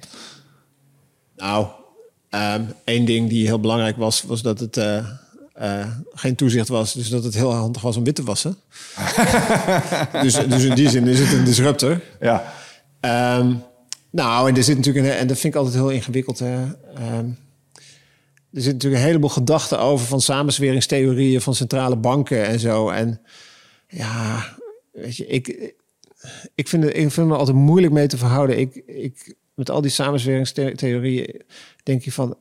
[1.35, 1.67] Nou,
[2.29, 5.05] ehm, één ding die heel belangrijk was, was dat het eh,
[5.57, 6.93] eh, geen toezicht was.
[6.93, 8.57] Dus dat het heel handig was om wit te wassen.
[10.23, 12.01] dus, dus in die zin is het een disruptor.
[12.19, 12.53] Ja.
[12.99, 13.53] Ehm,
[14.11, 16.39] nou, en er zit natuurlijk een, en dat vind ik altijd heel ingewikkeld.
[16.39, 16.63] Hè.
[16.95, 17.29] Ehm,
[18.51, 22.89] er zit natuurlijk een heleboel gedachten over van samenzweringstheorieën van centrale banken en zo.
[22.89, 23.21] En
[23.87, 24.45] ja,
[24.91, 25.73] weet je, ik,
[26.55, 28.59] ik, vind, het, ik vind me altijd moeilijk mee te verhouden.
[28.59, 31.41] Ik, ik, met al die samenzweringstheorieën
[31.83, 32.37] denk je van.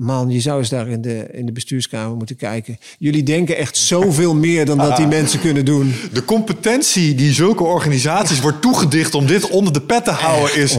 [0.00, 2.78] Man, je zou eens daar in de, in de bestuurskamer moeten kijken.
[2.98, 5.94] Jullie denken echt zoveel meer dan dat die mensen kunnen doen.
[6.12, 10.76] De competentie die zulke organisaties wordt toegedicht om dit onder de pet te houden is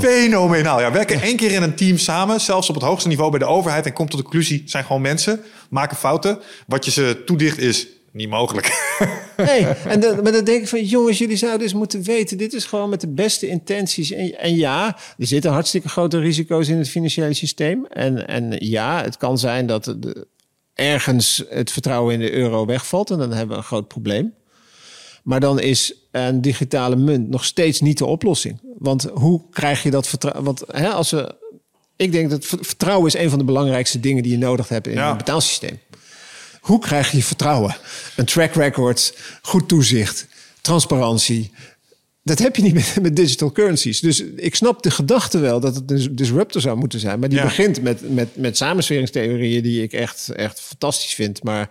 [0.00, 0.80] fenomenaal.
[0.80, 3.38] Ja, we werken één keer in een team samen, zelfs op het hoogste niveau bij
[3.38, 6.38] de overheid en komt tot de conclusie, zijn gewoon mensen, maken fouten.
[6.66, 8.70] Wat je ze toedicht is niet mogelijk.
[9.36, 12.52] Nee, en dan, maar dan denk ik van, jongens, jullie zouden eens moeten weten, dit
[12.52, 14.10] is gewoon met de beste intenties.
[14.12, 17.86] En, en ja, er zitten hartstikke grote risico's in het financiële systeem.
[17.86, 20.26] En, en ja, het kan zijn dat de,
[20.74, 24.34] ergens het vertrouwen in de euro wegvalt en dan hebben we een groot probleem.
[25.22, 28.60] Maar dan is een digitale munt nog steeds niet de oplossing.
[28.78, 30.44] Want hoe krijg je dat vertrouwen?
[30.44, 31.34] Want hè, als we,
[31.96, 34.92] ik denk dat vertrouwen is een van de belangrijkste dingen die je nodig hebt in
[34.92, 35.10] Ja.
[35.10, 35.78] een betaalsysteem.
[36.62, 37.76] Hoe krijg je vertrouwen?
[38.16, 40.26] Een track record, goed toezicht,
[40.60, 41.50] transparantie.
[42.22, 44.00] Dat heb je niet met, met digital currencies.
[44.00, 47.18] Dus ik snap de gedachte wel dat het een disruptor zou moeten zijn.
[47.20, 47.44] Maar die Ja.
[47.44, 51.42] begint met, met, met samensweringstheorieën die ik echt, echt fantastisch vind.
[51.42, 51.68] Maar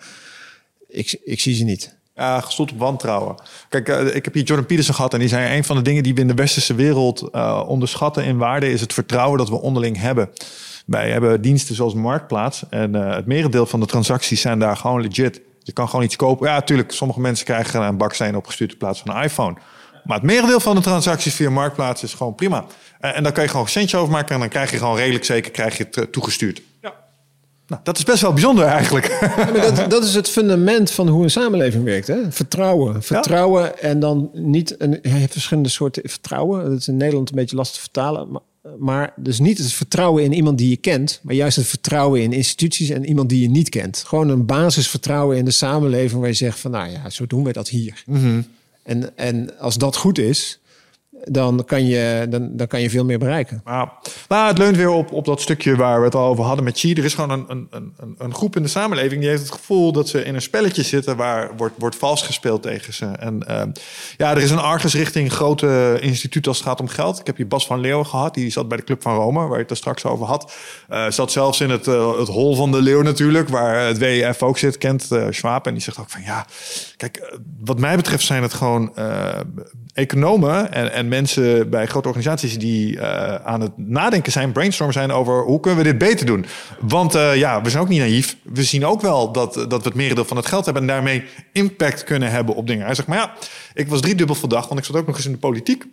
[0.88, 1.96] ik, ik zie ze niet.
[2.16, 3.36] Ja, gestoeld op wantrouwen.
[3.70, 5.58] Kijk, eh, ik heb hier Jordan Peterson gehad en die zei...
[5.58, 8.72] een van de dingen die we in de westerse wereld eh, onderschatten in waarde...
[8.72, 10.30] is het vertrouwen dat we onderling hebben.
[10.86, 12.64] Wij hebben diensten zoals Marktplaats...
[12.70, 15.42] en eh, het merendeel van de transacties zijn daar gewoon legit.
[15.60, 16.48] Je kan gewoon iets kopen.
[16.48, 18.72] Ja, natuurlijk, sommige mensen krijgen een baksteen opgestuurd...
[18.72, 19.58] in plaats van een iPhone.
[20.04, 22.66] Maar het merendeel van de transacties via Marktplaats is gewoon prima.
[23.00, 24.34] Eh, en dan kan je gewoon een centje overmaken...
[24.34, 26.62] en dan krijg je gewoon redelijk zeker krijg je het eh, toegestuurd.
[26.82, 26.94] Ja.
[27.68, 29.18] Nou, dat is best wel bijzonder eigenlijk.
[29.22, 32.08] Ja, maar dat, dat is het fundament van hoe een samenleving werkt.
[32.08, 32.32] Hè?
[32.32, 33.04] Vertrouwen.
[33.04, 36.70] Vertrouwen en dan niet een, je hebt verschillende soorten vertrouwen.
[36.70, 38.32] Dat is in Nederland een beetje lastig te vertalen.
[38.32, 38.42] Maar,
[38.80, 42.34] maar dus niet het vertrouwen in iemand die je kent, maar juist het vertrouwen in
[42.34, 44.04] instituties en iemand die je niet kent.
[44.08, 47.54] Gewoon een basisvertrouwen in de samenleving waar je zegt van nou ja, zo doen we
[47.54, 48.04] dat hier.
[48.84, 50.60] En, en als dat goed is,
[51.24, 53.62] dan kan je, dan, dan kan je veel meer bereiken.
[53.66, 53.90] Nou,
[54.28, 56.80] nou, het leunt weer op, op dat stukje waar we het al over hadden met
[56.80, 56.94] Chi.
[56.94, 59.92] Er is gewoon een, een, een, een groep in de samenleving die heeft het gevoel
[59.92, 63.06] dat ze in een spelletje zitten waar wordt, wordt vals gespeeld tegen ze.
[63.06, 63.62] En uh,
[64.18, 67.20] ja, er is een argus richting grote instituut als het gaat om geld.
[67.20, 69.56] Ik heb hier Bas van Leeuwen gehad, die zat bij de Club van Rome, waar
[69.56, 70.54] je het er straks over had.
[70.90, 74.44] Uh, zat zelfs in het, uh, het hol van de leeuw natuurlijk, waar het WEF
[74.44, 75.68] ook zit, kent Schwab.
[75.68, 76.46] En die zegt ook van ja,
[76.98, 78.94] kijk, wat mij betreft zijn het gewoon
[79.94, 85.12] economen en, en mensen bij grote organisaties die uh, aan het nadenken zijn, brainstormen zijn
[85.12, 86.46] over hoe kunnen we dit beter doen.
[86.80, 88.38] Want uh, ja, we zijn ook niet naïef.
[88.44, 91.24] We zien ook wel dat, dat we het merendeel van het geld hebben en daarmee
[91.54, 92.86] impact kunnen hebben op dingen.
[92.86, 93.34] Hij zegt, maar ja,
[93.74, 95.86] ik was driedubbel verdacht, want ik zat ook nog eens in de politiek.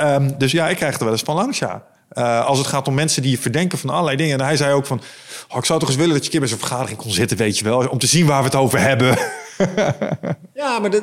[0.00, 1.84] Um, dus ja, ik krijg er wel eens van langs, ja.
[2.44, 4.38] Als het gaat om mensen die verdenken van allerlei dingen.
[4.38, 5.00] En hij zei ook van,
[5.48, 7.36] oh, ik zou toch eens willen dat je een keer bij zo'n vergadering kon zitten,
[7.36, 7.88] weet je wel.
[7.88, 9.18] Om te zien waar we het over hebben.
[10.54, 11.02] ja, maar dat,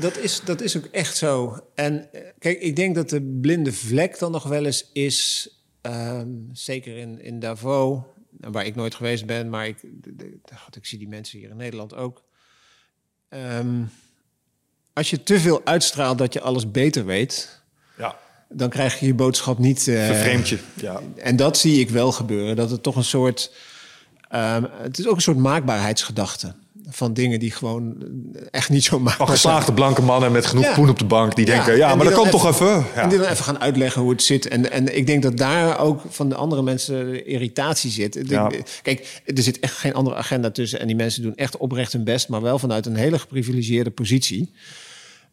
[0.00, 1.60] dat, is, dat is ook echt zo.
[1.74, 5.48] En eh, kijk, ik denk dat de blinde vlek dan nog wel eens is...
[5.82, 8.00] Um, zeker in, in Davos,
[8.30, 9.50] waar ik nooit geweest ben...
[9.50, 12.24] maar ik, de, de, God, ik zie die mensen hier in Nederland ook...
[13.28, 13.90] Um,
[14.92, 17.62] als je te veel uitstraalt dat je alles beter weet...
[17.96, 18.18] Ja
[18.48, 19.86] dan krijg je je boodschap niet.
[19.86, 20.58] Uh, Vervreemd je.
[20.74, 21.00] Ja.
[21.16, 22.56] En dat zie ik wel gebeuren.
[22.56, 23.52] Dat het toch een soort.
[24.34, 26.54] Um, het is ook een soort maakbaarheidsgedachte.
[26.94, 27.94] Van dingen die gewoon
[28.50, 29.38] echt niet zo maakbaar zijn.
[29.38, 30.74] geslaagde blanke mannen met genoeg ja.
[30.74, 31.36] poen op de bank.
[31.36, 32.66] Die denken, ja, maar dat kan toch even.
[32.66, 33.02] Ja.
[33.02, 34.48] En die dan even gaan uitleggen hoe het zit.
[34.48, 38.20] En, en ik denk dat daar ook van de andere mensen irritatie zit.
[38.82, 40.80] Kijk, er zit echt geen andere agenda tussen.
[40.80, 42.28] En die mensen doen echt oprecht hun best.
[42.28, 44.52] Maar wel vanuit een hele geprivilegeerde positie.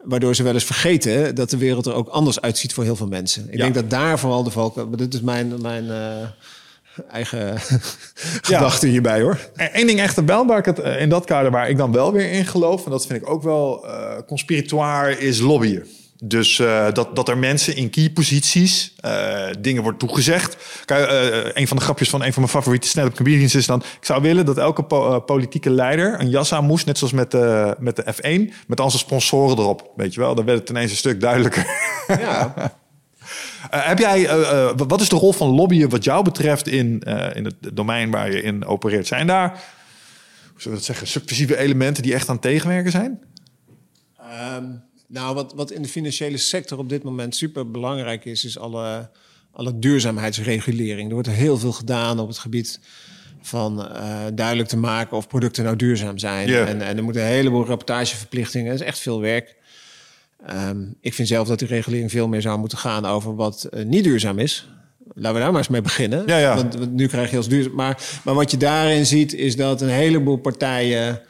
[0.03, 3.07] Waardoor ze wel eens vergeten dat de wereld er ook anders uitziet voor heel veel
[3.07, 3.47] mensen.
[3.49, 4.89] Ik denk dat daar vooral de valken.
[4.89, 6.27] Maar dit is mijn, mijn uh,
[7.09, 7.59] eigen
[8.41, 9.39] gedachte hierbij hoor.
[9.55, 12.31] Eén ding echt wel waar ik het in dat kader waar ik dan wel weer
[12.31, 12.85] in geloof.
[12.85, 15.85] En dat vind ik ook wel uh, conspiratoire is lobbyen.
[16.23, 20.57] Dus uh, dat, dat er mensen in key posities uh, dingen wordt toegezegd.
[20.85, 23.79] Kijk, uh, een van de grapjes van een van mijn favoriete stand-up comedians is dan...
[23.79, 26.85] ik zou willen dat elke po politieke leider een jas aan moest...
[26.85, 29.91] net zoals met, de met de F1, met al zijn sponsoren erop.
[29.95, 31.65] Weet je wel, dan werd het ineens een stuk duidelijker.
[32.07, 32.53] Ja.
[33.71, 34.27] heb jij,
[34.75, 36.99] wat is de rol van lobbyen wat jou betreft in,
[37.33, 39.07] in het domein waar je in opereert?
[39.07, 39.59] Zijn daar, hoe
[40.61, 43.23] zullen we dat zeggen, subversieve elementen die echt aan tegenwerken zijn?
[44.55, 48.57] Um nou, wat, wat in de financiële sector op dit moment super belangrijk is, is
[48.57, 49.09] alle,
[49.51, 51.07] alle duurzaamheidsregulering.
[51.07, 52.79] Er wordt heel veel gedaan op het gebied
[53.41, 56.47] van uh, duidelijk te maken of producten nou duurzaam zijn.
[56.47, 56.69] Yeah.
[56.69, 58.71] En, en er moeten een heleboel rapportageverplichtingen.
[58.71, 59.55] Dat is echt veel werk.
[60.49, 63.85] Um, ik vind zelf dat die regulering veel meer zou moeten gaan over wat uh,
[63.85, 64.69] niet duurzaam is.
[65.13, 66.23] Laten we daar maar eens mee beginnen.
[66.25, 66.55] Ja, ja.
[66.55, 67.75] Want, want, nu krijg je als duurzaam.
[67.75, 71.21] Maar, maar wat je daarin ziet, is dat een heleboel partijen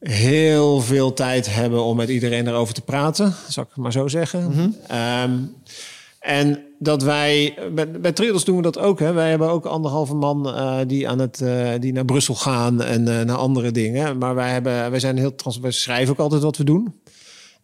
[0.00, 4.44] heel veel tijd hebben om met iedereen erover te praten, zal ik maar zo zeggen.
[4.44, 4.74] Mm -hmm.
[5.22, 5.54] um,
[6.20, 8.98] en dat wij, bij, bij Triodos doen we dat ook.
[8.98, 9.12] Hè.
[9.12, 13.00] Wij hebben ook anderhalve man uh, die, aan het, uh, die naar Brussel gaan en
[13.08, 14.18] uh, naar andere dingen.
[14.18, 16.94] Maar wij, hebben, wij zijn heel trans wij schrijven ook altijd wat we doen.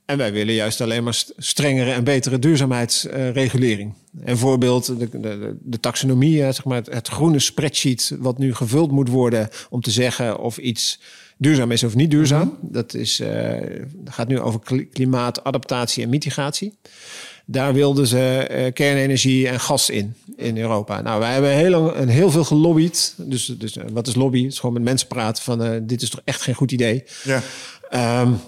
[0.06, 3.94] En wij willen juist alleen maar strengere en betere duurzaamheidsregulering.
[4.24, 8.16] Een voorbeeld, de, de, de taxonomie, zeg maar het, het groene spreadsheet...
[8.18, 11.00] wat nu gevuld moet worden om te zeggen of iets
[11.36, 12.58] duurzaam is of niet duurzaam.
[12.60, 12.72] Mhm.
[12.72, 13.52] Dat is, uh,
[14.04, 16.78] gaat nu over klimaat, adaptatie en mitigatie.
[17.46, 21.00] Daar wilden ze uh, kernenergie en gas in, in Europa.
[21.00, 23.14] Nou, wij hebben heel, lang, heel veel gelobbyd.
[23.16, 24.42] Dus, dus uh, wat is lobby?
[24.42, 27.04] Het is gewoon met mensen praten van dit is toch echt geen goed idee.
[27.22, 27.42] Ja.
[28.22, 28.40] Um,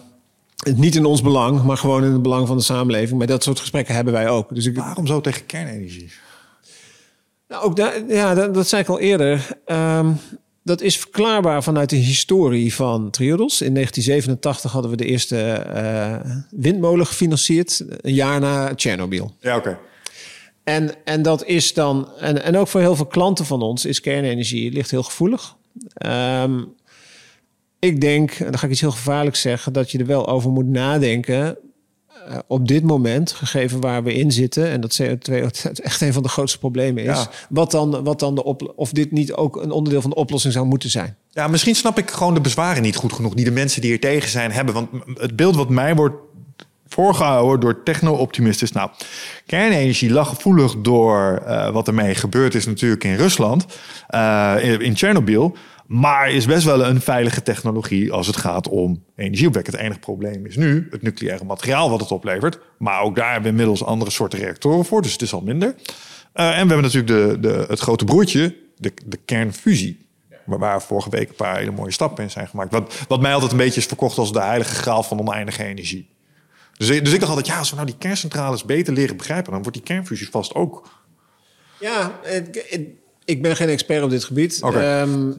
[0.74, 3.18] niet in ons belang, maar gewoon in het belang van de samenleving.
[3.18, 4.54] Maar dat soort gesprekken hebben wij ook.
[4.54, 6.10] Dus ik, Waarom zo tegen kernenergie?
[7.48, 9.58] Nou, ook daar, ja, dat, dat zei ik al eerder.
[9.66, 10.18] Um,
[10.62, 13.62] dat is verklaarbaar vanuit de historie van Triodos.
[13.62, 19.34] In 1987 hadden we de eerste uh, windmolen gefinancierd, een jaar na Tsjernobyl.
[19.40, 19.68] Ja, oké.
[19.68, 19.78] Okay.
[20.64, 24.00] En, en dat is dan, en, en ook voor heel veel klanten van ons is
[24.00, 25.56] kernenergie ligt heel gevoelig.
[26.06, 26.74] Um,
[27.78, 30.50] ik denk, en dan ga ik iets heel gevaarlijks zeggen, dat je er wel over
[30.50, 31.56] moet nadenken
[32.28, 35.32] uh, op dit moment, gegeven waar we in zitten, en dat CO2
[35.82, 37.30] echt een van de grootste problemen is, ja.
[37.48, 40.52] wat dan, wat dan de op, of dit niet ook een onderdeel van de oplossing
[40.52, 41.16] zou moeten zijn.
[41.30, 44.00] Ja, misschien snap ik gewoon de bezwaren niet goed genoeg die de mensen die er
[44.00, 44.74] tegen zijn hebben.
[44.74, 46.14] Want het beeld wat mij wordt
[46.88, 48.68] voorgehouden door techno-optimisten.
[48.72, 48.90] Nou,
[49.46, 53.66] kernenergie lag gevoelig door uh, wat ermee gebeurd is natuurlijk in Rusland,
[54.10, 55.56] uh, in, in Tsjernobyl.
[55.86, 59.66] Maar is best wel een veilige technologie als het gaat om energieopwek.
[59.66, 62.58] Het enige probleem is nu het nucleaire materiaal wat het oplevert.
[62.78, 65.68] Maar ook daar hebben we inmiddels andere soorten reactoren voor, dus het is al minder.
[65.68, 70.08] Uh, en we hebben natuurlijk de, de, het grote broertje, de, de kernfusie.
[70.44, 72.72] Waar, waar vorige week een paar hele mooie stappen in zijn gemaakt.
[72.72, 76.08] Wat, wat mij altijd een beetje is verkocht als de heilige graal van oneindige energie.
[76.76, 79.62] Dus, dus ik dacht altijd, ja, als we nou die kerncentrales beter leren begrijpen, dan
[79.62, 80.88] wordt die kernfusie vast ook.
[81.80, 82.62] Ja, het,
[83.24, 84.58] ik ben geen expert op dit gebied.
[84.62, 85.02] Okay.
[85.02, 85.38] Um,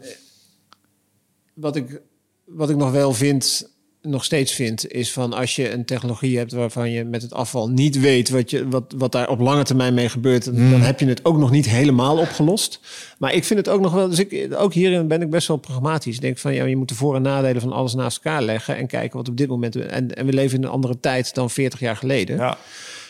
[1.59, 2.01] wat ik,
[2.45, 3.69] wat ik nog wel vind,
[4.01, 7.69] nog steeds vind, is van als je een technologie hebt waarvan je met het afval
[7.69, 10.71] niet weet wat, je, wat, wat daar op lange termijn mee gebeurt, hmm.
[10.71, 12.79] dan heb je het ook nog niet helemaal opgelost.
[13.17, 15.57] Maar ik vind het ook nog wel, dus ik, ook hierin ben ik best wel
[15.57, 16.15] pragmatisch.
[16.15, 18.77] Ik denk van ja, je moet de voor- en nadelen van alles naast elkaar leggen
[18.77, 19.75] en kijken wat op dit moment.
[19.75, 22.37] En, en we leven in een andere tijd dan 40 jaar geleden.
[22.37, 22.57] Ja.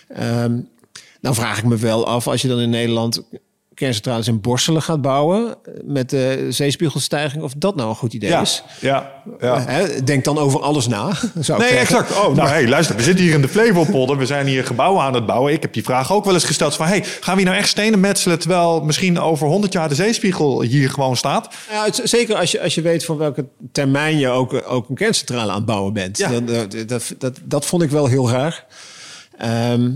[0.08, 0.60] Ehm,
[1.22, 3.22] dan vraag ik me wel af, als je dan in Nederland
[3.78, 8.42] kerncentrales in Borselen gaat bouwen met de zeespiegelstijging, of dat nou een goed idee Ja,
[8.42, 8.64] is.
[8.82, 9.60] ja, ja.
[9.66, 11.12] Hè, Denk dan over alles na.
[11.40, 12.12] Zou Nee, exact.
[12.12, 14.18] Oh, nou, hey, luister, we zitten hier in de Flevopolder.
[14.18, 15.54] We zijn hier gebouwen aan het bouwen.
[15.54, 16.76] Ik heb die vraag ook wel eens gesteld.
[16.76, 18.40] Van, hey, gaan we hier nou echt stenen metselen...
[18.40, 21.54] terwijl misschien over 100 jaar de zeespiegel hier gewoon staat?
[21.72, 24.96] Ja, het, zeker als je, als je weet voor welke termijn je ook, ook een
[24.96, 26.18] kerncentrale aan het bouwen bent.
[26.18, 26.40] Ja.
[26.88, 28.66] Dat, dat, dat vond ik wel heel raar.
[29.38, 29.90] Ehm,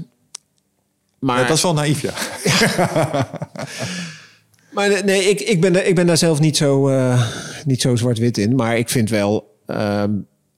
[1.22, 2.14] maar, Ja, dat is wel naïef, ja.
[4.76, 7.32] maar nee, ik, ik, ben, ik ben daar zelf niet zo, eh,
[7.66, 8.56] niet zo zwart-wit in.
[8.56, 10.12] Maar ik vind wel, ehm,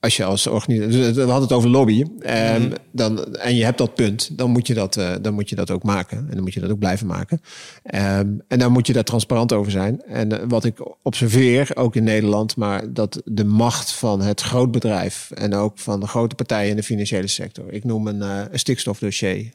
[0.04, 1.14] als je als organisatie...
[1.14, 2.04] We hadden het over lobby.
[2.20, 5.56] ehm, dan, en je hebt dat punt, dan moet je dat, eh, dan moet je
[5.56, 6.18] dat ook maken.
[6.18, 7.42] En dan moet je dat ook blijven maken.
[7.84, 10.02] Ehm, en dan moet je daar transparant over zijn.
[10.02, 12.56] En eh, wat ik observeer, ook in Nederland...
[12.56, 15.32] maar dat de macht van het grootbedrijf...
[15.34, 17.74] en ook van de grote partijen in de financiële sector...
[17.74, 19.52] ik noem een, eh, een stikstofdossier...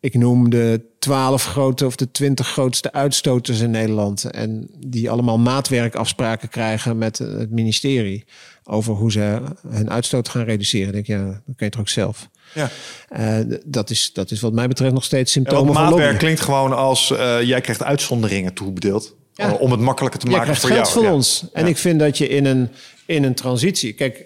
[0.00, 4.24] Ik noem de twaalf grote of de twintig grootste uitstoters in Nederland.
[4.24, 8.24] En die allemaal maatwerkafspraken krijgen met het ministerie.
[8.64, 10.92] Over hoe ze hun uitstoot gaan reduceren.
[10.92, 12.28] Denk, ja, dat kun je toch ook zelf.
[12.54, 12.70] ja.
[13.08, 16.40] Eh, dat, is, dat is wat mij betreft nog steeds Ja, symptomen van maatwerk klinkt
[16.40, 17.10] gewoon als...
[17.10, 19.16] eh, jij krijgt uitzonderingen toebedeeld.
[19.32, 19.48] Ja.
[19.52, 20.86] eh, om het makkelijker te maken voor jou.
[20.88, 21.12] van Ja.
[21.12, 21.44] ons.
[21.52, 22.68] En ik vind dat je in een,
[23.06, 23.92] in een transitie...
[23.92, 24.24] Kijk,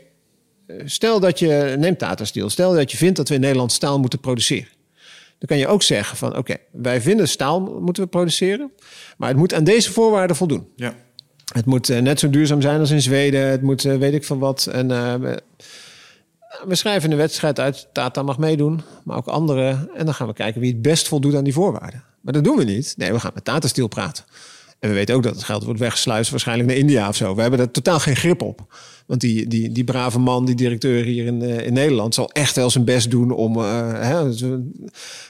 [0.84, 1.74] stel dat je...
[1.78, 2.50] Neem Tata Steel.
[2.50, 4.68] Stel dat je vindt dat we in Nederland staal moeten produceren.
[5.42, 6.36] Dan kan je ook zeggen van...
[6.36, 8.72] Oké, wij vinden staal moeten we produceren.
[9.16, 10.68] Maar het moet aan deze voorwaarden voldoen.
[10.76, 10.94] Ja.
[11.52, 13.46] Het moet eh, net zo duurzaam zijn als in Zweden.
[13.46, 14.66] Het moet eh, weet ik van wat.
[14.66, 15.14] En eh,
[16.64, 17.88] we, schrijven een wedstrijd uit.
[17.92, 19.88] Tata mag meedoen, maar ook anderen.
[19.96, 22.04] En dan gaan we kijken wie het best voldoet aan die voorwaarden.
[22.20, 22.94] Maar dat doen we niet.
[22.96, 24.24] Nee, we gaan met Tata Steel praten.
[24.78, 27.34] En we weten ook dat het geld wordt weggesluist waarschijnlijk naar India of zo.
[27.34, 28.74] We hebben er totaal geen grip op.
[29.12, 32.14] Want die, die, die brave man, die directeur hier in, eh, in Nederland...
[32.14, 33.56] zal echt wel zijn best doen om...
[33.56, 34.40] eh, hè, het is-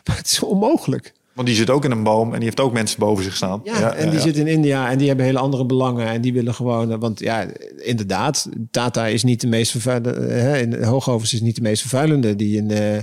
[0.05, 1.13] maar het is onmogelijk.
[1.33, 3.61] Want die zit ook in een boom en die heeft ook mensen boven zich staan.
[3.65, 4.25] Ja, en die ja.
[4.25, 6.07] zit in India en die hebben hele andere belangen.
[6.07, 6.99] En die willen gewoon...
[6.99, 7.47] Want ja,
[7.77, 10.21] inderdaad, Tata is niet de meest vervuilende...
[10.33, 12.37] Hè, in Hoogovens is niet de meest vervuilende.
[12.37, 12.97] Die in, eh,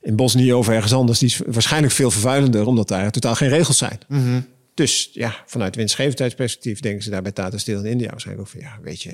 [0.00, 1.18] in Bosnië of ergens anders...
[1.18, 2.66] die is waarschijnlijk veel vervuilender...
[2.66, 3.98] omdat daar totaal geen regels zijn.
[4.08, 4.40] Mhm.
[4.74, 6.80] Dus ja, vanuit winstgevendheidsperspectief...
[6.80, 8.70] denken ze daar bij Tata Steel in India waarschijnlijk ook van...
[8.70, 9.10] ja, weet je,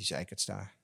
[0.00, 0.78] die zeikerts daar.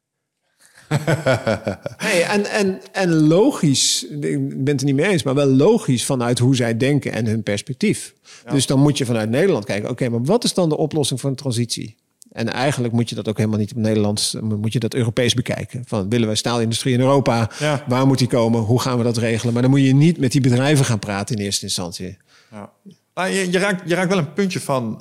[1.97, 6.05] Hey, en, en, en logisch, ik ben het er niet mee eens, maar wel logisch
[6.05, 8.15] vanuit hoe zij denken en hun perspectief.
[8.51, 11.31] Dus dan moet je vanuit Nederland kijken, oké, maar wat is dan de oplossing voor
[11.31, 11.97] een transitie?
[12.31, 15.85] En eigenlijk moet je dat ook helemaal niet op Nederlands, moet je dat Europees bekijken.
[15.87, 17.51] Van willen wij staalindustrie in Europa?
[17.59, 17.85] Ja.
[17.89, 18.61] Waar moet die komen?
[18.61, 19.53] Hoe gaan we dat regelen?
[19.53, 22.17] Maar dan moet je niet met die bedrijven gaan praten in eerste instantie.
[22.51, 22.73] Ja.
[23.17, 25.01] Nou, je, raakt, wel een puntje van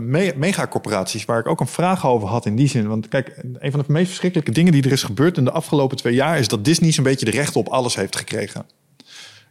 [0.00, 1.24] me- megacorporaties...
[1.24, 2.88] waar ik ook een vraag over had in die zin.
[2.88, 5.36] Want kijk, een van de meest verschrikkelijke dingen die er is gebeurd...
[5.36, 6.38] in de afgelopen twee jaar...
[6.38, 8.66] is dat Disney zo'n beetje de rechten op alles heeft gekregen.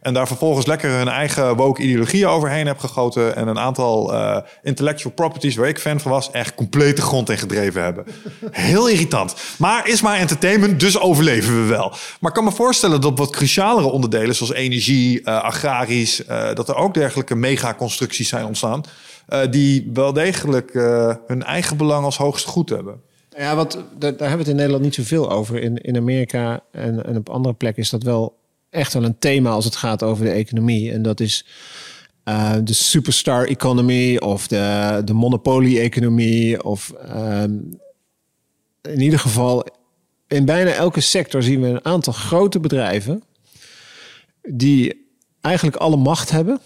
[0.06, 3.36] En daar vervolgens lekker hun eigen woke ideologie overheen heb gegoten...
[3.36, 6.30] en een aantal eh, intellectual properties waar ik fan van was...
[6.30, 8.04] echt complete grond in gedreven hebben.
[8.50, 9.34] Heel irritant.
[9.58, 11.88] Maar is maar entertainment, dus overleven we wel.
[11.90, 14.34] Maar ik kan me voorstellen dat wat crucialere onderdelen...
[14.34, 16.24] zoals energie, eh, agrarisch...
[16.24, 18.82] eh, dat er ook dergelijke megaconstructies zijn ontstaan...
[19.50, 20.72] die wel degelijk
[21.26, 23.00] hun eigen belang als hoogste goed hebben.
[23.36, 25.62] Ja, wat, daar, daar hebben we het in Nederland niet zoveel over.
[25.62, 28.34] In, in Amerika en, en op andere plekken is dat wel
[28.76, 30.92] echt wel een thema als het gaat over de economie.
[30.92, 31.46] En dat is
[32.24, 36.64] eh, de superstar economy of de, de monopolie-economie.
[36.64, 37.52] Of ehm,
[38.82, 39.66] in ieder geval,
[40.26, 43.22] in bijna elke sector zien we een aantal grote bedrijven
[44.42, 45.08] die
[45.40, 46.60] eigenlijk alle macht hebben.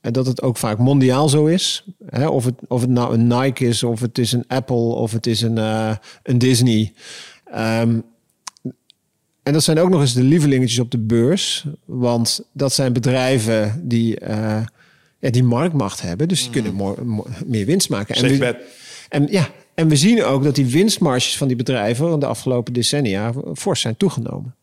[0.00, 1.84] En dat het ook vaak mondiaal zo is.
[2.06, 2.26] Hè?
[2.26, 5.26] Of, het, of het nou een Nike is, of het is een Apple, of het
[5.26, 6.92] is een, eh, een Disney.
[7.44, 8.00] Ehm,
[9.50, 11.64] en dat zijn ook nog eens de lievelingetjes op de beurs.
[11.84, 14.62] Want dat zijn bedrijven die, eh,
[15.18, 16.28] ja, die marktmacht hebben.
[16.28, 18.14] Dus die kunnen mo- meer winst maken.
[18.14, 18.64] En we,
[19.08, 22.20] en, ja, en we zien ook dat die winstmarges van die bedrijven...
[22.20, 24.54] de afgelopen decennia fors zijn toegenomen.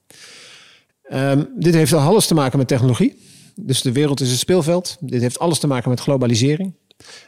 [1.04, 3.18] Ehm, dit heeft al alles te maken met technologie.
[3.56, 4.98] Dus de wereld is een speelveld.
[5.00, 6.74] Dit heeft alles te maken met globalisering.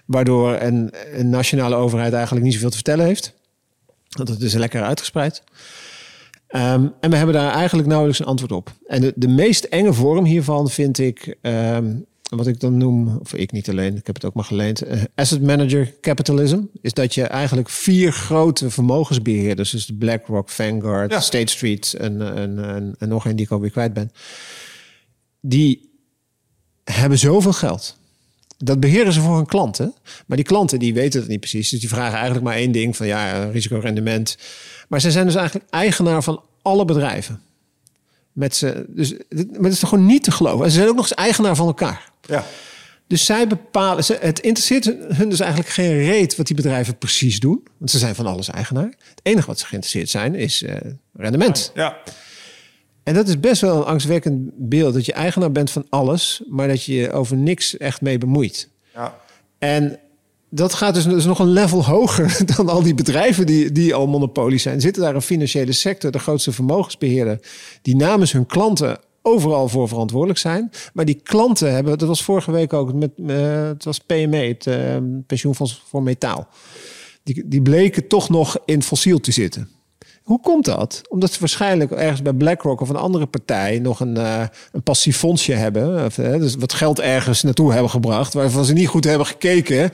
[0.06, 3.34] Waardoor een, een nationale overheid eigenlijk niet zoveel te vertellen heeft.
[4.10, 5.44] Want het is lekker uitgespreid.
[6.50, 8.72] Ehm, en we hebben daar eigenlijk nauwelijks een antwoord op.
[8.88, 11.96] En de, de meest enge vorm hiervan vind ik, ehm,
[12.30, 15.02] wat ik dan noem, of ik niet alleen, ik heb het ook maar geleend, eh,
[15.16, 21.20] asset manager capitalism, is dat je eigenlijk vier grote vermogensbeheerders, dus de BlackRock, Vanguard, Ja.
[21.20, 24.12] State Street en, en, en, en nog een die ik alweer kwijt ben,
[25.42, 25.90] die
[26.84, 27.99] hebben zoveel geld.
[28.64, 29.94] Dat beheren ze voor hun klanten.
[30.26, 31.70] Maar die klanten die weten het niet precies.
[31.70, 34.38] Dus die vragen eigenlijk maar één ding van ja, risicorendement.
[34.88, 37.42] Maar ze zijn dus eigenlijk eigenaar van alle bedrijven.
[38.32, 40.66] Met ze, dus, maar dat is toch gewoon niet te geloven.
[40.66, 42.12] En ze zijn ook nog eens eigenaar van elkaar.
[42.22, 42.46] Ja.
[43.08, 47.40] Dus zij bepalen, ze, het interesseert hun dus eigenlijk geen reet wat die bedrijven precies
[47.40, 47.64] doen.
[47.78, 48.94] Want ze zijn van alles eigenaar.
[49.10, 50.76] Het enige wat ze geïnteresseerd zijn is uh,
[51.14, 51.72] rendement.
[51.74, 51.98] Ja.
[53.04, 54.94] En dat is best wel een angstwekkend beeld.
[54.94, 58.70] Dat je eigenaar bent van alles, maar dat je je over niks echt mee bemoeit.
[58.94, 59.18] Ja.
[59.58, 60.00] En
[60.50, 64.08] dat gaat dus, dus nog een level hoger dan al die bedrijven die, die al
[64.08, 64.82] monopolies zijn.
[64.82, 67.40] Zitten daar een financiële sector, de grootste vermogensbeheerder,
[67.82, 70.72] die namens hun klanten overal voor verantwoordelijk zijn.
[70.94, 74.66] Maar die klanten hebben, dat was vorige week ook met, uh, het was PME, het
[74.66, 74.98] uh,
[75.28, 76.48] pensioenfonds voor metaal.
[77.24, 79.70] Die, die bleken toch nog in fossiel te zitten.
[80.30, 81.02] Hoe komt dat?
[81.08, 84.42] Omdat ze waarschijnlijk ergens bij BlackRock of een andere partij nog een, uh,
[84.72, 86.06] een passief fondsje hebben.
[86.06, 89.92] Of, dus wat geld ergens naartoe hebben gebracht, waarvan ze niet goed hebben gekeken.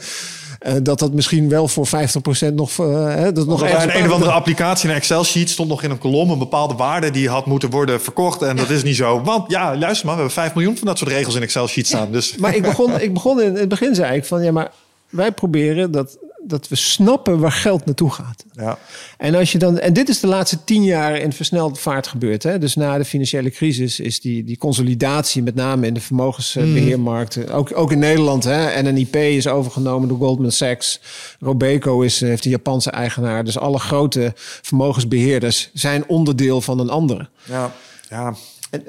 [0.67, 2.77] Uh, dat dat misschien wel voor 50% nog.
[2.77, 6.29] Uh, dat nog ergens een, of andere applicatie, een Excel-sheet, stond nog in een kolom.
[6.29, 8.41] Een bepaalde waarde die had moeten worden verkocht.
[8.41, 9.21] En dat is niet zo.
[9.21, 12.11] Want ja, luister maar, we hebben 5 miljoen van dat soort regels in Excel-sheet staan.
[12.11, 12.35] Dus.
[12.35, 14.71] Maar ik begon, ik begon in het begin, zei ik van ja, maar
[15.09, 16.17] wij proberen dat
[16.47, 18.45] dat we snappen waar geld naartoe gaat.
[18.51, 18.79] Ja.
[19.17, 22.43] En, als je dan, en dit is de laatste tien jaar in versnelde vaart gebeurd.
[22.43, 22.59] Hè?
[22.59, 27.77] Dus na de financiële crisis is die, die consolidatie, met name in de vermogensbeheermarkten, ook,
[27.77, 28.43] ook in Nederland.
[28.43, 28.81] Hè?
[28.81, 31.01] NNIP is overgenomen door Goldman Sachs.
[31.39, 33.43] Robeco is, heeft de Japanse eigenaar.
[33.43, 37.27] Dus alle grote vermogensbeheerders zijn onderdeel van een andere.
[37.43, 37.71] Ja,
[38.09, 38.35] ja.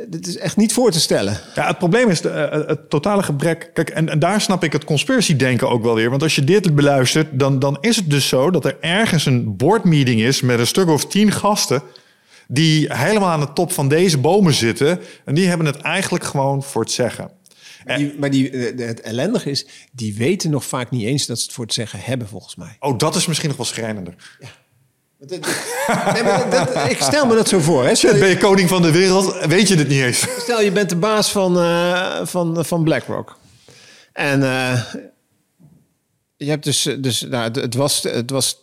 [0.08, 1.40] Dit is echt niet voor te stellen.
[1.54, 3.70] Ja, het probleem is de, uh, het totale gebrek.
[3.74, 6.10] Kijk, en, en, daar snap ik het conspiracy-denken ook wel weer.
[6.10, 9.56] Want als je dit beluistert, dan, dan is het dus zo dat er ergens een
[9.56, 11.82] boardmeeting is met een stuk of tien gasten.
[12.48, 15.00] die helemaal aan de top van deze bomen zitten.
[15.24, 17.30] En die hebben het eigenlijk gewoon voor het zeggen.
[17.84, 21.44] Maar, die, maar die, het ellendige is, die weten nog vaak niet eens dat ze
[21.44, 22.76] het voor het zeggen hebben, volgens mij.
[22.80, 24.14] Oh, dat is misschien nog wel schrijnender.
[24.38, 24.48] Ja.
[25.18, 25.40] Nee,
[26.50, 27.84] dat, ik stel me dat zo voor.
[27.84, 27.94] Hè.
[27.94, 30.26] Stel, ben je koning van de wereld, weet je het niet eens.
[30.38, 33.38] Stel, je bent de baas van, uh, van, van BlackRock.
[34.12, 34.82] En uh,
[36.36, 38.56] je hebt dus, dus nou, het was, het was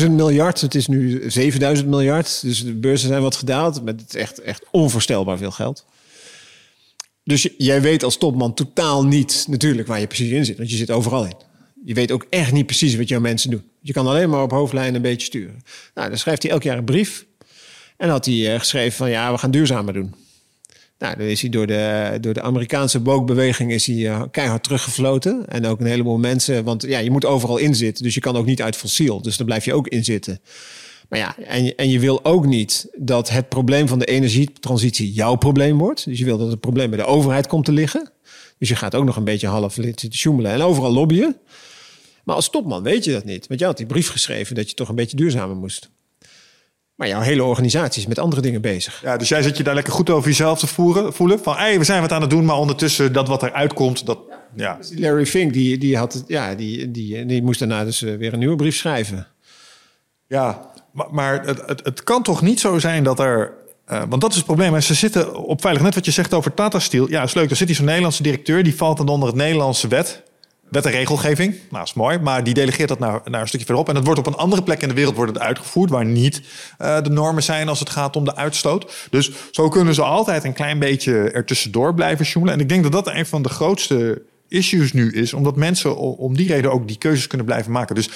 [0.00, 2.40] 10.000 miljard, het is nu 7.000 miljard.
[2.42, 5.84] Dus de beurzen zijn wat gedaald, met het echt, echt onvoorstelbaar veel geld.
[7.24, 10.76] Dus jij weet als topman totaal niet natuurlijk waar je precies in zit, want je
[10.76, 11.36] zit overal in.
[11.86, 13.62] Je weet ook echt niet precies wat jouw mensen doen.
[13.80, 15.62] Je kan alleen maar op hoofdlijnen een beetje sturen.
[15.94, 17.26] Nou, dan schrijft hij elk jaar een brief.
[17.96, 20.14] En had hij uh, geschreven van ja, we gaan duurzamer doen.
[20.98, 25.48] Nou, dan is hij door de, door de Amerikaanse woke is hij uh, keihard teruggefloten.
[25.48, 28.04] En ook een heleboel mensen, want ja, je moet overal inzitten.
[28.04, 29.22] Dus je kan ook niet uit fossiel.
[29.22, 30.40] Dus daar blijf je ook in zitten.
[31.08, 35.12] Maar ja, en je, en je wil ook niet dat het probleem van de energietransitie
[35.12, 36.04] jouw probleem wordt.
[36.04, 38.10] Dus je wil dat het probleem bij de overheid komt te liggen.
[38.58, 41.36] Dus je gaat ook nog een beetje half zitten sjoemelen en overal lobbyen.
[42.26, 43.46] Maar als topman weet je dat niet.
[43.46, 45.90] Want jij had die brief geschreven dat je toch een beetje duurzamer moest.
[46.94, 49.00] Maar jouw hele organisatie is met andere dingen bezig.
[49.02, 51.40] Ja, dus jij zit je daar lekker goed over jezelf te voeren, voelen.
[51.40, 54.18] Van, hey, we zijn wat aan het doen, maar ondertussen dat wat eruit komt, dat...
[54.54, 54.76] Ja.
[54.76, 58.16] Dus Larry Fink, die, die, had het, ja, die, die, die moest daarna dus eh,
[58.16, 59.26] weer een nieuwe brief schrijven.
[60.26, 63.52] Ja, maar, maar het, het, het kan toch niet zo zijn dat er...
[63.88, 64.80] Uh, want dat is het probleem.
[64.80, 67.10] Ze zitten op veilig net wat je zegt over Tata Steel.
[67.10, 67.50] Ja, is leuk.
[67.50, 68.62] Er zit hier zo'n Nederlandse directeur.
[68.62, 70.22] Die valt dan onder het Nederlandse wet
[70.68, 71.54] wet en regelgeving.
[71.70, 73.88] Nou, is mooi, maar die delegeert dat naar, naar een stukje verderop.
[73.88, 76.42] En dat wordt op een andere plek in de wereld wordt het uitgevoerd, waar niet
[76.82, 79.06] uh, de normen zijn als het gaat om de uitstoot.
[79.10, 82.54] Dus zo kunnen ze altijd een klein beetje ertussendoor blijven sjoemelen.
[82.54, 86.36] En ik denk dat dat een van de grootste issues nu is, omdat mensen om
[86.36, 87.94] die reden ook die keuzes kunnen blijven maken.
[87.94, 88.10] Dus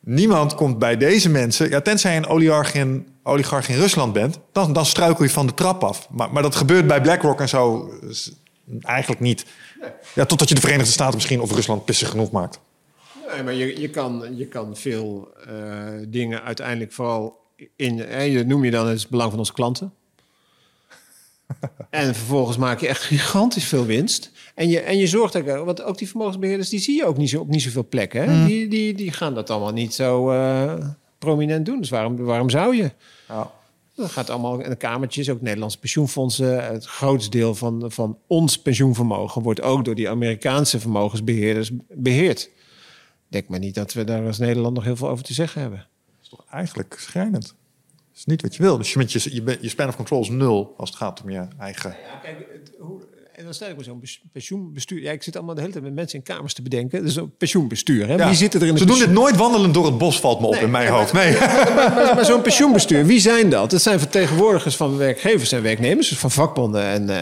[0.00, 4.38] niemand komt bij deze mensen, ja, tenzij je een oligarch in, oligarch in Rusland bent,
[4.52, 6.08] dan, dan struikel je van de trap af.
[6.10, 7.92] Maar, maar dat gebeurt bij BlackRock en zo
[8.80, 9.44] eigenlijk niet.
[10.14, 12.60] Ja, totdat je de Verenigde Staten misschien of Rusland pissig genoeg maakt.
[13.32, 17.40] Nee, maar je, je, kan, je kan veel uh, dingen uiteindelijk vooral
[17.76, 17.96] in...
[18.30, 19.92] je noem je dan het belang van onze klanten.
[21.90, 24.30] en vervolgens maak je echt gigantisch veel winst.
[24.54, 25.46] En je, en je zorgt ook...
[25.46, 28.22] Want ook die vermogensbeheerders, die zie je ook niet zo, op niet zoveel plekken.
[28.22, 28.36] Hè?
[28.36, 28.46] Mm.
[28.46, 30.74] Die, die, die gaan dat allemaal niet zo uh,
[31.18, 31.78] prominent doen.
[31.78, 32.92] Dus waarom, waarom zou je?
[33.28, 33.50] Ja.
[33.94, 36.64] Dat gaat allemaal in de kamertjes, ook Nederlandse pensioenfondsen.
[36.64, 42.50] Het grootste deel van, van ons pensioenvermogen wordt ook door die Amerikaanse vermogensbeheerders beheerd.
[43.28, 45.78] Denk maar niet dat we daar als Nederland nog heel veel over te zeggen hebben.
[45.78, 47.46] Dat is toch eigenlijk schrijnend.
[47.46, 48.76] Dat is niet wat je wil.
[48.78, 51.90] Dus je, je, je span of control is nul als het gaat om je eigen...
[51.90, 52.46] Ja, kijk,
[52.78, 53.02] hoe,
[53.36, 54.02] en dan stel ik me zo'n
[54.32, 55.02] pensioenbestuur.
[55.02, 57.04] Ja, ik zit allemaal de hele tijd met mensen in kamers te bedenken.
[57.04, 58.08] Dus een pensioenbestuur.
[58.08, 58.26] Hè?
[58.26, 60.54] Wie zitten er in Ze doen dit nooit wandelen door het bos, valt me op
[60.54, 61.12] in mijn hoofd.
[61.12, 61.32] Nee.
[61.32, 63.70] Maar, maar, zo'n pensioenbestuur, wie zijn dat?
[63.70, 66.82] Dat zijn vertegenwoordigers van werkgevers en werknemers, dus van vakbonden.
[66.82, 67.20] En uh,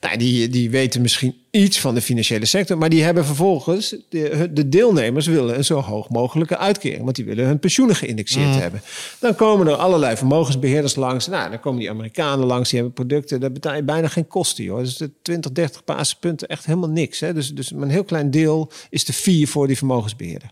[0.00, 2.78] nou, die, die weten misschien iets van de financiële sector.
[2.78, 7.04] Maar die hebben vervolgens, de, de deelnemers willen een zo hoog mogelijke uitkering.
[7.04, 8.82] Want die willen hun pensioenen geïndexeerd hebben.
[9.18, 11.26] Dan komen er allerlei vermogensbeheerders langs.
[11.26, 13.40] Nou, dan komen die Amerikanen langs, die hebben producten.
[13.40, 14.78] Daar betaal je bijna geen kosten, joh.
[14.78, 17.20] Dus de 20, 30 basispunten, echt helemaal niks.
[17.20, 17.32] Hè?
[17.32, 20.50] Dus, dus een heel klein deel is de fee voor die vermogensbeheerder.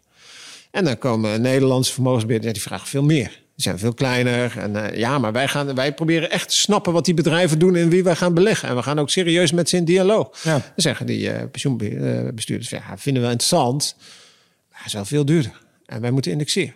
[0.70, 3.40] En dan komen Nederlandse vermogensbeheerders, die vragen veel meer.
[3.62, 4.58] Zijn veel kleiner.
[4.58, 7.76] En uh, ja, maar wij, gaan, wij proberen echt te snappen wat die bedrijven doen
[7.76, 8.68] en wie wij gaan beleggen.
[8.68, 10.38] En we gaan ook serieus met ze in dialoog.
[10.42, 10.52] Ja.
[10.52, 13.94] Dan zeggen die uh, pensioenbestuurders, ja, vinden we interessant.
[14.70, 15.60] Maar het is wel veel duurder.
[15.86, 16.74] En wij moeten indexeren.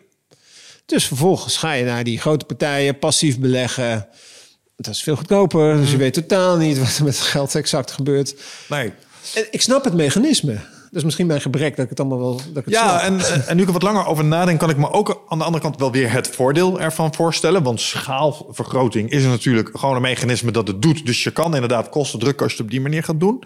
[0.87, 4.09] Dus vervolgens ga je naar die grote partijen, passief beleggen.
[4.77, 5.77] Dat is veel goedkoper.
[5.77, 8.35] Dus je weet totaal niet wat er met het geld exact gebeurt.
[8.69, 8.93] Nee.
[9.35, 10.59] En ik snap het mechanisme.
[10.95, 12.37] Is misschien mijn gebrek dat ik het allemaal wel.
[12.37, 14.77] Dat ik het ja, en, en nu ik er wat langer over nadenk, kan ik
[14.77, 17.63] me ook aan de andere kant wel weer het voordeel ervan voorstellen.
[17.63, 21.07] Want schaalvergroting is natuurlijk gewoon een mechanisme dat het doet.
[21.07, 23.45] Dus je kan inderdaad kosten drukken als je het op die manier gaat doen.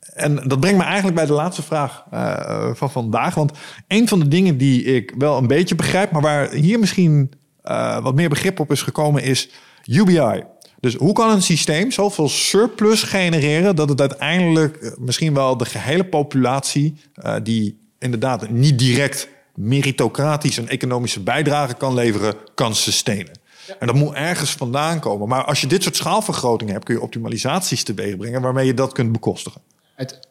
[0.00, 3.34] En dat brengt me eigenlijk bij de laatste vraag uh, van vandaag.
[3.34, 3.52] Want
[3.88, 7.32] een van de dingen die ik wel een beetje begrijp, maar waar hier misschien
[7.64, 9.50] uh, wat meer begrip op is gekomen, is
[9.84, 10.44] UBI.
[10.80, 15.64] Dus hoe kan een systeem zoveel surplus genereren dat het uiteindelijk eh, misschien wel de
[15.64, 23.38] gehele populatie, uh, die inderdaad niet direct meritocratisch een economische bijdrage kan leveren, kan sustainen?
[23.78, 25.28] En dat moet ergens vandaan komen.
[25.28, 28.92] Maar als je dit soort schaalvergrotingen hebt, kun je optimalisaties teweeg brengen waarmee je dat
[28.92, 29.60] kunt bekostigen.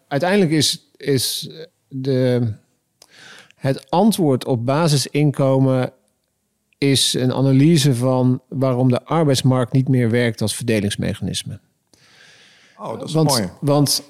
[0.07, 1.49] Uiteindelijk is, is
[1.87, 2.53] de,
[3.55, 5.93] het antwoord op basisinkomen
[6.77, 11.59] is een analyse van waarom de arbeidsmarkt niet meer werkt als verdelingsmechanisme.
[12.77, 13.49] Oh, dat is want, mooi.
[13.61, 14.03] Want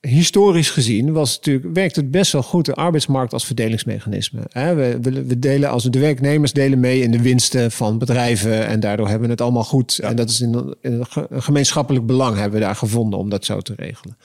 [0.00, 4.40] historisch gezien was natuurlijk, werkt het best wel goed, de arbeidsmarkt als verdelingsmechanisme.
[4.52, 9.08] We, we, delen als de werknemers delen mee in de winsten van bedrijven en daardoor
[9.08, 9.98] hebben we het allemaal goed.
[9.98, 13.60] En dat is in, in een gemeenschappelijk belang hebben we daar gevonden om dat zo
[13.60, 14.16] te regelen.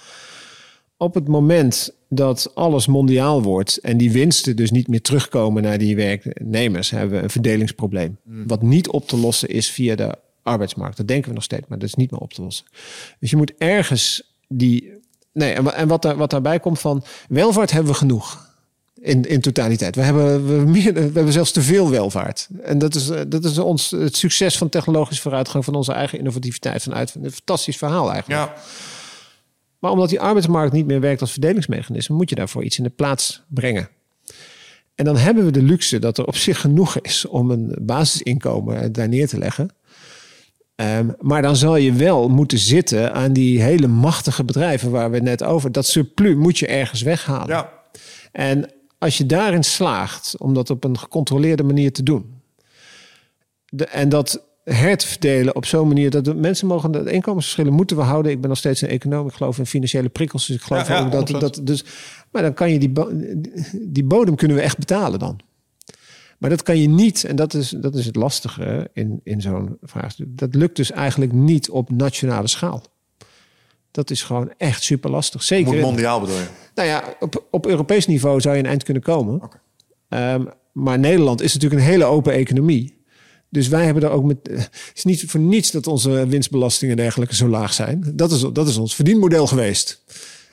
[1.01, 5.77] Op het moment dat alles mondiaal wordt en die winsten dus niet meer terugkomen naar
[5.77, 8.17] die werknemers, hebben we een verdelingsprobleem.
[8.23, 10.97] Wat niet op te lossen is via de arbeidsmarkt.
[10.97, 12.65] Dat denken we nog steeds, maar dat is niet meer op te lossen.
[13.19, 14.91] Dus je moet ergens die.
[15.33, 18.47] Nee, en wat, daar, wat daarbij komt van welvaart hebben we genoeg.
[19.01, 19.95] In, in totaliteit.
[19.95, 22.47] We hebben, we, meer, we hebben zelfs te veel welvaart.
[22.61, 26.83] En dat is, dat is ons, het succes van technologische vooruitgang, van onze eigen innovativiteit,
[26.83, 28.41] vanuit een fantastisch verhaal eigenlijk.
[28.41, 28.55] Ja.
[29.79, 32.89] Maar omdat die arbeidsmarkt niet meer werkt als verdelingsmechanisme, moet je daarvoor iets in de
[32.89, 33.89] plaats brengen.
[34.95, 38.91] En dan hebben we de luxe dat er op zich genoeg is om een basisinkomen
[38.91, 39.69] daar neer te leggen.
[40.75, 45.15] Um, maar dan zal je wel moeten zitten aan die hele machtige bedrijven waar we
[45.15, 45.71] het net over.
[45.71, 47.47] Dat surplus moet je ergens weghalen.
[47.47, 47.73] Ja.
[48.31, 52.41] En als je daarin slaagt om dat op een gecontroleerde manier te doen.
[53.69, 58.03] De, en dat herverdelen op zo'n manier dat de mensen mogen de inkomensverschillen moeten we
[58.03, 58.31] houden.
[58.31, 60.97] Ik ben nog steeds een econoom, ik geloof in financiële prikkels, dus ik geloof Ja,
[60.97, 61.37] ja, ook dat, 100%.
[61.37, 61.85] dat dus.
[62.31, 62.91] Maar dan kan je die,
[63.81, 65.39] die bodem kunnen we echt betalen dan.
[66.37, 69.77] Maar dat kan je niet, en dat is, dat is het lastige in, in zo'n
[69.81, 70.27] vraagstuk.
[70.29, 72.83] Dat lukt dus eigenlijk niet op nationale schaal.
[73.91, 75.43] Dat is gewoon echt super lastig.
[75.43, 75.73] Zeker.
[75.73, 76.47] Moet mondiaal bedoel je?
[76.75, 79.41] nou ja, op, op Europees niveau zou je een eind kunnen komen.
[80.09, 82.98] Ehm, maar Nederland is natuurlijk een hele open economie.
[83.49, 84.47] Dus wij hebben er ook met.
[84.47, 88.11] eh, Het is niet voor niets dat onze winstbelastingen en dergelijke zo laag zijn.
[88.13, 90.03] Dat is, dat is ons verdienmodel geweest.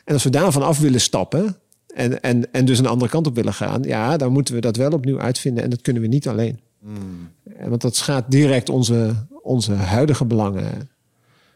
[0.04, 1.56] En als we daarvan af willen stappen.
[1.94, 3.82] En, en, en dus een andere kant op willen gaan.
[3.82, 5.64] Ja, dan moeten we dat wel opnieuw uitvinden.
[5.64, 6.60] En dat kunnen we niet alleen.
[7.56, 10.90] Eh, Want dat schaadt direct onze, onze huidige belangen.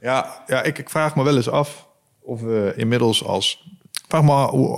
[0.03, 1.89] Ja, ja ik, ik vraag me wel eens af
[2.21, 3.69] of we inmiddels als...
[4.09, 4.33] Vraag me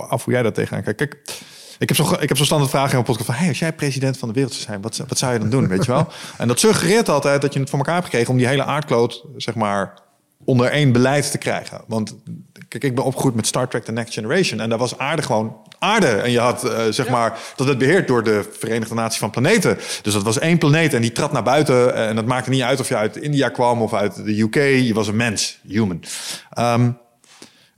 [0.07, 0.97] af hoe jij daar tegenaan kijkt.
[0.97, 1.39] Kijk,
[1.79, 3.35] ik heb zo, ik heb zo standaard vragen in mijn podcast van...
[3.35, 5.67] Hey, als jij president van de wereld zou zijn, wat, wat zou je dan doen,
[5.67, 6.07] weet je wel?
[6.37, 8.31] En dat suggereert altijd dat je het voor elkaar hebt gekregen...
[8.31, 9.93] om die hele aardkloot, zeg maar,
[10.45, 11.81] onder één beleid te krijgen.
[11.87, 12.15] Want
[12.67, 14.59] kijk, ik ben opgegroeid met Star Trek The Next Generation...
[14.59, 16.07] en daar was aarde gewoon aarde.
[16.07, 19.77] En je had, eh, zeg maar, dat werd beheerd door de Verenigde Naties van Planeten.
[20.01, 21.95] Dus dat was één planeet en die trad naar buiten.
[21.95, 24.55] En dat maakte niet uit of je uit India kwam of uit de UK.
[24.55, 26.03] Je was een mens, human.
[26.49, 26.89] Ehm,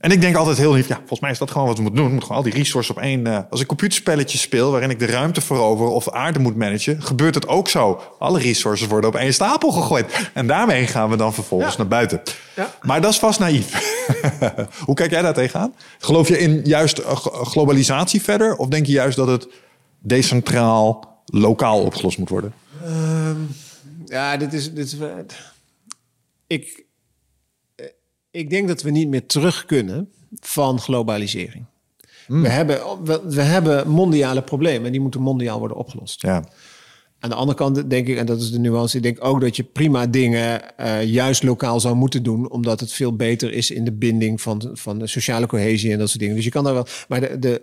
[0.06, 2.00] en ik denk altijd heel lief, ja, volgens mij is dat gewoon wat we moeten
[2.00, 2.10] doen.
[2.10, 3.26] We moeten gewoon al die resources op één...
[3.26, 7.02] eh, als ik computerspelletjes speel waarin ik de ruimte verover of de aarde moet managen...
[7.02, 8.00] gebeurt het ook zo.
[8.18, 10.30] Alle resources worden op één stapel gegooid.
[10.34, 11.78] En daarmee gaan we dan vervolgens Ja.
[11.78, 12.22] naar buiten.
[12.56, 12.74] Ja.
[12.82, 13.72] Maar dat is vast naïef.
[14.86, 15.74] Hoe kijk jij daar tegenaan?
[15.98, 18.56] Geloof je in juist eh, globalisatie verder?
[18.56, 19.48] Of denk je juist dat het
[19.98, 22.52] decentraal, lokaal opgelost moet worden?
[24.06, 24.72] Ja, dit is.
[24.72, 24.96] Dit is
[26.46, 26.84] ik, eh,
[28.36, 30.08] ik denk dat we niet meer terug kunnen
[30.40, 31.64] van globalisering.
[32.26, 36.22] We, hebben, we, we hebben mondiale problemen en die moeten mondiaal worden opgelost.
[36.22, 36.48] Ja.
[37.20, 39.56] Aan de andere kant denk ik, en dat is de nuance, ik denk ook dat
[39.56, 43.84] je prima dingen eh, juist lokaal zou moeten doen, omdat het veel beter is in
[43.84, 46.34] de binding van, van de sociale cohesie en dat soort dingen.
[46.34, 47.62] Dus je kan daar wel, maar de, de,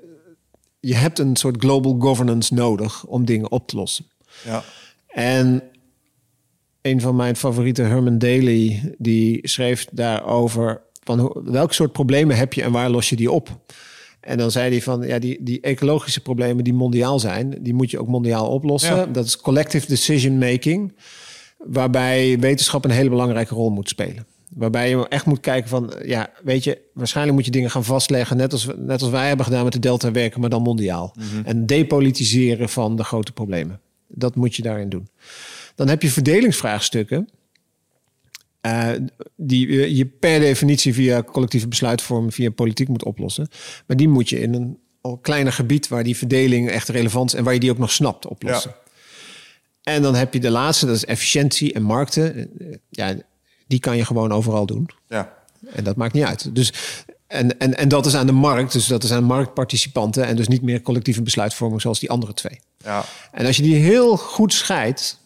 [0.80, 4.06] je hebt een soort global governance nodig om dingen op te lossen.
[4.46, 4.64] Ja.
[5.08, 5.64] En
[6.84, 12.54] een van mijn favorieten, Herman Daly, die schreef daarover van hoe, welke soort problemen heb
[12.54, 13.60] je en waar los je die op?
[14.20, 17.92] En dan zei hij van, ja, die, die ecologische problemen die mondiaal zijn, die moet
[17.92, 18.96] je ook mondiaal oplossen.
[18.96, 19.06] Ja.
[19.06, 20.94] Dat is collective decision making,
[21.58, 24.26] waarbij wetenschap een hele belangrijke rol moet spelen.
[24.56, 28.38] Waarbij je echt moet kijken van, ja, weet je, waarschijnlijk moet je dingen gaan vastleggen,
[28.38, 31.16] net als, net als wij hebben gedaan met de Delta werken, maar dan mondiaal.
[31.46, 33.80] En depolitiseren van de grote problemen.
[34.08, 35.08] Dat moet je daarin doen.
[35.76, 37.30] Dan heb je verdelingsvraagstukken.
[38.62, 38.90] eh,
[39.36, 43.48] die je per definitie via collectieve besluitvorming, via politiek moet oplossen.
[43.88, 47.38] Maar die moet je in een al kleiner gebied waar die verdeling echt relevant is
[47.40, 48.76] en waar je die ook nog snapt oplossen.
[49.84, 52.36] En dan heb je de laatste, dat is efficiëntie en markten.
[52.60, 53.16] Eh, Ja,
[53.68, 54.90] die kan je gewoon overal doen.
[55.08, 55.34] Ja.
[55.74, 56.56] En dat maakt niet uit.
[56.56, 56.74] Dus,
[57.28, 60.48] en, en, en dat is aan de markt, dus dat is aan marktparticipanten en dus
[60.48, 62.60] niet meer collectieve besluitvorming zoals die andere twee.
[62.78, 63.06] Ja.
[63.32, 65.20] En als je die heel goed scheidt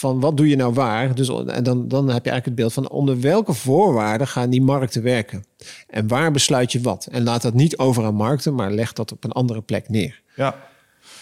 [0.00, 2.72] van wat doe je nou waar, dus, en dan, dan heb je eigenlijk het beeld
[2.72, 5.44] van onder welke voorwaarden gaan die markten werken.
[5.88, 7.08] En waar besluit je wat.
[7.10, 10.20] En laat dat niet over aan markten, maar leg dat op een andere plek neer.
[10.34, 10.54] Ja.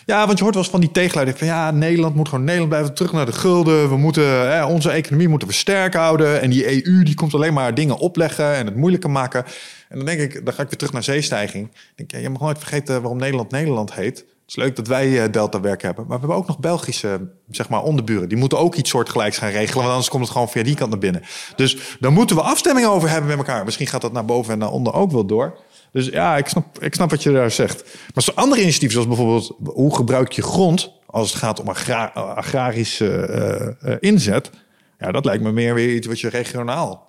[0.06, 2.70] Ja, want je hoort wel eens van die tegenleiding van ja, Nederland moet gewoon Nederland
[2.70, 3.88] blijven terug naar de gulden.
[3.88, 6.40] We moeten hè, onze economie moeten we sterk houden.
[6.40, 9.44] En die EU die komt alleen maar dingen opleggen en het moeilijker maken.
[9.88, 11.66] En dan denk ik, dan ga ik weer terug naar zeestijging.
[11.66, 14.24] Ik denk, ja, je mag nooit vergeten waarom Nederland Nederland heet.
[14.48, 16.06] Het is leuk dat wij eh, Delta werk hebben.
[16.06, 18.28] Maar we hebben ook nog Belgische zeg maar, onderburen.
[18.28, 19.76] Die moeten ook iets soortgelijks gaan regelen.
[19.76, 21.22] Want anders komt het gewoon via die kant naar binnen.
[21.56, 23.64] Dus daar moeten we afstemmingen over hebben met elkaar.
[23.64, 25.58] Misschien gaat dat naar boven en naar onder ook wel door.
[25.92, 27.84] Dus ja, ik snap, ik snap wat je daar zegt.
[28.14, 32.04] Maar zo andere initiatieven, zoals bijvoorbeeld hoe gebruik je grond als het gaat om agra
[32.14, 34.50] agrarische eh, eh, inzet.
[34.98, 37.07] Ja, dat lijkt me meer weer iets wat je regionaal.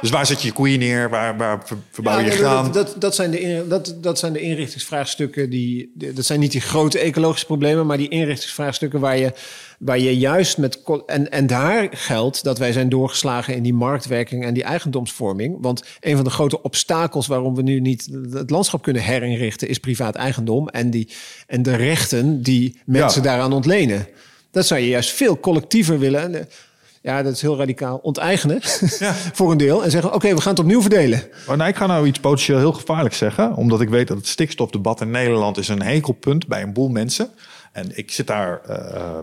[0.00, 1.10] Dus waar zet je je koeien neer?
[1.10, 2.72] Waar, waar ver- verbouw je Ja, graan?
[2.72, 5.50] dat, dat, zijn de, in- dat, dat zijn de inrichtingsvraagstukken.
[5.50, 9.32] Die, dat zijn niet die grote ecologische problemen, maar die inrichtingsvraagstukken waar je,
[9.78, 10.82] waar je juist met.
[11.06, 15.56] En, en daar geldt dat wij zijn doorgeslagen in die marktwerking en die eigendomsvorming.
[15.60, 19.78] Want een van de grote obstakels waarom we nu niet het landschap kunnen herinrichten, is
[19.78, 21.08] privaat eigendom en, die,
[21.46, 23.28] en de rechten die mensen Ja.
[23.28, 24.08] daaraan ontlenen.
[24.50, 26.48] Dat zou je juist veel collectiever willen.
[27.06, 27.96] Ja, dat is heel radicaal.
[28.02, 28.60] Onteigenen
[28.98, 29.12] Ja.
[29.38, 29.84] voor een deel.
[29.84, 31.22] En zeggen, oké, we gaan het opnieuw verdelen.
[31.46, 33.54] Maar nou, ik ga nou iets potentieel heel gevaarlijk zeggen.
[33.54, 37.28] Omdat ik weet dat het stikstofdebat in Nederland is een hekelpunt bij een boel mensen.
[37.72, 39.18] En ik zit daar, eh,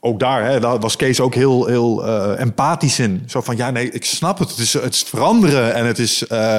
[0.00, 3.22] ook daar, hè, daar was Kees ook heel, heel eh, empathisch in.
[3.26, 4.50] Zo van, ja nee, ik snap het.
[4.50, 6.56] Het is, het is veranderen en het is eh,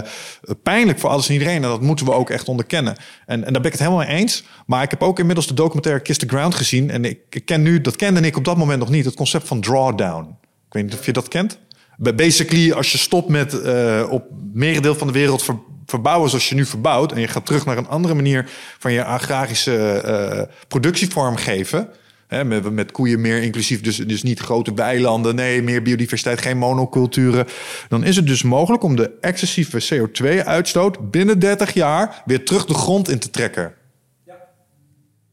[0.63, 1.63] pijnlijk voor alles en iedereen.
[1.63, 2.95] En dat moeten we ook echt onderkennen.
[3.25, 4.43] En, en daar ben ik het helemaal mee eens.
[4.65, 6.89] Maar ik heb ook inmiddels de documentaire Kiss the Ground gezien.
[6.89, 9.47] En ik, ik ken nu, dat kende ik op dat moment nog niet, het concept
[9.47, 10.45] van drawdown.
[10.77, 11.59] Weet niet of je dat kent.
[11.97, 16.55] Basically, als je stopt met eh, op merendeel van de wereld ver- verbouwen zoals je
[16.55, 17.11] nu verbouwt...
[17.11, 18.49] en je gaat terug naar een andere manier
[18.79, 21.89] van je agrarische eh, productievorm geven...
[22.27, 25.35] Hè, met, met koeien meer inclusief, dus, dus niet grote weilanden...
[25.35, 27.47] nee, meer biodiversiteit, geen monoculturen...
[27.87, 31.11] dan is het dus mogelijk om de excessieve CO2-uitstoot...
[31.11, 33.73] binnen 30 jaar weer terug de grond in te trekken.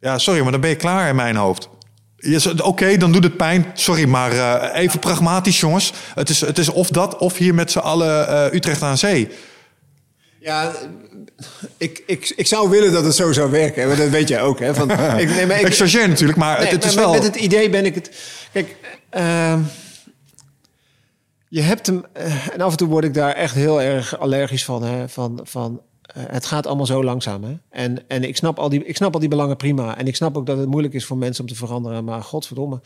[0.00, 1.68] Ja, sorry, maar dan ben je klaar in mijn hoofd.
[2.62, 3.66] Oké, dan doet het pijn.
[3.74, 5.92] Sorry, maar eh, even pragmatisch, jongens.
[6.14, 9.28] Het is, het is of dat, of hier met z'n allen eh, Utrecht aan zee.
[10.40, 10.72] Ja,
[11.76, 13.88] ik, ik, ik zou willen dat het zo zou werken.
[13.88, 14.58] Maar dat weet jij ook.
[14.58, 14.74] Hè?
[14.74, 14.90] Van,
[15.20, 17.12] ik, nee, maar Ik chargeer natuurlijk, maar nee, het, het is maar wel...
[17.12, 18.10] Met het idee ben ik het...
[18.52, 18.76] Kijk,
[19.10, 19.60] ehm,
[21.48, 22.04] je hebt hem...
[22.12, 24.82] eh, en af en toe word ik daar echt heel erg allergisch van.
[24.82, 25.08] Hè?
[25.08, 25.80] Van, van
[26.12, 27.44] het gaat allemaal zo langzaam.
[27.44, 27.54] Hè?
[27.70, 29.98] En, en ik, snap al die, ik snap al die belangen prima.
[29.98, 32.04] En ik snap ook dat het moeilijk is voor mensen om te veranderen.
[32.04, 32.80] Maar godverdomme,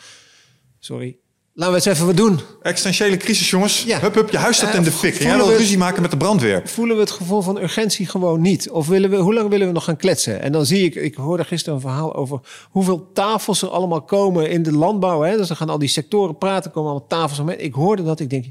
[0.79, 1.17] sorry.
[1.59, 2.41] Laten we eens even wat doen.
[2.63, 3.85] Existentiële crisis, jongens.
[3.85, 4.01] Ja.
[4.01, 5.15] Hup, hup, je huis staat Eh, in de fik.
[5.15, 6.63] En jij wil ruzie maken met de brandweer.
[6.65, 8.71] voelen we het gevoel van urgentie gewoon niet?
[8.71, 10.41] Of willen we, hoe lang willen we nog gaan kletsen?
[10.43, 12.41] En dan zie ik, ik hoorde gisteren een verhaal over
[12.71, 15.21] hoeveel tafels er allemaal komen in de landbouw.
[15.21, 15.37] Hè?
[15.37, 17.65] Dus dan gaan al die sectoren praten, komen allemaal tafels omheen.
[17.65, 18.47] Ik hoorde dat, ik denk,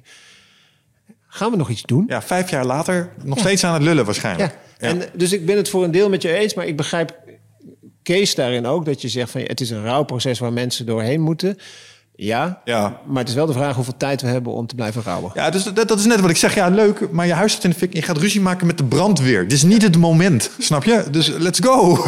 [1.38, 2.04] gaan we nog iets doen?
[2.08, 4.58] Ja, vijf jaar later nog steeds aan het lullen waarschijnlijk.
[4.80, 4.88] Ja.
[4.88, 7.16] En, dus ik ben het voor een deel met je eens, maar ik begrijp
[8.04, 11.58] Kees daarin ook dat je zegt van het is een rouwproces waar mensen doorheen moeten.
[12.20, 13.00] Ja, Ja.
[13.06, 15.32] maar het is wel de vraag hoeveel tijd we hebben om te blijven rouwen.
[15.34, 16.56] Ja, dus dat, dat is net wat ik zeg.
[16.56, 17.94] Ja, leuk, maar je huis staat in de fik.
[17.94, 19.42] en Je gaat ruzie maken met de brandweer.
[19.44, 21.04] Dit is niet het moment, snap je?
[21.12, 22.04] Dus let's go.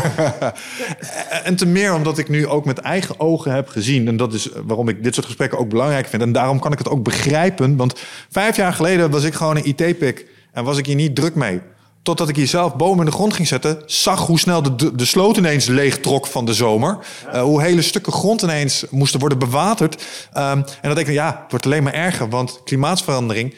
[1.43, 4.07] en te meer omdat ik nu ook met eigen ogen heb gezien.
[4.07, 6.21] En dat is waarom ik dit soort gesprekken ook belangrijk vind.
[6.21, 7.75] En daarom kan ik het ook begrijpen.
[7.75, 7.99] Want
[8.29, 10.25] vijf jaar geleden was ik gewoon een IT-pik.
[10.51, 11.61] En was ik hier niet druk mee.
[12.03, 14.95] Totdat ik hier zelf bomen in de grond ging zetten, zag hoe snel de, de,
[14.95, 16.97] de sloot ineens leeg trok van de zomer.
[17.25, 19.95] Uh, hoe hele stukken grond ineens moesten worden bewaterd.
[20.37, 23.55] Um, en dan denk ik, ja, het wordt alleen maar erger, want klimaatverandering.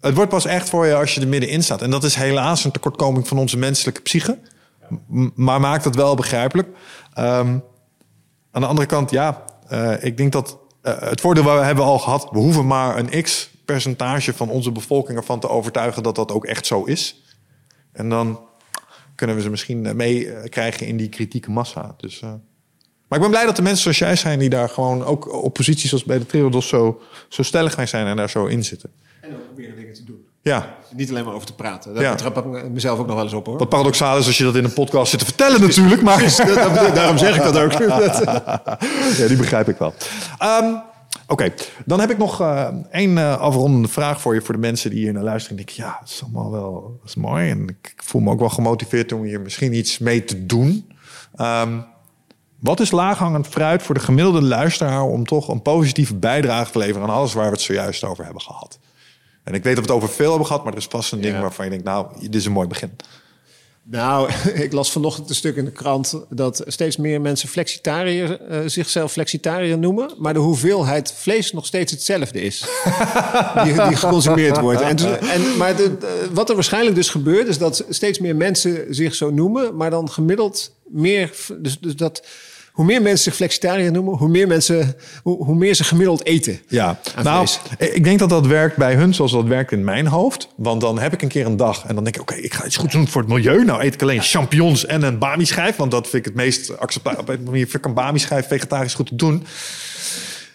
[0.00, 1.82] Het wordt pas echt voor je als je er middenin staat.
[1.82, 4.38] En dat is helaas een tekortkoming van onze menselijke psyche.
[5.34, 6.68] Maar maakt het wel begrijpelijk.
[7.18, 7.62] Um,
[8.52, 11.84] aan de andere kant, ja, uh, ik denk dat uh, het voordeel waar we hebben
[11.84, 16.14] al gehad, we hoeven maar een x percentage van onze bevolking ervan te overtuigen dat
[16.14, 17.22] dat ook echt zo is.
[17.92, 18.40] En dan
[19.14, 21.94] kunnen we ze misschien meekrijgen in die kritieke massa.
[21.96, 22.28] Dus, uh...
[23.08, 25.54] maar ik ben blij dat de mensen zoals jij zijn die daar gewoon ook op
[25.54, 28.90] posities zoals bij de Triodos zo, zo stellig mee zijn en daar zo in zitten.
[29.20, 30.28] En ook proberen dingen te doen.
[30.42, 30.76] Ja.
[30.94, 31.94] Niet alleen maar over te praten.
[31.94, 32.14] Daar ja.
[32.14, 33.58] trap ik mezelf ook nog wel eens op hoor.
[33.58, 36.02] Wat paradoxaal is als je dat in een podcast zit te vertellen natuurlijk.
[36.02, 36.16] Maar...
[36.16, 36.54] Precies,
[36.94, 37.72] daarom zeg ik dat ook.
[39.18, 39.94] ja, die begrijp ik wel.
[40.42, 40.82] Um,
[41.22, 41.54] Oké, okay.
[41.86, 44.98] dan heb ik nog uh, één uh, afrondende vraag voor je, voor de mensen die
[44.98, 45.58] hier naar luisteren.
[45.58, 47.50] En denken, ja, dat is allemaal wel dat is mooi.
[47.50, 50.92] En ik voel me ook wel gemotiveerd om hier misschien iets mee te doen.
[51.36, 51.84] Um,
[52.60, 57.02] wat is laaghangend fruit voor de gemiddelde luisteraar om toch een positieve bijdrage te leveren
[57.02, 58.78] aan alles waar we het zojuist over hebben gehad?
[59.44, 61.20] En ik weet dat we het over veel hebben gehad, maar er is vast een
[61.20, 61.40] ding ja.
[61.40, 62.96] waarvan je denkt, nou, dit is een mooi begin.
[63.90, 64.30] Nou,
[64.64, 69.12] ik las vanochtend een stuk in de krant dat steeds meer mensen flexitariër, uh, zichzelf
[69.12, 72.64] flexitariër noemen, maar de hoeveelheid vlees nog steeds hetzelfde is
[73.64, 74.80] die, die, geconsumeerd wordt.
[74.80, 75.96] En, dus, en, maar de,
[76.32, 80.10] wat er waarschijnlijk dus gebeurt, is dat steeds meer mensen zich zo noemen, maar dan
[80.10, 81.30] gemiddeld meer.
[81.58, 82.22] Dus, dus dat
[82.72, 86.60] hoe meer mensen zich flexitariër noemen, hoe meer mensen, hoe, hoe meer ze gemiddeld eten.
[86.68, 87.48] Ja, nou,
[87.78, 90.48] ik denk dat dat werkt bij hun zoals dat werkt in mijn hoofd.
[90.56, 92.54] Want dan heb ik een keer een dag en dan denk ik, oké, okay, ik
[92.54, 93.64] ga iets goed doen voor het milieu.
[93.64, 97.20] Nou eet ik alleen champignons en een bami-schijf, want dat vind ik het meest acceptabel.
[97.20, 99.44] Op een manier vind ik een bami-schijf vegetarisch goed te doen.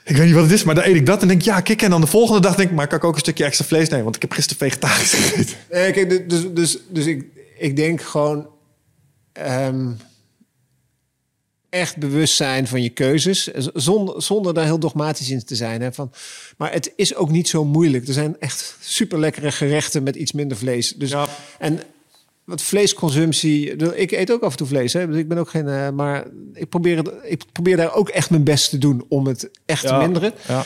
[0.04, 1.82] Ik weet niet wat het is, maar dan eet ik dat en denk ja, kijk.
[1.82, 3.90] En dan de volgende dag denk ik, maar kan ik ook een stukje extra vlees
[3.90, 4.04] nemen?
[4.04, 5.56] Want ik heb gisteren vegetarisch gegeten.
[5.72, 7.26] Nee, kijk, dus, dus, dus ik,
[7.58, 8.48] ik denk gewoon...
[9.68, 9.98] Um,
[11.76, 13.44] echt bewust zijn van je keuzes.
[13.74, 15.82] Zonder, zonder daar heel dogmatisch in te zijn.
[15.82, 16.12] Hè, van,
[16.58, 18.08] maar het is ook niet zo moeilijk.
[18.08, 20.94] Er zijn echt super lekkere gerechten met iets minder vlees.
[20.94, 21.28] Dus, ja.
[21.60, 21.80] En
[22.44, 23.76] wat vleesconsumptie.
[23.96, 24.94] Ik eet ook af en toe vlees.
[24.94, 25.68] Hè, dus ik ben ook geen.
[25.68, 29.28] Uh, maar ik probeer, het, ik probeer daar ook echt mijn best te doen om
[29.28, 29.90] het echt ja.
[29.90, 30.34] te minderen.
[30.48, 30.66] Ja.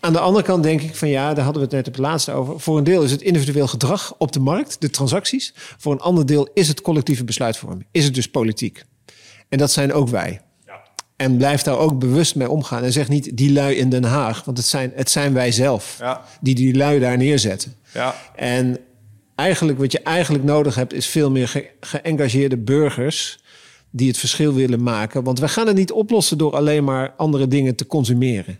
[0.00, 2.02] Aan de andere kant denk ik van ja, daar hadden we het net op het
[2.02, 2.60] laatste over.
[2.60, 5.52] Voor een deel is het individueel gedrag op de markt, de transacties.
[5.54, 7.86] Voor een ander deel is het collectieve besluitvorming.
[7.90, 8.84] Is het dus politiek.
[9.54, 10.40] En dat zijn ook wij.
[10.66, 10.80] Ja.
[11.16, 12.82] En blijf daar ook bewust mee omgaan.
[12.82, 15.96] En zeg niet die lui in Den Haag, want het zijn, het zijn wij zelf
[15.98, 16.24] ja.
[16.40, 17.74] die die lui daar neerzetten.
[17.92, 18.14] Ja.
[18.36, 18.78] En
[19.34, 23.38] eigenlijk wat je eigenlijk nodig hebt, is veel meer ge geëngageerde burgers
[23.90, 25.24] die het verschil willen maken.
[25.24, 28.58] Want we gaan het niet oplossen door alleen maar andere dingen te consumeren.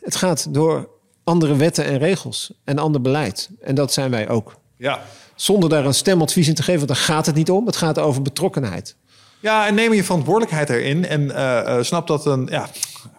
[0.00, 0.88] Het gaat door
[1.24, 3.50] andere wetten en regels en ander beleid.
[3.60, 4.56] En dat zijn wij ook.
[4.76, 5.00] Ja.
[5.34, 7.66] Zonder daar een stemadvies in te geven, want daar gaat het niet om.
[7.66, 8.96] Het gaat over betrokkenheid.
[9.40, 11.06] Ja, en neem je verantwoordelijkheid erin.
[11.06, 12.48] En uh, snap dat een.
[12.50, 12.68] Ja,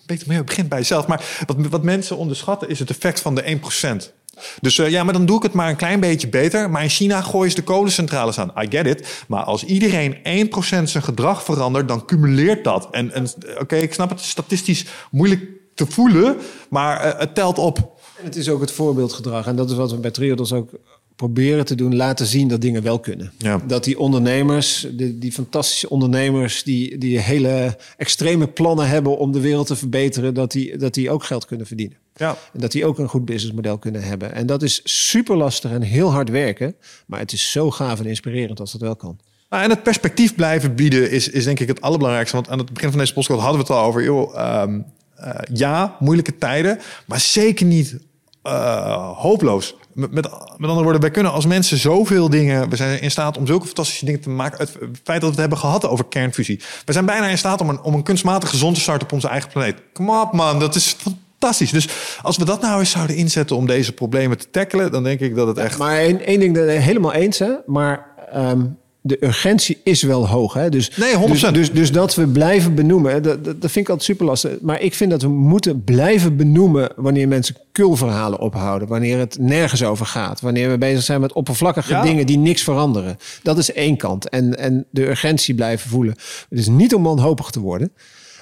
[0.05, 1.07] beter meer begint bij jezelf.
[1.07, 3.59] Maar wat, wat mensen onderschatten is het effect van de
[4.01, 4.15] 1%.
[4.61, 6.69] Dus uh, ja, maar dan doe ik het maar een klein beetje beter.
[6.69, 8.51] Maar in China gooien ze de kolencentrales aan.
[8.63, 9.23] I get it.
[9.27, 10.17] Maar als iedereen
[10.49, 12.87] 1% zijn gedrag verandert, dan cumuleert dat.
[12.91, 13.27] En, en
[13.59, 15.41] oké, ik snap het statistisch moeilijk
[15.75, 16.37] te voelen,
[16.69, 17.77] maar het telt op.
[18.17, 19.47] En het is ook het voorbeeldgedrag.
[19.47, 20.69] En dat is wat we bij Triodos ook
[21.17, 23.31] proberen te doen, laten zien dat dingen wel kunnen.
[23.37, 23.61] Ja.
[23.67, 29.39] Dat die ondernemers, die, die fantastische ondernemers, die, die hele extreme plannen hebben om de
[29.39, 31.97] wereld te verbeteren, dat die, dat die ook geld kunnen verdienen.
[32.15, 32.37] Ja.
[32.53, 34.33] En dat die ook een goed businessmodel kunnen hebben.
[34.33, 36.75] En dat is super lastig en heel hard werken,
[37.07, 39.19] maar het is zo gaaf en inspirerend als dat wel kan.
[39.49, 42.35] Nou, en het perspectief blijven bieden is, is denk ik het allerbelangrijkste.
[42.35, 44.03] Want aan het begin van deze podcast hadden we het al over.
[44.03, 44.85] Joh, um,
[45.19, 47.97] uh, ja, moeilijke tijden, maar zeker niet
[48.43, 49.75] uh, hopeloos.
[49.97, 52.69] Met, met, andere woorden, wij kunnen als mensen zoveel dingen.
[52.69, 54.59] We zijn in staat om zulke fantastische dingen te maken.
[54.59, 56.61] Het feit dat we het hebben gehad over kernfusie.
[56.85, 59.27] We zijn bijna in staat om een, om een kunstmatig gezond te starten op onze
[59.27, 59.81] eigen planeet.
[59.93, 61.71] Kom op, man, dat is fantastisch.
[61.71, 61.87] Dus
[62.21, 65.35] als we dat nou eens zouden inzetten om deze problemen te tackelen, dan denk ik
[65.35, 65.77] dat het echt.
[65.77, 67.51] Maar één, één ding, helemaal eens, hè?
[67.65, 68.05] Maar.
[68.35, 70.53] Um de urgentie is wel hoog.
[70.53, 70.69] Hè?
[70.69, 71.17] Dus, nee, 100%.
[71.27, 74.61] Dus, dus, dus, dat we blijven benoemen, dat, dat, dat, vind ik altijd super lastig.
[74.61, 78.87] Maar ik vind dat we moeten blijven benoemen wanneer mensen kulverhalen ophouden.
[78.87, 80.41] Wanneer het nergens over gaat.
[80.41, 82.01] Wanneer we bezig zijn met oppervlakkige ja.
[82.01, 83.17] dingen die niks veranderen.
[83.43, 84.29] Dat is één kant.
[84.29, 86.15] En, en de urgentie blijven voelen.
[86.49, 87.91] Het is niet om wanhopig te worden,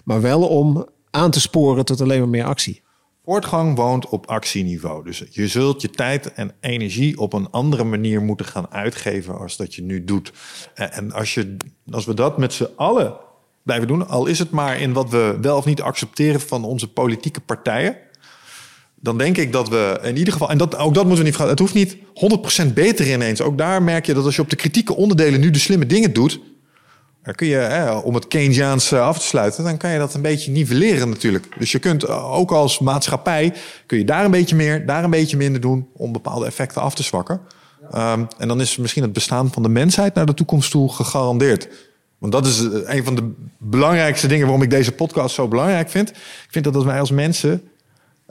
[0.03, 2.83] maar wel om aan te sporen tot alleen maar meer actie.
[3.25, 5.03] Voortgang woont op actieniveau.
[5.03, 9.57] Dus je zult je tijd en energie op een andere manier moeten gaan uitgeven als
[9.57, 10.31] dat je nu doet.
[10.73, 11.57] En als, je,
[11.91, 13.13] als we dat met z'n allen
[13.63, 16.91] blijven doen, al is het maar in wat we wel of niet accepteren van onze
[16.91, 17.97] politieke partijen,
[18.95, 21.37] dan denk ik dat we in ieder geval, en dat, ook dat moeten we niet
[21.37, 22.01] vergeten, het hoeft
[22.53, 23.41] niet 100% beter ineens.
[23.41, 26.13] Ook daar merk je dat als je op de kritieke onderdelen nu de slimme dingen
[26.13, 26.39] doet,
[27.33, 30.51] kun je, om het Keynesiaans eh, af te sluiten, dan kan je dat een beetje
[30.51, 31.47] nivelleren natuurlijk.
[31.59, 33.53] Dus je kunt eh, ook als maatschappij,
[33.85, 36.95] kun je daar een beetje meer, daar een beetje minder doen om bepaalde effecten af
[36.95, 37.41] te zwakken.
[37.91, 41.67] Ehm, en dan is misschien het bestaan van de mensheid naar de toekomst toe gegarandeerd.
[42.17, 45.89] Want dat is eh, een van de belangrijkste dingen waarom ik deze podcast zo belangrijk
[45.89, 46.09] vind.
[46.09, 47.61] Ik vind dat wij als mensen,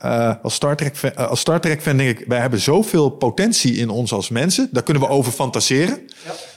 [0.04, 4.12] uh, als Star Trek, als Star Trek denk ik, wij hebben zoveel potentie in ons
[4.12, 4.68] als mensen.
[4.72, 5.98] Daar kunnen we over fantaseren.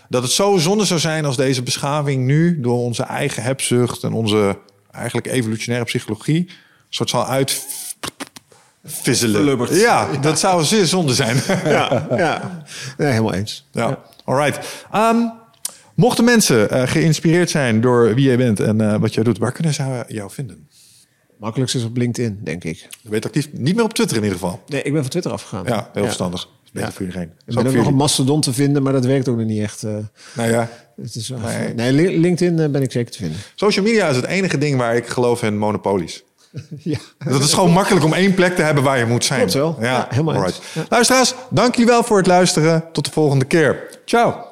[0.09, 4.13] Dat het zo zonde zou zijn als deze beschaving nu door onze eigen hebzucht en
[4.13, 4.57] onze
[4.91, 6.53] eigenlijk evolutionaire psychologie een
[6.89, 9.75] soort zal uitvisselen.
[9.75, 11.37] Ja, dat zou zeer zonde zijn.
[11.65, 12.63] Ja, ja.
[12.97, 13.67] Nee, helemaal eens.
[13.71, 14.85] Ja, alright.
[14.91, 15.17] Ehm,
[15.95, 19.51] mochten mensen eh, geïnspireerd zijn door wie jij bent en eh, wat jij doet, waar
[19.51, 20.67] kunnen ze jou vinden?
[21.39, 22.87] Makkelijkst is op LinkedIn, denk ik.
[23.01, 24.63] Je bent actief, niet meer op Twitter in ieder geval.
[24.67, 25.63] Nee, ik ben van Twitter afgegaan.
[25.65, 26.47] Ja, heel verstandig.
[26.67, 26.93] Is beter Ja.
[26.95, 27.27] voor iedereen.
[27.45, 29.61] Ik Zou ben ook nog een mastodon te vinden, maar dat werkt ook nog niet
[29.61, 29.83] echt.
[29.83, 29.91] eh.
[30.33, 30.69] Nou ja,
[31.01, 31.73] het is Nee.
[31.73, 33.37] nee, Li- LinkedIn eh, ben ik zeker te vinden.
[33.55, 36.23] social media is het enige ding waar ik geloof in monopolies.
[36.77, 36.97] ja.
[37.25, 39.39] Dat is gewoon makkelijk om één plek te hebben waar je moet zijn.
[39.39, 39.77] Klopt wel.
[39.81, 40.43] Ja, helemaal eens.
[40.43, 40.89] alright.
[40.91, 42.83] Luisteraars, dank jullie wel voor het luisteren.
[42.91, 43.99] Tot de volgende keer.
[44.05, 44.45] Ciao.